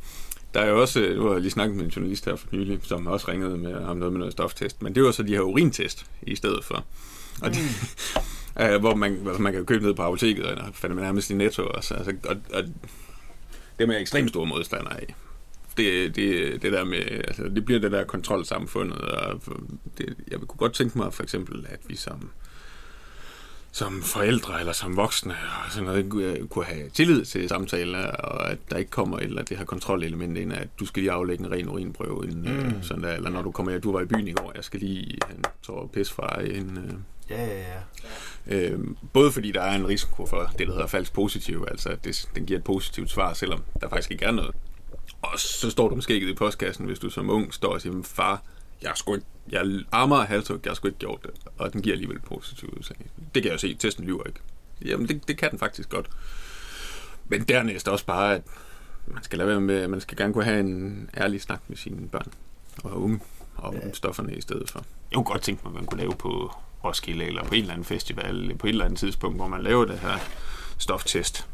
der 0.53 0.59
er 0.59 0.69
jo 0.69 0.81
også, 0.81 1.13
nu 1.15 1.25
har 1.25 1.31
jeg 1.31 1.41
lige 1.41 1.51
snakket 1.51 1.75
med 1.75 1.85
en 1.85 1.91
journalist 1.91 2.25
her 2.25 2.35
for 2.35 2.47
nylig, 2.51 2.79
som 2.83 3.07
også 3.07 3.31
ringede 3.31 3.57
med 3.57 3.85
ham 3.85 3.97
noget 3.97 4.13
med 4.13 4.19
noget 4.19 4.31
stoftest, 4.31 4.81
men 4.81 4.95
det 4.95 5.01
er 5.01 5.05
jo 5.05 5.11
så 5.11 5.23
de 5.23 5.33
her 5.33 5.41
urintest 5.41 6.05
i 6.21 6.35
stedet 6.35 6.63
for. 6.63 6.83
Og 7.41 7.53
de, 7.53 7.59
mm. 7.59 8.79
hvor 8.83 8.95
man, 8.95 9.17
altså 9.27 9.41
man 9.41 9.53
kan 9.53 9.65
købe 9.65 9.85
ned 9.85 9.93
på 9.93 10.01
apoteket, 10.01 10.45
og 10.45 10.57
fandt 10.73 10.95
man 10.95 11.05
nærmest 11.05 11.29
i 11.29 11.33
netto 11.33 11.63
også. 11.63 11.93
Altså, 11.93 12.13
og, 12.29 12.35
og 12.53 12.63
det 13.79 13.89
er 13.89 13.91
jeg 13.91 14.01
ekstremt 14.01 14.29
store 14.29 14.45
modstander 14.45 14.89
af 14.89 15.15
det, 15.77 16.15
det, 16.15 16.61
det 16.61 16.71
der 16.71 16.83
med, 16.83 17.01
altså, 17.27 17.43
det 17.43 17.65
bliver 17.65 17.79
det 17.79 17.91
der 17.91 18.03
kontrolsamfundet, 18.03 19.01
og 19.01 19.41
det, 19.97 20.15
jeg 20.31 20.39
kunne 20.39 20.57
godt 20.57 20.73
tænke 20.73 20.97
mig 20.97 21.13
for 21.13 21.23
eksempel, 21.23 21.65
at 21.69 21.79
vi 21.87 21.95
som, 21.95 22.29
som 23.71 24.01
forældre 24.01 24.59
eller 24.59 24.73
som 24.73 24.97
voksne 24.97 25.35
og 25.65 25.71
sådan 25.71 25.85
noget, 25.85 26.49
kunne 26.49 26.65
have 26.65 26.89
tillid 26.89 27.25
til 27.25 27.49
samtaler, 27.49 28.07
og 28.07 28.51
at 28.51 28.57
der 28.69 28.77
ikke 28.77 28.91
kommer 28.91 29.17
eller 29.17 29.43
det 29.43 29.57
her 29.57 29.65
kontrolelement 29.65 30.37
ind, 30.37 30.53
at 30.53 30.67
du 30.79 30.85
skal 30.85 31.03
lige 31.03 31.11
aflægge 31.11 31.45
en 31.45 31.51
ren 31.51 31.69
urinprøve, 31.69 32.23
inden, 32.23 32.47
øh, 32.47 32.65
mm. 32.65 32.83
sådan 32.83 33.03
der, 33.03 33.13
eller 33.13 33.29
når 33.29 33.41
du 33.41 33.51
kommer 33.51 33.71
hjem, 33.71 33.81
du 33.81 33.91
var 33.91 34.01
i 34.01 34.05
byen 34.05 34.27
i 34.27 34.31
går, 34.31 34.51
jeg 34.55 34.63
skal 34.63 34.79
lige 34.79 35.13
en 35.13 35.43
tår 35.63 35.89
pis 35.93 36.11
fra 36.11 36.41
en... 36.41 36.77
Øh, 36.77 36.93
Ja, 37.29 37.45
ja, 37.45 37.59
ja. 37.59 37.79
Øhm, 38.47 38.97
både 39.13 39.31
fordi 39.31 39.51
der 39.51 39.61
er 39.61 39.75
en 39.75 39.87
risiko 39.87 40.25
for 40.25 40.51
det, 40.57 40.67
der 40.67 40.73
hedder 40.73 40.87
falsk 40.87 41.13
positiv, 41.13 41.65
altså 41.71 41.89
at 41.89 42.03
det, 42.03 42.29
den 42.35 42.45
giver 42.45 42.59
et 42.59 42.63
positivt 42.63 43.09
svar, 43.09 43.33
selvom 43.33 43.63
der 43.81 43.89
faktisk 43.89 44.11
ikke 44.11 44.25
er 44.25 44.31
noget. 44.31 44.55
Og 45.21 45.39
så 45.39 45.69
står 45.69 45.89
du 45.89 45.95
måske 45.95 46.13
ikke 46.13 46.29
i 46.29 46.33
postkassen, 46.33 46.85
hvis 46.85 46.99
du 46.99 47.09
som 47.09 47.29
ung 47.29 47.53
står 47.53 47.73
og 47.73 47.81
siger, 47.81 48.03
far, 48.03 48.41
jeg 48.81 48.89
er 48.89 48.95
sgu 48.95 49.15
ikke, 49.15 49.27
jeg 49.49 49.83
armer 49.91 50.21
halvtryk, 50.21 50.65
jeg 50.65 50.69
har 50.69 50.75
sgu 50.75 50.87
ikke 50.87 50.99
gjort 50.99 51.23
det. 51.23 51.31
Og 51.57 51.73
den 51.73 51.81
giver 51.81 51.95
alligevel 51.95 52.19
positivt 52.19 52.73
udslag. 52.73 52.97
Det 53.35 53.43
kan 53.43 53.45
jeg 53.45 53.53
jo 53.53 53.57
se, 53.57 53.73
testen 53.73 54.05
lyver 54.05 54.23
ikke. 54.23 54.39
Jamen, 54.85 55.07
det, 55.07 55.27
det 55.27 55.37
kan 55.37 55.51
den 55.51 55.59
faktisk 55.59 55.89
godt. 55.89 56.09
Men 57.27 57.43
dernæst 57.43 57.87
også 57.87 58.05
bare, 58.05 58.35
at 58.35 58.41
man 59.07 59.23
skal 59.23 59.37
lade 59.37 59.49
være 59.49 59.61
med, 59.61 59.87
man 59.87 60.01
skal 60.01 60.17
gerne 60.17 60.33
kunne 60.33 60.43
have 60.43 60.59
en 60.59 61.09
ærlig 61.17 61.41
snak 61.41 61.61
med 61.67 61.77
sine 61.77 62.07
børn 62.07 62.31
og 62.83 63.01
unge 63.01 63.19
om 63.57 63.75
ja. 63.75 63.91
stofferne 63.93 64.35
i 64.35 64.41
stedet 64.41 64.69
for. 64.69 64.85
Jeg 65.11 65.15
kunne 65.15 65.25
godt 65.25 65.41
tænke 65.41 65.61
mig, 65.63 65.71
at 65.71 65.75
man 65.75 65.85
kunne 65.85 65.99
lave 65.99 66.13
på 66.13 66.51
Roskilde 66.83 67.25
eller 67.25 67.43
på 67.43 67.55
en 67.55 67.61
eller 67.61 67.73
anden 67.73 67.85
festival, 67.85 68.55
på 68.59 68.67
et 68.67 68.69
eller 68.69 68.85
andet 68.85 68.99
tidspunkt, 68.99 69.37
hvor 69.37 69.47
man 69.47 69.63
laver 69.63 69.85
det 69.85 69.99
her 69.99 70.17
stoftest 70.77 71.47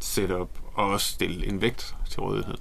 setup 0.00 0.50
og 0.74 0.90
også 0.90 1.12
stille 1.12 1.46
en 1.46 1.60
vægt 1.60 1.94
til 2.10 2.20
rådighed 2.20 2.56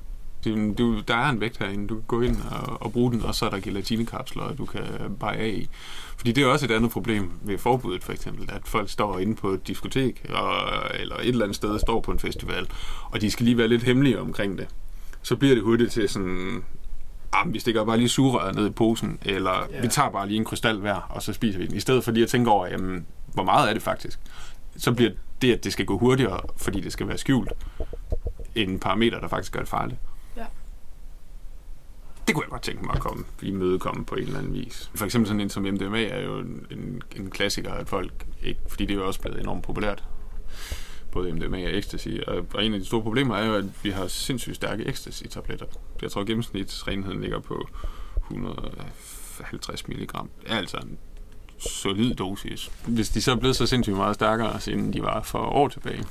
det, 0.46 0.78
du, 0.78 1.02
der 1.08 1.16
er 1.16 1.30
en 1.30 1.42
vægt 1.42 1.58
herinde, 1.58 1.88
du 1.88 1.96
kan 1.96 2.04
gå 2.08 2.22
ind 2.22 2.38
og, 2.52 2.82
og 2.82 2.92
bruge 2.92 3.12
den, 3.12 3.22
og 3.22 3.36
så 3.36 3.46
er 3.46 3.50
der 3.50 3.60
gelatinekapsler, 3.60 4.56
du 4.56 4.66
kan 4.66 4.84
bare 5.20 5.36
af 5.36 5.48
i. 5.48 5.70
Fordi 6.18 6.32
det 6.32 6.44
er 6.44 6.48
også 6.48 6.66
et 6.66 6.72
andet 6.72 6.92
problem 6.92 7.32
ved 7.42 7.58
forbuddet, 7.58 8.04
for 8.04 8.14
eksempel, 8.14 8.50
at 8.52 8.62
folk 8.66 8.90
står 8.90 9.20
inde 9.20 9.36
på 9.36 9.50
et 9.50 9.68
diskotek, 9.68 10.26
og, 10.30 10.56
eller 11.00 11.16
et 11.16 11.28
eller 11.28 11.44
andet 11.44 11.56
sted, 11.56 11.80
står 11.80 12.02
på 12.02 12.12
en 12.12 12.20
festival, 12.20 12.68
og 13.12 13.22
de 13.22 13.32
skal 13.32 13.46
lige 13.46 13.58
være 13.58 13.68
lidt 13.68 13.84
hemmelige 13.84 14.20
omkring 14.20 14.58
det. 14.58 14.68
Så 15.22 15.36
bliver 15.36 15.56
det 15.56 15.64
hurtigt 15.64 15.92
til 15.92 16.10
sådan, 16.10 16.64
ah, 17.34 17.54
vi 17.54 17.60
stikker 17.60 17.86
bare 17.86 17.98
lige 17.98 18.10
sugerøret 18.10 18.56
ned 18.56 18.68
i 18.68 18.70
posen, 18.70 19.20
eller 19.22 19.68
yeah. 19.74 19.84
vi 19.84 19.88
tager 19.88 20.10
bare 20.10 20.28
lige 20.28 20.38
en 20.38 20.46
krystal 20.46 20.80
hver, 20.80 20.96
og 21.10 21.22
så 21.22 21.34
spiser 21.34 21.60
vi 21.60 21.68
den. 21.68 21.76
I 21.76 21.80
stedet 21.80 22.04
for 22.04 22.12
lige 22.12 22.24
at 22.24 22.30
tænke 22.30 22.52
over, 22.52 22.68
jamen, 22.68 23.06
hvor 23.34 23.44
meget 23.44 23.70
er 23.70 23.74
det 23.74 23.82
faktisk? 23.82 24.20
Så 24.78 24.92
bliver 24.92 25.12
det, 25.42 25.54
at 25.54 25.64
det 25.64 25.74
skal 25.74 25.86
gå 25.86 25.98
hurtigere, 25.98 26.40
fordi 26.58 26.80
det 26.80 26.92
skal 26.92 27.08
være 27.08 27.18
skjult, 27.18 27.52
en 28.56 28.80
parameter, 28.80 29.20
der 29.20 29.28
faktisk 29.28 29.52
gør 29.52 29.60
det 29.60 29.70
farligt 29.70 30.00
det 32.28 32.36
kunne 32.36 32.44
jeg 32.44 32.50
godt 32.50 32.62
tænke 32.62 32.86
mig 32.86 32.96
at 32.96 33.02
komme, 33.02 33.26
i 33.42 33.52
mødekomme 33.52 34.06
på 34.06 34.16
en 34.16 34.22
eller 34.22 34.40
anden 34.40 34.54
vis. 34.54 34.92
For 34.96 35.06
eksempel 35.06 35.28
sådan 35.28 35.42
en 35.42 35.50
som 35.50 35.64
MDMA 35.64 36.04
er 36.04 36.22
jo 36.22 36.40
en, 36.40 37.02
en 37.16 37.30
klassiker, 37.30 37.74
at 37.74 37.89
folk 37.89 38.26
ikke, 38.43 38.62
fordi 38.68 38.86
det 38.86 38.93
er 38.93 38.97
jo 38.97 39.08
også 39.08 39.22
blevet 39.22 39.39
enormt 39.41 39.64
populært, 39.64 40.04
både 41.12 41.34
MDMA 41.34 41.66
og 41.66 41.78
ecstasy. 41.78 42.10
Og, 42.28 42.45
og 42.54 42.66
en 42.66 42.74
af 42.74 42.80
de 42.80 42.86
store 42.86 43.02
problemer 43.02 43.36
er 43.36 43.45
jo, 43.45 43.56
at 43.56 43.66
vi 43.84 43.89
har 43.89 44.08
sindssygt 44.08 44.56
stærke 44.56 44.84
ecstasy-tabletter. 44.88 45.66
Jeg 46.02 46.12
tror, 46.12 46.22
at 46.22 46.28
gennemsnitsrenheden 46.28 47.22
ligger 47.22 47.39
på 47.39 47.68
150 48.32 49.88
mg. 49.88 49.99
Det 49.99 50.10
er 50.45 50.58
altså 50.58 50.78
en 50.78 50.97
solid 51.58 52.16
dosis. 52.16 52.72
Hvis 52.88 53.10
de 53.10 53.22
så 53.22 53.32
er 53.32 53.36
blevet 53.36 53.56
så 53.56 53.68
sindssygt 53.68 53.97
meget 53.97 54.16
stærkere, 54.16 54.60
end 54.68 54.93
de 54.93 55.02
var 55.02 55.22
for 55.22 55.39
år 55.39 55.68
tilbage, 55.68 56.04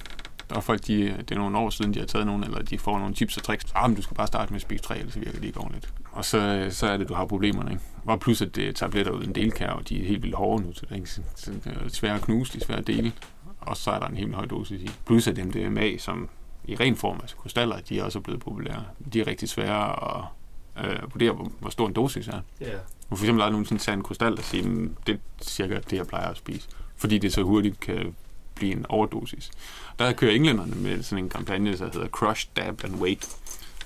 og 0.51 0.65
folk, 0.65 0.87
de, 0.87 1.03
det 1.19 1.31
er 1.31 1.35
nogle 1.35 1.59
år 1.59 1.71
siden, 1.71 1.95
de 1.95 1.99
har 1.99 2.07
taget 2.07 2.27
nogle, 2.27 2.45
eller 2.45 2.63
de 2.63 2.79
får 2.79 2.99
nogle 2.99 3.15
tips 3.15 3.37
og 3.37 3.43
tricks. 3.43 3.65
Ah, 3.75 3.91
men 3.91 3.97
du 3.97 4.03
skal 4.03 4.17
bare 4.17 4.27
starte 4.27 4.53
med 4.53 4.61
Speak 4.61 4.83
3, 4.83 4.99
ellers 4.99 5.17
virker 5.17 5.33
det 5.33 5.45
ikke 5.45 5.61
ordentligt. 5.61 5.93
Og 6.13 6.25
så, 6.25 6.67
så 6.71 6.87
er 6.87 6.97
det, 6.97 7.09
du 7.09 7.15
har 7.15 7.27
problemerne. 7.27 7.71
Ikke? 7.71 7.83
Og 8.05 8.21
plus, 8.21 8.43
at 8.43 8.57
det 8.57 8.69
er 8.69 8.73
tabletter 8.73 9.13
uden 9.13 9.35
delkær, 9.35 9.71
og 9.71 9.89
de 9.89 10.03
er 10.03 10.07
helt 10.07 10.23
vildt 10.23 10.37
hårde 10.37 10.63
nu, 10.65 10.73
så 10.73 10.87
det 10.91 11.67
er 11.67 11.89
svære 11.89 12.15
at 12.15 12.23
knuse, 12.23 12.53
de 12.53 12.59
er 12.59 12.65
svære 12.65 12.79
at 12.79 12.87
dele. 12.87 13.13
Og 13.61 13.77
så 13.77 13.91
er 13.91 13.99
der 13.99 14.07
en 14.07 14.17
helt 14.17 14.35
høj 14.35 14.47
dosis 14.47 14.83
i. 14.83 14.91
Plus 15.07 15.29
at 15.29 15.47
MDMA, 15.47 15.99
som 15.99 16.29
i 16.65 16.77
ren 16.77 16.97
form, 16.97 17.19
altså 17.21 17.37
krystaller, 17.37 17.81
de 17.89 17.99
er 17.99 18.05
også 18.05 18.21
blevet 18.21 18.41
populære. 18.41 18.85
De 19.13 19.21
er 19.21 19.27
rigtig 19.27 19.49
svære 19.49 20.17
at 20.17 20.25
øh, 20.85 21.13
vurdere, 21.13 21.33
hvor, 21.33 21.53
hvor 21.61 21.71
stor 21.71 21.87
en 21.87 21.93
dosis 21.93 22.29
er. 22.29 22.41
Yeah. 22.63 22.73
For 23.09 23.15
eksempel 23.15 23.41
er 23.41 23.45
der 23.45 23.53
nogen 23.53 23.79
sådan 23.79 23.99
en 23.99 24.03
krystal, 24.03 24.37
der 24.37 24.43
siger, 24.43 24.89
det 25.07 25.15
er 25.15 25.19
cirka 25.43 25.79
det, 25.91 25.97
jeg 25.97 26.07
plejer 26.07 26.29
at 26.29 26.37
spise. 26.37 26.69
fordi 26.97 27.19
det 27.19 27.33
så 27.33 27.43
hurtigt 27.43 27.81
kan 27.81 28.15
blive 28.55 28.73
en 28.73 28.87
overdosis. 28.89 29.51
Der 29.99 30.13
kører 30.13 30.33
englænderne 30.33 30.75
med 30.75 31.03
sådan 31.03 31.25
en 31.25 31.31
kampagne, 31.31 31.77
der 31.77 31.85
hedder 31.85 32.09
Crush, 32.09 32.49
Dab 32.57 32.85
and 32.85 32.95
Wait. 32.95 33.37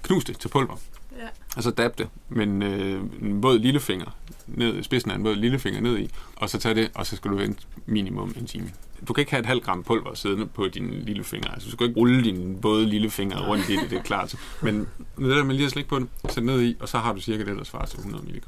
Knus 0.03 0.25
det 0.25 0.39
til 0.39 0.49
pulver. 0.49 0.77
Ja. 1.19 1.29
Og 1.57 1.63
så 1.63 1.71
dab 1.71 1.99
det 1.99 2.09
med 2.29 2.47
en, 2.47 2.63
øh, 2.63 3.03
en 3.23 3.43
våd 3.43 3.59
lillefinger 3.59 4.17
ned, 4.47 4.83
spidsen 4.83 5.11
af 5.11 5.15
en 5.15 5.25
våd 5.25 5.37
lillefinger 5.37 5.81
ned 5.81 5.99
i, 5.99 6.11
og 6.37 6.51
så 6.51 6.59
tag 6.59 6.77
det, 6.77 6.91
og 6.95 7.07
så 7.07 7.17
skal 7.17 7.31
du 7.31 7.37
vente 7.37 7.63
minimum 7.87 8.35
en 8.37 8.47
time. 8.47 8.71
Du 9.09 9.13
kan 9.13 9.23
ikke 9.23 9.31
have 9.31 9.41
et 9.41 9.47
halvt 9.47 9.65
gram 9.65 9.83
pulver 9.83 10.15
siddende 10.15 10.47
på 10.47 10.69
din 10.69 10.91
lillefinger. 10.91 11.51
Altså, 11.51 11.67
du 11.67 11.73
skal 11.73 11.87
ikke 11.87 12.01
rulle 12.01 12.25
din 12.25 12.63
våde 12.63 12.87
lillefinger 12.87 13.49
rundt 13.49 13.69
i 13.69 13.77
det, 13.77 13.91
det 13.91 13.99
er 13.99 14.03
klart. 14.03 14.35
Men 14.63 14.79
det 15.19 15.37
der 15.37 15.45
med 15.45 15.55
lige 15.55 15.67
at 15.67 15.73
slikke 15.73 15.91
på 15.91 15.99
det, 15.99 16.09
sæt 16.29 16.45
ned 16.45 16.63
i, 16.63 16.77
og 16.81 16.89
så 16.89 16.99
har 16.99 17.13
du 17.13 17.21
cirka 17.21 17.45
det, 17.45 17.57
der 17.57 17.65
svarer 17.65 17.87
til 17.87 17.99
100 17.99 18.25
mg. 18.25 18.43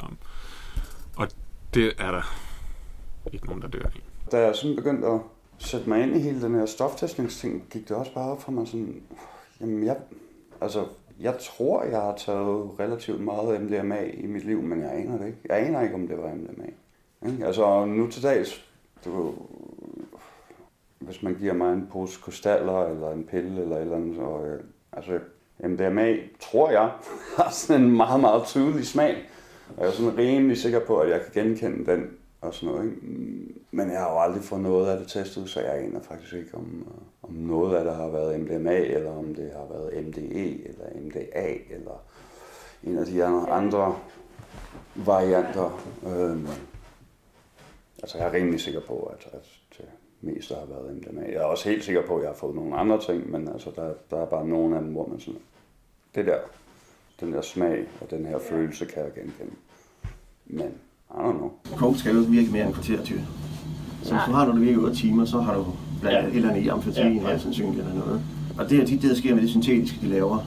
Og 1.16 1.28
det 1.74 1.92
er 1.98 2.10
der 2.10 2.22
ikke 3.32 3.46
nogen, 3.46 3.62
der 3.62 3.68
dør 3.68 3.86
i. 3.96 4.00
Da 4.32 4.38
jeg 4.46 4.56
sådan 4.56 4.76
begyndte 4.76 5.08
at 5.08 5.20
sætte 5.60 5.88
mig 5.88 6.02
ind 6.02 6.16
i 6.16 6.18
hele 6.18 6.42
den 6.42 6.54
her 6.54 6.66
stoftestningsting, 6.66 7.64
gik 7.70 7.88
det 7.88 7.96
også 7.96 8.14
bare 8.14 8.30
op 8.30 8.42
for 8.42 8.52
mig 8.52 8.68
sådan, 8.68 9.02
jamen 9.60 9.84
jeg, 9.84 9.96
altså, 10.60 10.84
jeg 11.20 11.34
tror, 11.40 11.82
jeg 11.82 12.00
har 12.00 12.16
taget 12.16 12.80
relativt 12.80 13.20
meget 13.20 13.60
MDMA 13.60 14.02
i 14.14 14.26
mit 14.26 14.44
liv, 14.44 14.62
men 14.62 14.80
jeg 14.80 14.92
aner 14.92 15.18
det 15.18 15.26
ikke. 15.26 15.38
Jeg 15.48 15.66
aner 15.66 15.80
ikke, 15.82 15.94
om 15.94 16.08
det 16.08 16.18
var 16.18 16.34
MDMA. 16.34 16.66
Ikke? 17.30 17.46
Altså 17.46 17.84
nu 17.84 18.10
til 18.10 18.22
dags, 18.22 18.64
du, 19.04 19.34
hvis 20.98 21.22
man 21.22 21.34
giver 21.34 21.52
mig 21.52 21.72
en 21.72 21.88
pose 21.92 22.20
krystaller 22.20 22.86
eller 22.86 23.12
en 23.12 23.24
pille 23.24 23.62
eller 23.62 23.76
et 23.76 23.82
eller 23.82 23.96
andet, 23.96 24.16
så, 24.16 24.44
øh, 24.44 24.60
altså 24.92 25.18
MDMA, 25.64 26.16
tror 26.40 26.70
jeg, 26.70 26.90
har 27.36 27.50
sådan 27.50 27.82
en 27.82 27.96
meget, 27.96 28.20
meget 28.20 28.42
tydelig 28.44 28.86
smag. 28.86 29.16
Og 29.76 29.82
jeg 29.82 29.88
er 29.88 29.94
sådan 29.94 30.18
rimelig 30.18 30.56
sikker 30.56 30.80
på, 30.86 30.98
at 30.98 31.10
jeg 31.10 31.20
kan 31.20 31.44
genkende 31.44 31.92
den 31.92 32.10
og 32.40 32.54
sådan 32.54 32.74
noget. 32.74 32.90
Ikke? 32.90 33.00
Men 33.70 33.90
jeg 33.90 34.00
har 34.00 34.12
jo 34.12 34.20
aldrig 34.20 34.42
fået 34.42 34.62
noget 34.62 34.90
af 34.90 34.98
det 34.98 35.08
testet, 35.08 35.50
så 35.50 35.60
jeg 35.60 35.78
aner 35.78 36.02
faktisk 36.02 36.32
ikke, 36.32 36.54
om, 36.54 36.86
øh, 36.88 37.28
om 37.30 37.34
noget 37.34 37.76
af 37.76 37.84
det 37.84 37.94
har 37.94 38.08
været 38.08 38.40
MDMA, 38.40 38.76
eller 38.76 39.10
om 39.10 39.34
det 39.34 39.52
har 39.52 39.66
været 39.70 40.06
MDE, 40.06 40.68
eller 40.68 40.84
MDA, 40.94 41.56
eller 41.70 42.02
en 42.82 42.98
af 42.98 43.06
de 43.06 43.24
andre, 43.24 43.50
andre 43.50 43.98
varianter. 44.94 45.82
Øhm, 46.06 46.46
altså 48.02 48.18
jeg 48.18 48.26
er 48.26 48.32
rimelig 48.32 48.60
sikker 48.60 48.80
på, 48.80 48.98
at, 48.98 49.28
at 49.32 49.48
det 49.78 49.88
meste 50.20 50.54
har 50.54 50.66
været 50.66 50.96
MDMA. 50.96 51.22
Jeg 51.22 51.34
er 51.34 51.44
også 51.44 51.68
helt 51.68 51.84
sikker 51.84 52.06
på, 52.06 52.16
at 52.16 52.22
jeg 52.22 52.30
har 52.30 52.36
fået 52.36 52.54
nogle 52.54 52.76
andre 52.76 53.00
ting, 53.00 53.30
men 53.30 53.48
altså 53.48 53.70
der, 53.76 53.94
der 54.10 54.22
er 54.22 54.26
bare 54.26 54.48
nogle 54.48 54.76
af 54.76 54.82
dem, 54.82 54.92
hvor 54.92 55.06
man 55.06 55.20
sådan, 55.20 55.40
det 56.14 56.26
der, 56.26 56.38
den 57.20 57.32
der 57.32 57.40
smag 57.40 57.86
og 58.00 58.10
den 58.10 58.26
her 58.26 58.38
følelse 58.38 58.86
kan 58.86 59.02
jeg 59.02 59.12
genkende. 59.14 59.52
Men 60.46 60.78
I 61.14 61.18
don't 61.22 61.36
know. 61.38 61.50
Coke 61.76 61.98
skal 61.98 62.12
jo 62.14 62.20
ikke 62.20 62.32
virke 62.32 62.50
mere 62.52 62.66
end 62.66 62.74
kvarter 62.74 63.02
til. 63.04 63.20
Så 64.02 64.10
hvis 64.14 64.22
du 64.26 64.32
har, 64.32 64.46
når 64.46 64.52
du 64.54 64.60
virker 64.60 64.80
8 64.82 64.96
timer, 64.96 65.24
så 65.24 65.40
har 65.40 65.54
du 65.54 65.64
blandt 66.00 66.16
Ja. 66.18 66.22
ja. 66.22 66.28
et 66.28 66.36
eller 66.36 66.48
andet 66.50 66.62
i 66.64 66.68
amfetamin, 66.68 67.16
Ja, 67.18 67.22
ja, 67.22 67.30
ja. 67.30 67.38
sandsynligt 67.38 67.78
eller 67.80 67.94
noget. 67.94 68.20
Og 68.58 68.70
det 68.70 68.78
er 68.82 68.86
tit 68.86 69.02
det, 69.02 69.10
der 69.10 69.16
sker 69.16 69.34
med 69.34 69.42
det 69.42 69.50
syntetiske, 69.50 69.98
de 70.02 70.06
laver. 70.08 70.38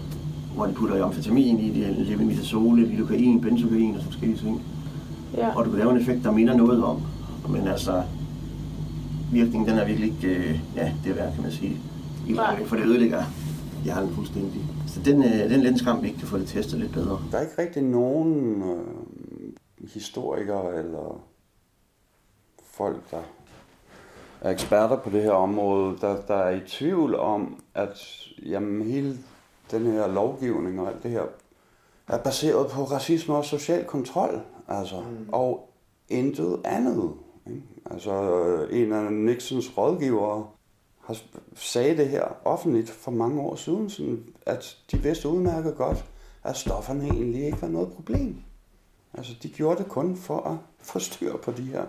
Hvor 0.56 0.66
de 0.66 0.74
putter 0.74 1.06
amfetamin 1.06 1.60
i, 1.60 1.70
de 1.80 1.84
har 1.86 1.94
levomitasol, 1.98 2.80
lidocain, 2.80 3.42
benzocain 3.42 3.90
og 3.96 4.00
sådan 4.00 4.12
forskellige 4.12 4.40
ting. 4.40 4.62
Ja. 5.38 5.56
Og 5.58 5.66
du 5.66 5.70
kan 5.70 5.80
lave 5.80 5.92
en 5.92 5.98
effekt, 6.02 6.24
der 6.24 6.32
minder 6.32 6.58
noget 6.58 6.84
om. 6.84 7.02
Men 7.50 7.68
altså, 7.68 8.02
virkningen 9.32 9.70
den 9.70 9.78
er 9.80 9.86
virkelig 9.86 10.10
ikke, 10.10 10.28
øh, 10.38 10.60
ja, 10.76 10.92
det 11.04 11.12
er 11.12 11.16
værd, 11.16 11.34
kan 11.34 11.44
man 11.44 11.52
sige. 11.52 11.78
I 12.28 12.32
Nej. 12.32 12.54
lang, 12.56 12.68
for 12.68 12.76
det 12.76 12.86
ødelægger 12.86 13.24
hjernen 13.84 14.10
fuldstændig. 14.16 14.62
Så 14.88 15.00
den, 15.06 15.24
øh, 15.24 15.50
den 15.50 15.62
lænskam, 15.62 16.02
vi 16.02 16.08
ikke 16.08 16.20
kan 16.20 16.28
få 16.28 16.38
det 16.38 16.48
testet 16.48 16.80
lidt 16.80 16.92
bedre. 16.92 17.20
Der 17.32 17.38
er 17.38 17.42
ikke 17.42 17.54
rigtig 17.62 17.84
nogen 17.84 18.36
øh, 18.62 19.13
historikere 19.94 20.76
eller 20.76 21.24
folk, 22.64 23.12
der 23.12 23.22
er 24.42 24.52
eksperter 24.52 24.98
på 24.98 25.10
det 25.10 25.24
her 25.24 25.32
område, 25.32 25.98
der, 26.02 26.22
der 26.22 26.36
er 26.36 26.56
i 26.56 26.60
tvivl 26.68 27.16
om, 27.16 27.64
at 27.74 27.98
jamen, 28.46 28.82
hele 28.82 29.18
den 29.72 29.86
her 29.86 30.08
lovgivning 30.08 30.82
og 30.82 30.88
alt 30.88 31.04
det 31.04 31.12
her 31.12 31.24
er 32.08 32.18
baseret 32.18 32.72
på 32.72 32.84
racisme 32.84 33.36
og 33.36 33.46
social 33.46 33.86
kontrol. 33.86 34.42
Altså, 34.68 35.02
mm. 35.02 35.30
Og 35.32 35.70
intet 36.10 36.62
andet. 36.66 37.14
Ikke? 37.48 37.62
Altså, 37.92 38.68
en 38.72 38.94
af 38.94 39.14
Nixons 39.14 39.78
rådgivere 39.78 40.48
har 41.02 41.18
sagde 41.56 41.98
det 41.98 42.10
her 42.10 42.24
offentligt 42.46 42.90
for 42.90 43.12
mange 43.12 43.42
år 43.42 43.56
siden, 43.56 43.90
sådan, 43.90 44.24
at 44.46 44.78
de 44.92 44.98
vidste 44.98 45.30
udmærket 45.30 45.76
godt, 45.76 46.06
at 46.44 46.58
stofferne 46.58 47.04
egentlig 47.04 47.46
ikke 47.46 47.62
var 47.62 47.68
noget 47.68 47.92
problem. 47.92 48.44
Altså, 49.14 49.34
de 49.44 49.50
gjorde 49.50 49.84
det 49.84 49.88
kun 49.88 50.16
for 50.16 50.40
at 50.40 50.58
få 50.82 51.00
styr 51.00 51.38
på 51.38 51.52
de 51.52 51.62
her 51.62 51.86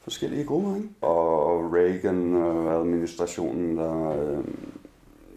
forskellige 0.00 0.44
grupper, 0.44 0.76
ikke? 0.76 0.88
Og 1.00 1.74
Reagan-administrationen, 1.74 3.78
der 3.78 4.10
øh, 4.10 4.44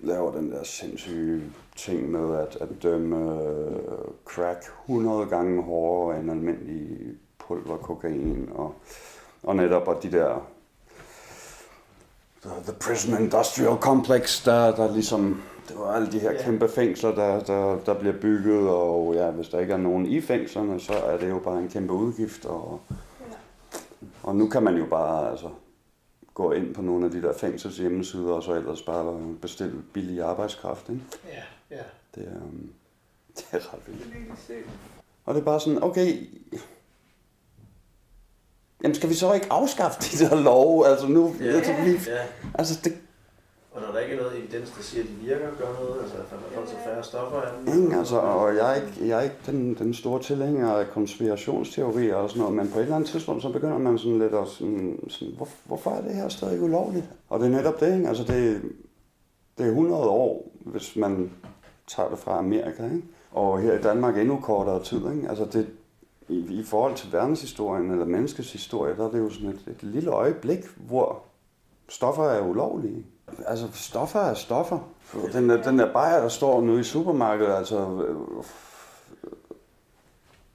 laver 0.01 0.31
den 0.31 0.51
der 0.51 0.63
sindssyge 0.63 1.43
ting 1.75 2.11
med 2.11 2.35
at, 2.35 2.57
at 2.61 2.69
dømme 2.83 3.41
øh, 3.41 3.77
crack 4.25 4.63
100 4.89 5.25
gange 5.25 5.63
hårdere 5.63 6.19
end 6.19 6.31
almindelig 6.31 6.97
pulver 7.39 7.77
kokain, 7.77 8.49
og, 8.55 8.73
og 9.43 9.55
netop 9.55 9.87
og 9.87 10.03
de 10.03 10.11
der 10.11 10.47
the, 12.41 12.51
the 12.63 12.73
Prison 12.73 13.21
Industrial 13.21 13.77
Complex, 13.77 14.45
der, 14.45 14.75
der 14.75 14.93
ligesom, 14.93 15.41
det 15.67 15.77
var 15.77 15.93
alle 15.93 16.11
de 16.11 16.19
her 16.19 16.31
Ja. 16.31 16.43
kæmpe 16.43 16.69
fængsler, 16.69 17.15
der, 17.15 17.43
der, 17.43 17.79
der 17.85 17.99
bliver 17.99 18.13
bygget, 18.21 18.69
og 18.69 19.13
ja, 19.15 19.31
hvis 19.31 19.49
der 19.49 19.59
ikke 19.59 19.73
er 19.73 19.77
nogen 19.77 20.05
i 20.05 20.21
fængslerne, 20.21 20.79
så 20.79 20.93
er 20.93 21.17
det 21.17 21.29
jo 21.29 21.39
bare 21.39 21.59
en 21.59 21.69
kæmpe 21.69 21.93
udgift, 21.93 22.45
og, 22.45 22.81
og 24.23 24.35
nu 24.35 24.47
kan 24.49 24.63
man 24.63 24.75
jo 24.77 24.85
bare 24.85 25.31
altså, 25.31 25.49
gå 26.33 26.51
ind 26.51 26.73
på 26.73 26.81
nogle 26.81 27.05
af 27.05 27.11
de 27.11 27.21
der 27.21 27.33
fængsels 27.33 27.77
hjemmesider, 27.77 28.33
og 28.33 28.43
så 28.43 28.53
ellers 28.53 28.81
bare 28.81 29.35
bestille 29.41 29.83
billig 29.93 30.21
arbejdskraft, 30.21 30.89
ikke? 30.89 31.01
Ja, 31.27 31.75
ja. 31.77 31.83
Det 32.15 32.27
er, 32.27 32.41
um, 32.43 32.69
det 33.37 33.45
er 33.51 33.57
ret 33.73 33.79
vildt. 33.87 34.65
Og 35.25 35.33
det 35.35 35.41
er 35.41 35.45
bare 35.45 35.59
sådan, 35.59 35.83
okay, 35.83 36.27
jamen 38.83 38.95
skal 38.95 39.09
vi 39.09 39.13
så 39.13 39.33
ikke 39.33 39.47
afskaffe 39.49 39.99
de 40.01 40.25
der 40.29 40.35
love? 40.41 40.87
Altså 40.87 41.07
nu, 41.07 41.35
Ja, 41.39 41.45
altså, 41.45 41.73
vi, 41.85 41.91
ja. 41.91 42.25
altså 42.53 42.79
det, 42.83 42.97
og 43.77 43.83
når 43.83 43.91
der 43.91 43.99
ikke 43.99 44.15
er 44.15 44.21
noget 44.21 44.37
evidens, 44.37 44.71
der 44.71 44.81
siger, 44.81 45.03
at 45.03 45.09
de 45.09 45.15
virker, 45.25 45.47
gør 45.59 45.73
noget, 45.79 46.01
altså 46.01 46.17
at 46.17 46.25
folk 46.53 46.67
tager 46.67 46.83
færre 46.83 47.03
stoffer 47.03 47.41
af 47.41 47.51
dem. 47.65 47.91
Altså, 47.91 48.17
og 48.19 48.55
jeg 48.55 48.71
er 48.71 48.75
ikke, 48.75 49.07
jeg 49.07 49.17
er 49.17 49.21
ikke 49.21 49.35
den, 49.45 49.73
den 49.73 49.93
store 49.93 50.21
tilhænger 50.21 50.71
af 50.71 50.89
konspirationsteorier 50.89 52.15
og 52.15 52.29
sådan 52.29 52.39
noget, 52.39 52.55
men 52.55 52.69
på 52.69 52.79
et 52.79 52.83
eller 52.83 52.95
andet 52.95 53.09
tidspunkt, 53.09 53.41
så 53.41 53.49
begynder 53.49 53.77
man 53.77 53.97
sådan 53.97 54.19
lidt 54.19 54.33
at 54.33 54.47
sådan, 54.47 54.99
sådan 55.07 55.33
hvor, 55.37 55.47
hvorfor 55.65 55.91
er 55.91 56.01
det 56.01 56.15
her 56.15 56.29
stadig 56.29 56.61
ulovligt? 56.61 57.05
Og 57.29 57.39
det 57.39 57.45
er 57.45 57.49
netop 57.51 57.79
det, 57.79 57.95
ikke? 57.95 58.07
Altså 58.07 58.23
det, 58.23 58.61
det 59.57 59.65
er 59.65 59.69
100 59.69 60.03
år, 60.03 60.51
hvis 60.59 60.95
man 60.95 61.31
tager 61.87 62.09
det 62.09 62.19
fra 62.19 62.37
Amerika, 62.37 62.83
ikke? 62.83 63.03
Og 63.31 63.59
her 63.59 63.79
i 63.79 63.81
Danmark 63.81 64.17
endnu 64.17 64.39
kortere 64.39 64.83
tid, 64.83 65.11
ikke? 65.15 65.29
Altså 65.29 65.45
det, 65.45 65.67
i, 66.29 66.59
i 66.59 66.63
forhold 66.63 66.95
til 66.95 67.13
verdenshistorien 67.13 67.91
eller 67.91 68.05
menneskets 68.05 68.51
historie, 68.51 68.95
der 68.95 69.07
er 69.07 69.11
det 69.11 69.19
jo 69.19 69.29
sådan 69.29 69.49
et, 69.49 69.63
et 69.67 69.83
lille 69.83 70.11
øjeblik, 70.11 70.59
hvor 70.75 71.23
stoffer 71.89 72.23
er 72.23 72.47
ulovlige. 72.47 73.05
Altså, 73.47 73.67
stoffer 73.73 74.19
er 74.19 74.33
stoffer. 74.33 74.79
Den 75.33 75.49
der, 75.49 75.63
den 75.63 75.79
der 75.79 75.93
bajer, 75.93 76.21
der 76.21 76.29
står 76.29 76.61
nu 76.61 76.77
i 76.77 76.83
supermarkedet, 76.83 77.53
altså... 77.53 78.05
Øh, 78.07 78.43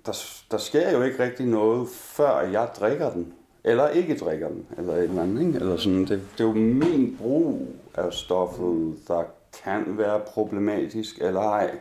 der, 0.06 0.12
der 0.50 0.58
sker 0.58 0.90
jo 0.92 1.02
ikke 1.02 1.22
rigtig 1.22 1.46
noget, 1.46 1.88
før 1.88 2.40
jeg 2.40 2.68
drikker 2.80 3.10
den. 3.10 3.34
Eller 3.64 3.88
ikke 3.88 4.18
drikker 4.18 4.48
den, 4.48 4.66
eller 4.78 4.92
et 4.92 5.02
eller 5.02 5.22
andet, 5.22 5.46
ikke? 5.46 5.58
Eller 5.58 5.76
sådan, 5.76 6.00
det, 6.00 6.08
det 6.08 6.40
er 6.40 6.44
jo 6.44 6.52
min 6.52 7.16
brug 7.20 7.66
af 7.94 8.12
stoffet, 8.12 8.98
der 9.08 9.24
kan 9.64 9.98
være 9.98 10.20
problematisk 10.20 11.18
eller 11.20 11.40
ej. 11.40 11.78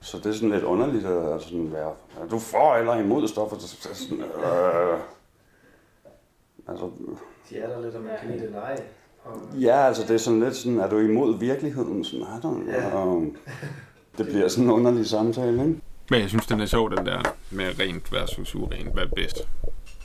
Så 0.00 0.18
det 0.18 0.26
er 0.26 0.32
sådan 0.32 0.50
lidt 0.50 0.64
underligt 0.64 1.06
at 1.06 1.42
sådan 1.42 1.72
være, 1.72 1.92
er 2.20 2.26
du 2.30 2.38
for 2.38 2.74
eller 2.74 2.96
imod 2.96 3.28
stoffer? 3.28 3.58
Så, 3.58 3.68
så 3.68 3.94
sådan, 3.94 4.24
øh, 4.24 4.98
altså, 6.68 6.90
De 7.50 7.58
er 7.58 7.68
der 7.68 7.80
lidt, 7.80 7.96
om 7.96 8.02
man 8.02 8.12
kan 8.20 8.28
lide 8.28 8.40
det 8.40 8.46
eller 8.46 8.62
ej. 8.62 8.82
Og 9.24 9.40
Ja, 9.60 9.76
altså 9.86 10.02
det 10.02 10.10
er 10.10 10.18
sådan 10.18 10.40
lidt 10.40 10.56
sådan, 10.56 10.80
er 10.80 10.88
du 10.90 10.98
imod 10.98 11.38
virkeligheden? 11.38 12.04
Sådan, 12.04 12.26
don't 12.26 12.40
know. 12.40 13.22
Ja. 13.22 13.26
Det 14.18 14.26
bliver 14.26 14.48
sådan 14.48 14.64
en 14.64 14.70
underlig 14.70 15.06
samtale, 15.06 15.52
ikke? 15.52 15.80
Men 16.10 16.20
jeg 16.20 16.28
synes, 16.28 16.46
den 16.46 16.60
er 16.60 16.66
sjov, 16.66 16.96
den 16.96 17.06
der 17.06 17.22
med 17.50 17.78
rent 17.80 18.12
versus 18.12 18.54
urent. 18.54 18.92
Hvad 18.92 19.02
er 19.02 19.08
bedst? 19.16 19.36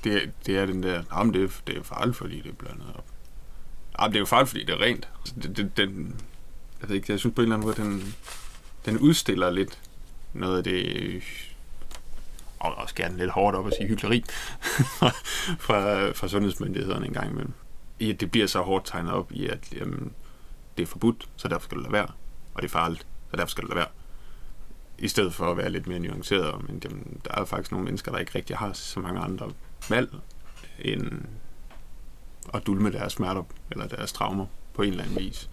Det, 0.04 0.32
det 0.46 0.58
er 0.58 0.66
den 0.66 0.84
der, 0.84 1.04
jamen 1.16 1.34
det, 1.34 1.44
er- 1.44 1.62
det 1.68 1.78
er 1.78 1.84
farligt, 1.84 2.18
fordi 2.18 2.42
det 2.42 2.50
er 2.50 2.54
blandet 2.56 2.86
op. 2.98 3.06
Jamen, 4.00 4.12
det 4.14 4.18
er 4.18 4.20
jo 4.22 4.26
farligt, 4.26 4.50
fordi 4.50 4.64
det 4.66 4.74
er 4.76 4.82
rent. 4.82 5.08
Så 5.24 5.34
Det, 5.44 5.58
det, 5.58 5.72
den, 5.78 6.16
jeg 6.82 6.90
ved 6.90 6.96
ikke, 6.96 7.12
jeg 7.12 7.20
synes 7.20 7.36
på 7.36 7.42
en 7.42 7.44
eller 7.44 7.56
anden 7.56 7.68
måde, 7.68 7.82
den, 7.82 8.16
den 8.86 8.98
udstiller 8.98 9.50
lidt 9.52 9.80
noget 10.34 10.58
af 10.58 10.64
det, 10.64 11.24
og 12.60 12.76
også 12.76 12.96
gerne 12.96 13.18
lidt 13.18 13.30
hårdt 13.32 13.56
op 13.58 13.68
at 13.68 13.74
sige 13.80 13.88
hyggeleri, 13.88 14.24
fra, 15.66 16.12
fra 16.12 16.28
sundhedsmyndighederne 16.28 17.06
en 17.06 17.14
gang 17.14 17.32
imellem. 17.32 17.54
I 18.00 18.12
at 18.12 18.20
det 18.20 18.32
bliver 18.32 18.48
så 18.48 18.62
hårdt 18.62 18.86
tegnet 18.86 19.14
op 19.14 19.32
i, 19.32 19.48
at 19.48 19.74
jamen, 19.74 20.14
det 20.78 20.84
er 20.84 20.88
forbudt, 20.88 21.30
så 21.36 21.48
derfor 21.48 21.64
skal 21.64 21.78
det 21.78 21.84
lade 21.84 21.94
være. 21.94 22.08
Og 22.54 22.62
det 22.62 22.68
er 22.68 22.72
farligt, 22.72 23.08
så 23.32 23.38
derfor 23.38 23.50
skal 23.50 23.62
det 23.62 23.70
lade 23.70 23.78
være 23.78 23.88
i 24.98 25.08
stedet 25.08 25.34
for 25.34 25.52
at 25.52 25.58
være 25.58 25.70
lidt 25.70 25.88
mere 25.88 26.00
nuanceret. 26.00 26.68
Men 26.68 26.82
jamen, 26.84 27.22
der 27.26 27.42
er 27.42 27.46
faktisk 27.46 27.72
nogle 27.72 27.86
mennesker, 27.86 28.12
der 28.12 28.20
ikke 28.20 28.32
rigtig 28.36 28.58
har 28.58 28.74
så 28.74 29.00
mange 29.00 29.20
andre 29.20 29.52
valg, 29.90 30.10
end 30.80 31.22
at 32.54 32.68
dulme 32.68 32.92
deres 32.92 33.14
smerter 33.14 33.44
eller 33.72 33.88
deres 33.88 34.14
traumer 34.14 34.46
på 34.74 34.82
en 34.82 34.90
eller 34.90 35.04
anden 35.04 35.20
vis. 35.20 35.50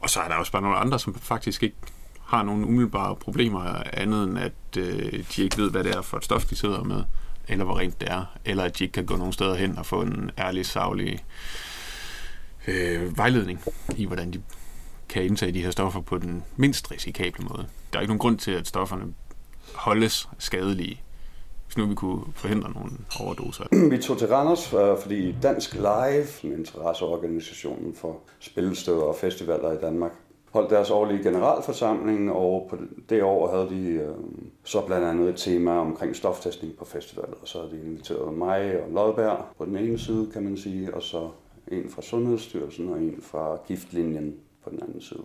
Og 0.00 0.10
så 0.10 0.20
er 0.20 0.28
der 0.28 0.34
også 0.34 0.52
bare 0.52 0.62
nogle 0.62 0.76
andre, 0.76 0.98
som 0.98 1.14
faktisk 1.14 1.62
ikke 1.62 1.76
har 2.20 2.42
nogle 2.42 2.66
umiddelbare 2.66 3.16
problemer 3.16 3.82
andet 3.92 4.24
end, 4.24 4.38
at 4.38 4.52
øh, 4.78 5.24
de 5.36 5.42
ikke 5.42 5.56
ved, 5.56 5.70
hvad 5.70 5.84
det 5.84 5.96
er 5.96 6.02
for 6.02 6.16
et 6.16 6.24
stof, 6.24 6.44
de 6.44 6.56
sidder 6.56 6.82
med, 6.82 7.04
eller 7.50 7.64
hvor 7.64 7.78
rent 7.78 8.00
det 8.00 8.10
er, 8.10 8.24
eller 8.44 8.64
at 8.64 8.78
de 8.78 8.84
ikke 8.84 8.92
kan 8.92 9.06
gå 9.06 9.16
nogen 9.16 9.32
steder 9.32 9.54
hen 9.54 9.78
og 9.78 9.86
få 9.86 10.02
en 10.02 10.30
ærlig, 10.38 10.66
savlig 10.66 11.24
øh, 12.68 13.18
vejledning 13.18 13.60
i, 13.96 14.04
hvordan 14.04 14.30
de 14.32 14.42
kan 15.08 15.24
indtage 15.24 15.52
de 15.52 15.62
her 15.62 15.70
stoffer 15.70 16.00
på 16.00 16.18
den 16.18 16.44
mindst 16.56 16.90
risikable 16.90 17.44
måde. 17.44 17.66
Der 17.92 17.98
er 17.98 18.00
ikke 18.00 18.10
nogen 18.10 18.18
grund 18.18 18.38
til, 18.38 18.50
at 18.50 18.68
stofferne 18.68 19.14
holdes 19.74 20.28
skadelige, 20.38 21.02
hvis 21.66 21.76
nu 21.76 21.86
vi 21.86 21.94
kunne 21.94 22.22
forhindre 22.34 22.70
nogle 22.72 22.90
overdoser. 23.20 23.64
Vi 23.90 23.98
tog 23.98 24.18
til 24.18 24.28
Randers, 24.28 24.72
øh, 24.72 25.02
fordi 25.02 25.36
Dansk 25.42 25.74
Live, 25.74 26.26
interesseorganisationen 26.42 27.94
for 27.94 28.18
spillesteder 28.40 29.02
og 29.02 29.16
festivaler 29.16 29.72
i 29.72 29.76
Danmark, 29.80 30.12
holdt 30.50 30.70
deres 30.70 30.90
årlige 30.90 31.22
generalforsamling, 31.22 32.32
og 32.32 32.66
på 32.70 32.76
det 33.08 33.22
år 33.22 33.50
havde 33.50 33.70
de 33.70 33.88
øh, 33.88 34.14
så 34.64 34.86
blandt 34.86 35.06
andet 35.06 35.28
et 35.28 35.36
tema 35.36 35.70
omkring 35.70 36.16
stoftestning 36.16 36.76
på 36.76 36.84
festivalet, 36.84 37.34
Og 37.42 37.48
så 37.48 37.58
havde 37.58 37.72
de 37.72 37.86
inviteret 37.86 38.34
mig 38.34 38.82
og 38.82 38.90
Lodberg 38.90 39.44
på 39.58 39.64
den 39.64 39.76
ene 39.76 39.98
side, 39.98 40.30
kan 40.32 40.42
man 40.42 40.56
sige, 40.56 40.94
og 40.94 41.02
så 41.02 41.28
en 41.68 41.90
fra 41.90 42.02
Sundhedsstyrelsen 42.02 42.88
og 42.88 42.98
en 42.98 43.18
fra 43.22 43.58
giftlinjen 43.66 44.34
på 44.64 44.70
den 44.70 44.82
anden 44.82 45.00
side. 45.00 45.22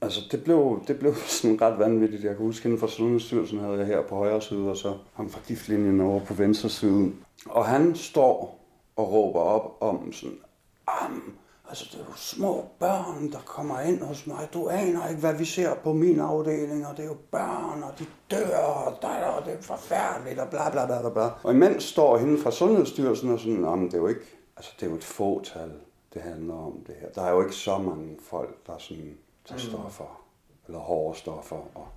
Altså, 0.00 0.20
det 0.30 0.44
blev, 0.44 0.80
det 0.88 0.98
blev 0.98 1.14
sådan 1.40 1.60
ret 1.60 1.78
vanvittigt. 1.78 2.24
Jeg 2.24 2.36
kan 2.36 2.46
huske, 2.46 2.66
inden 2.66 2.80
for 2.80 2.86
Sundhedsstyrelsen 2.86 3.58
havde 3.58 3.78
jeg 3.78 3.86
her 3.86 4.02
på 4.02 4.14
højre 4.14 4.42
side, 4.42 4.70
og 4.70 4.76
så 4.76 4.94
ham 5.14 5.28
fra 5.28 5.40
giftlinjen 5.46 6.00
over 6.00 6.20
på 6.20 6.34
venstre 6.34 6.68
side. 6.68 7.12
Og 7.46 7.64
han 7.64 7.94
står 7.94 8.64
og 8.96 9.12
råber 9.12 9.40
op 9.40 9.76
om 9.80 10.12
sådan, 10.12 10.38
Am, 10.86 11.36
altså 11.74 11.88
det 11.92 12.00
er 12.00 12.04
jo 12.08 12.16
små 12.16 12.64
børn, 12.78 13.32
der 13.32 13.38
kommer 13.46 13.80
ind 13.80 14.02
hos 14.02 14.26
mig. 14.26 14.48
Du 14.54 14.68
aner 14.68 15.08
ikke, 15.08 15.20
hvad 15.20 15.34
vi 15.34 15.44
ser 15.44 15.74
på 15.74 15.92
min 15.92 16.20
afdeling, 16.20 16.86
og 16.86 16.96
det 16.96 17.02
er 17.02 17.08
jo 17.08 17.16
børn, 17.30 17.82
og 17.82 17.98
de 17.98 18.06
dør, 18.30 18.58
og, 18.58 18.92
der, 19.02 19.08
og 19.08 19.44
det 19.46 19.52
er 19.52 19.62
forfærdeligt, 19.62 20.38
og 20.40 20.48
bla 20.48 20.70
bla 20.70 20.86
bla 20.86 21.10
bla. 21.10 21.30
Og 21.42 21.52
imens 21.52 21.84
står 21.84 22.18
hende 22.18 22.42
fra 22.42 22.50
Sundhedsstyrelsen 22.50 23.30
og 23.30 23.40
sådan, 23.40 23.64
Am, 23.64 23.84
det 23.84 23.94
er 23.94 23.98
jo 23.98 24.06
ikke, 24.06 24.38
altså 24.56 24.72
det 24.80 24.86
er 24.86 24.90
jo 24.90 24.96
et 24.96 25.04
fåtal, 25.04 25.72
det 26.14 26.22
handler 26.22 26.54
om 26.54 26.84
det 26.86 26.94
her. 27.00 27.08
Der 27.08 27.22
er 27.22 27.32
jo 27.32 27.42
ikke 27.42 27.54
så 27.54 27.78
mange 27.78 28.16
folk, 28.22 28.66
der 28.66 28.72
sådan 28.78 29.14
tager 29.48 29.58
stoffer, 29.58 30.20
eller 30.66 30.80
hårde 30.80 31.18
stoffer, 31.18 31.56
og, 31.74 31.88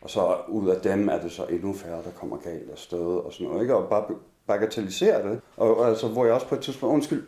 og 0.00 0.10
så 0.10 0.36
ud 0.48 0.68
af 0.68 0.80
dem 0.80 1.08
er 1.08 1.18
det 1.18 1.32
så 1.32 1.44
endnu 1.44 1.72
færre, 1.72 2.02
der 2.02 2.10
kommer 2.20 2.36
galt 2.36 2.70
af 2.70 2.78
sted, 2.78 3.06
og 3.06 3.32
sådan 3.32 3.46
noget, 3.46 3.62
ikke? 3.62 3.76
Og 3.76 3.88
bare 3.88 4.04
bagatellisere 4.46 5.30
det. 5.30 5.40
Og, 5.56 5.76
og 5.76 5.88
altså, 5.88 6.08
hvor 6.08 6.24
jeg 6.24 6.34
også 6.34 6.46
på 6.46 6.54
et 6.54 6.60
tidspunkt, 6.60 6.94
undskyld, 6.94 7.24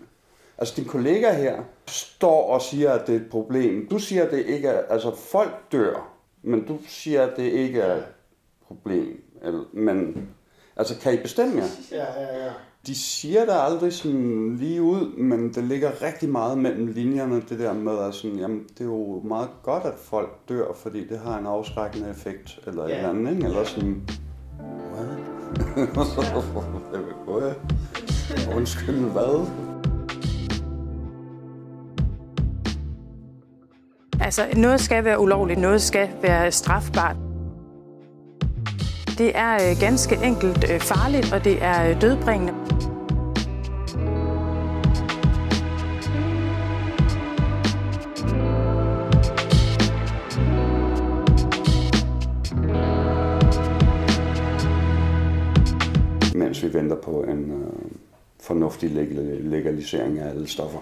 altså 0.63 0.75
din 0.77 0.85
kollega 0.85 1.33
her 1.33 1.63
står 1.87 2.47
og 2.55 2.63
siger, 2.63 2.93
at 2.93 3.07
det 3.07 3.13
er 3.15 3.21
et 3.21 3.31
problem. 3.31 3.87
Du 3.91 3.99
siger, 3.99 4.25
at 4.25 4.31
det 4.31 4.47
ikke 4.47 4.69
er, 4.69 4.83
altså 4.91 5.17
folk 5.17 5.73
dør, 5.73 6.09
men 6.43 6.65
du 6.67 6.79
siger, 6.89 7.23
at 7.23 7.37
det 7.37 7.43
ikke 7.43 7.81
er 7.81 7.97
et 7.97 8.05
problem. 8.67 9.23
Eller, 9.43 9.61
men, 9.73 10.29
altså 10.77 10.99
kan 11.01 11.15
I 11.15 11.17
bestemme 11.17 11.57
jer? 11.57 11.67
Ja, 11.93 12.21
ja, 12.23 12.45
ja. 12.45 12.51
De 12.87 12.95
siger 12.95 13.41
det 13.45 13.53
aldrig 13.55 13.93
sådan 13.93 14.57
lige 14.57 14.83
ud, 14.83 15.17
men 15.17 15.55
det 15.55 15.65
ligger 15.65 16.03
rigtig 16.03 16.29
meget 16.29 16.59
mellem 16.59 16.87
linjerne, 16.87 17.43
det 17.49 17.59
der 17.59 17.73
med, 17.73 17.99
at 17.99 18.15
sådan, 18.15 18.37
jamen, 18.37 18.63
det 18.69 18.81
er 18.81 18.85
jo 18.85 19.21
meget 19.25 19.49
godt, 19.63 19.85
at 19.85 19.95
folk 19.97 20.31
dør, 20.49 20.73
fordi 20.75 21.09
det 21.09 21.19
har 21.19 21.39
en 21.39 21.47
afskrækkende 21.47 22.11
effekt, 22.11 22.59
eller 22.67 22.83
Ja. 22.89 22.91
et 22.93 22.97
eller 22.97 23.11
andet, 23.11 23.33
ikke? 23.35 23.45
Eller 23.47 23.65
sådan, 23.65 24.03
what? 24.95 25.09
Hvad? 27.27 27.53
Undskyld, 28.57 28.95
hvad? 29.01 29.47
Altså, 34.25 34.47
noget 34.57 34.81
skal 34.81 35.05
være 35.05 35.21
ulovligt, 35.21 35.61
noget 35.61 35.83
skal 35.83 36.09
være 36.23 36.53
strafbart. 36.53 37.17
Det 39.19 39.33
er 39.35 39.55
øh, 39.55 39.81
ganske 39.81 40.19
enkelt 40.25 40.71
øh, 40.71 40.81
farligt, 40.81 41.33
og 41.33 41.45
det 41.45 41.63
er 41.63 41.91
øh, 41.91 42.01
dødbringende. 42.01 42.53
Mens 56.35 56.63
vi 56.63 56.75
venter 56.75 56.97
på 57.05 57.23
en 57.23 57.51
øh, 57.51 57.91
fornuftig 58.41 58.91
legalisering 59.41 60.19
af 60.19 60.29
alle 60.29 60.49
stoffer. 60.49 60.81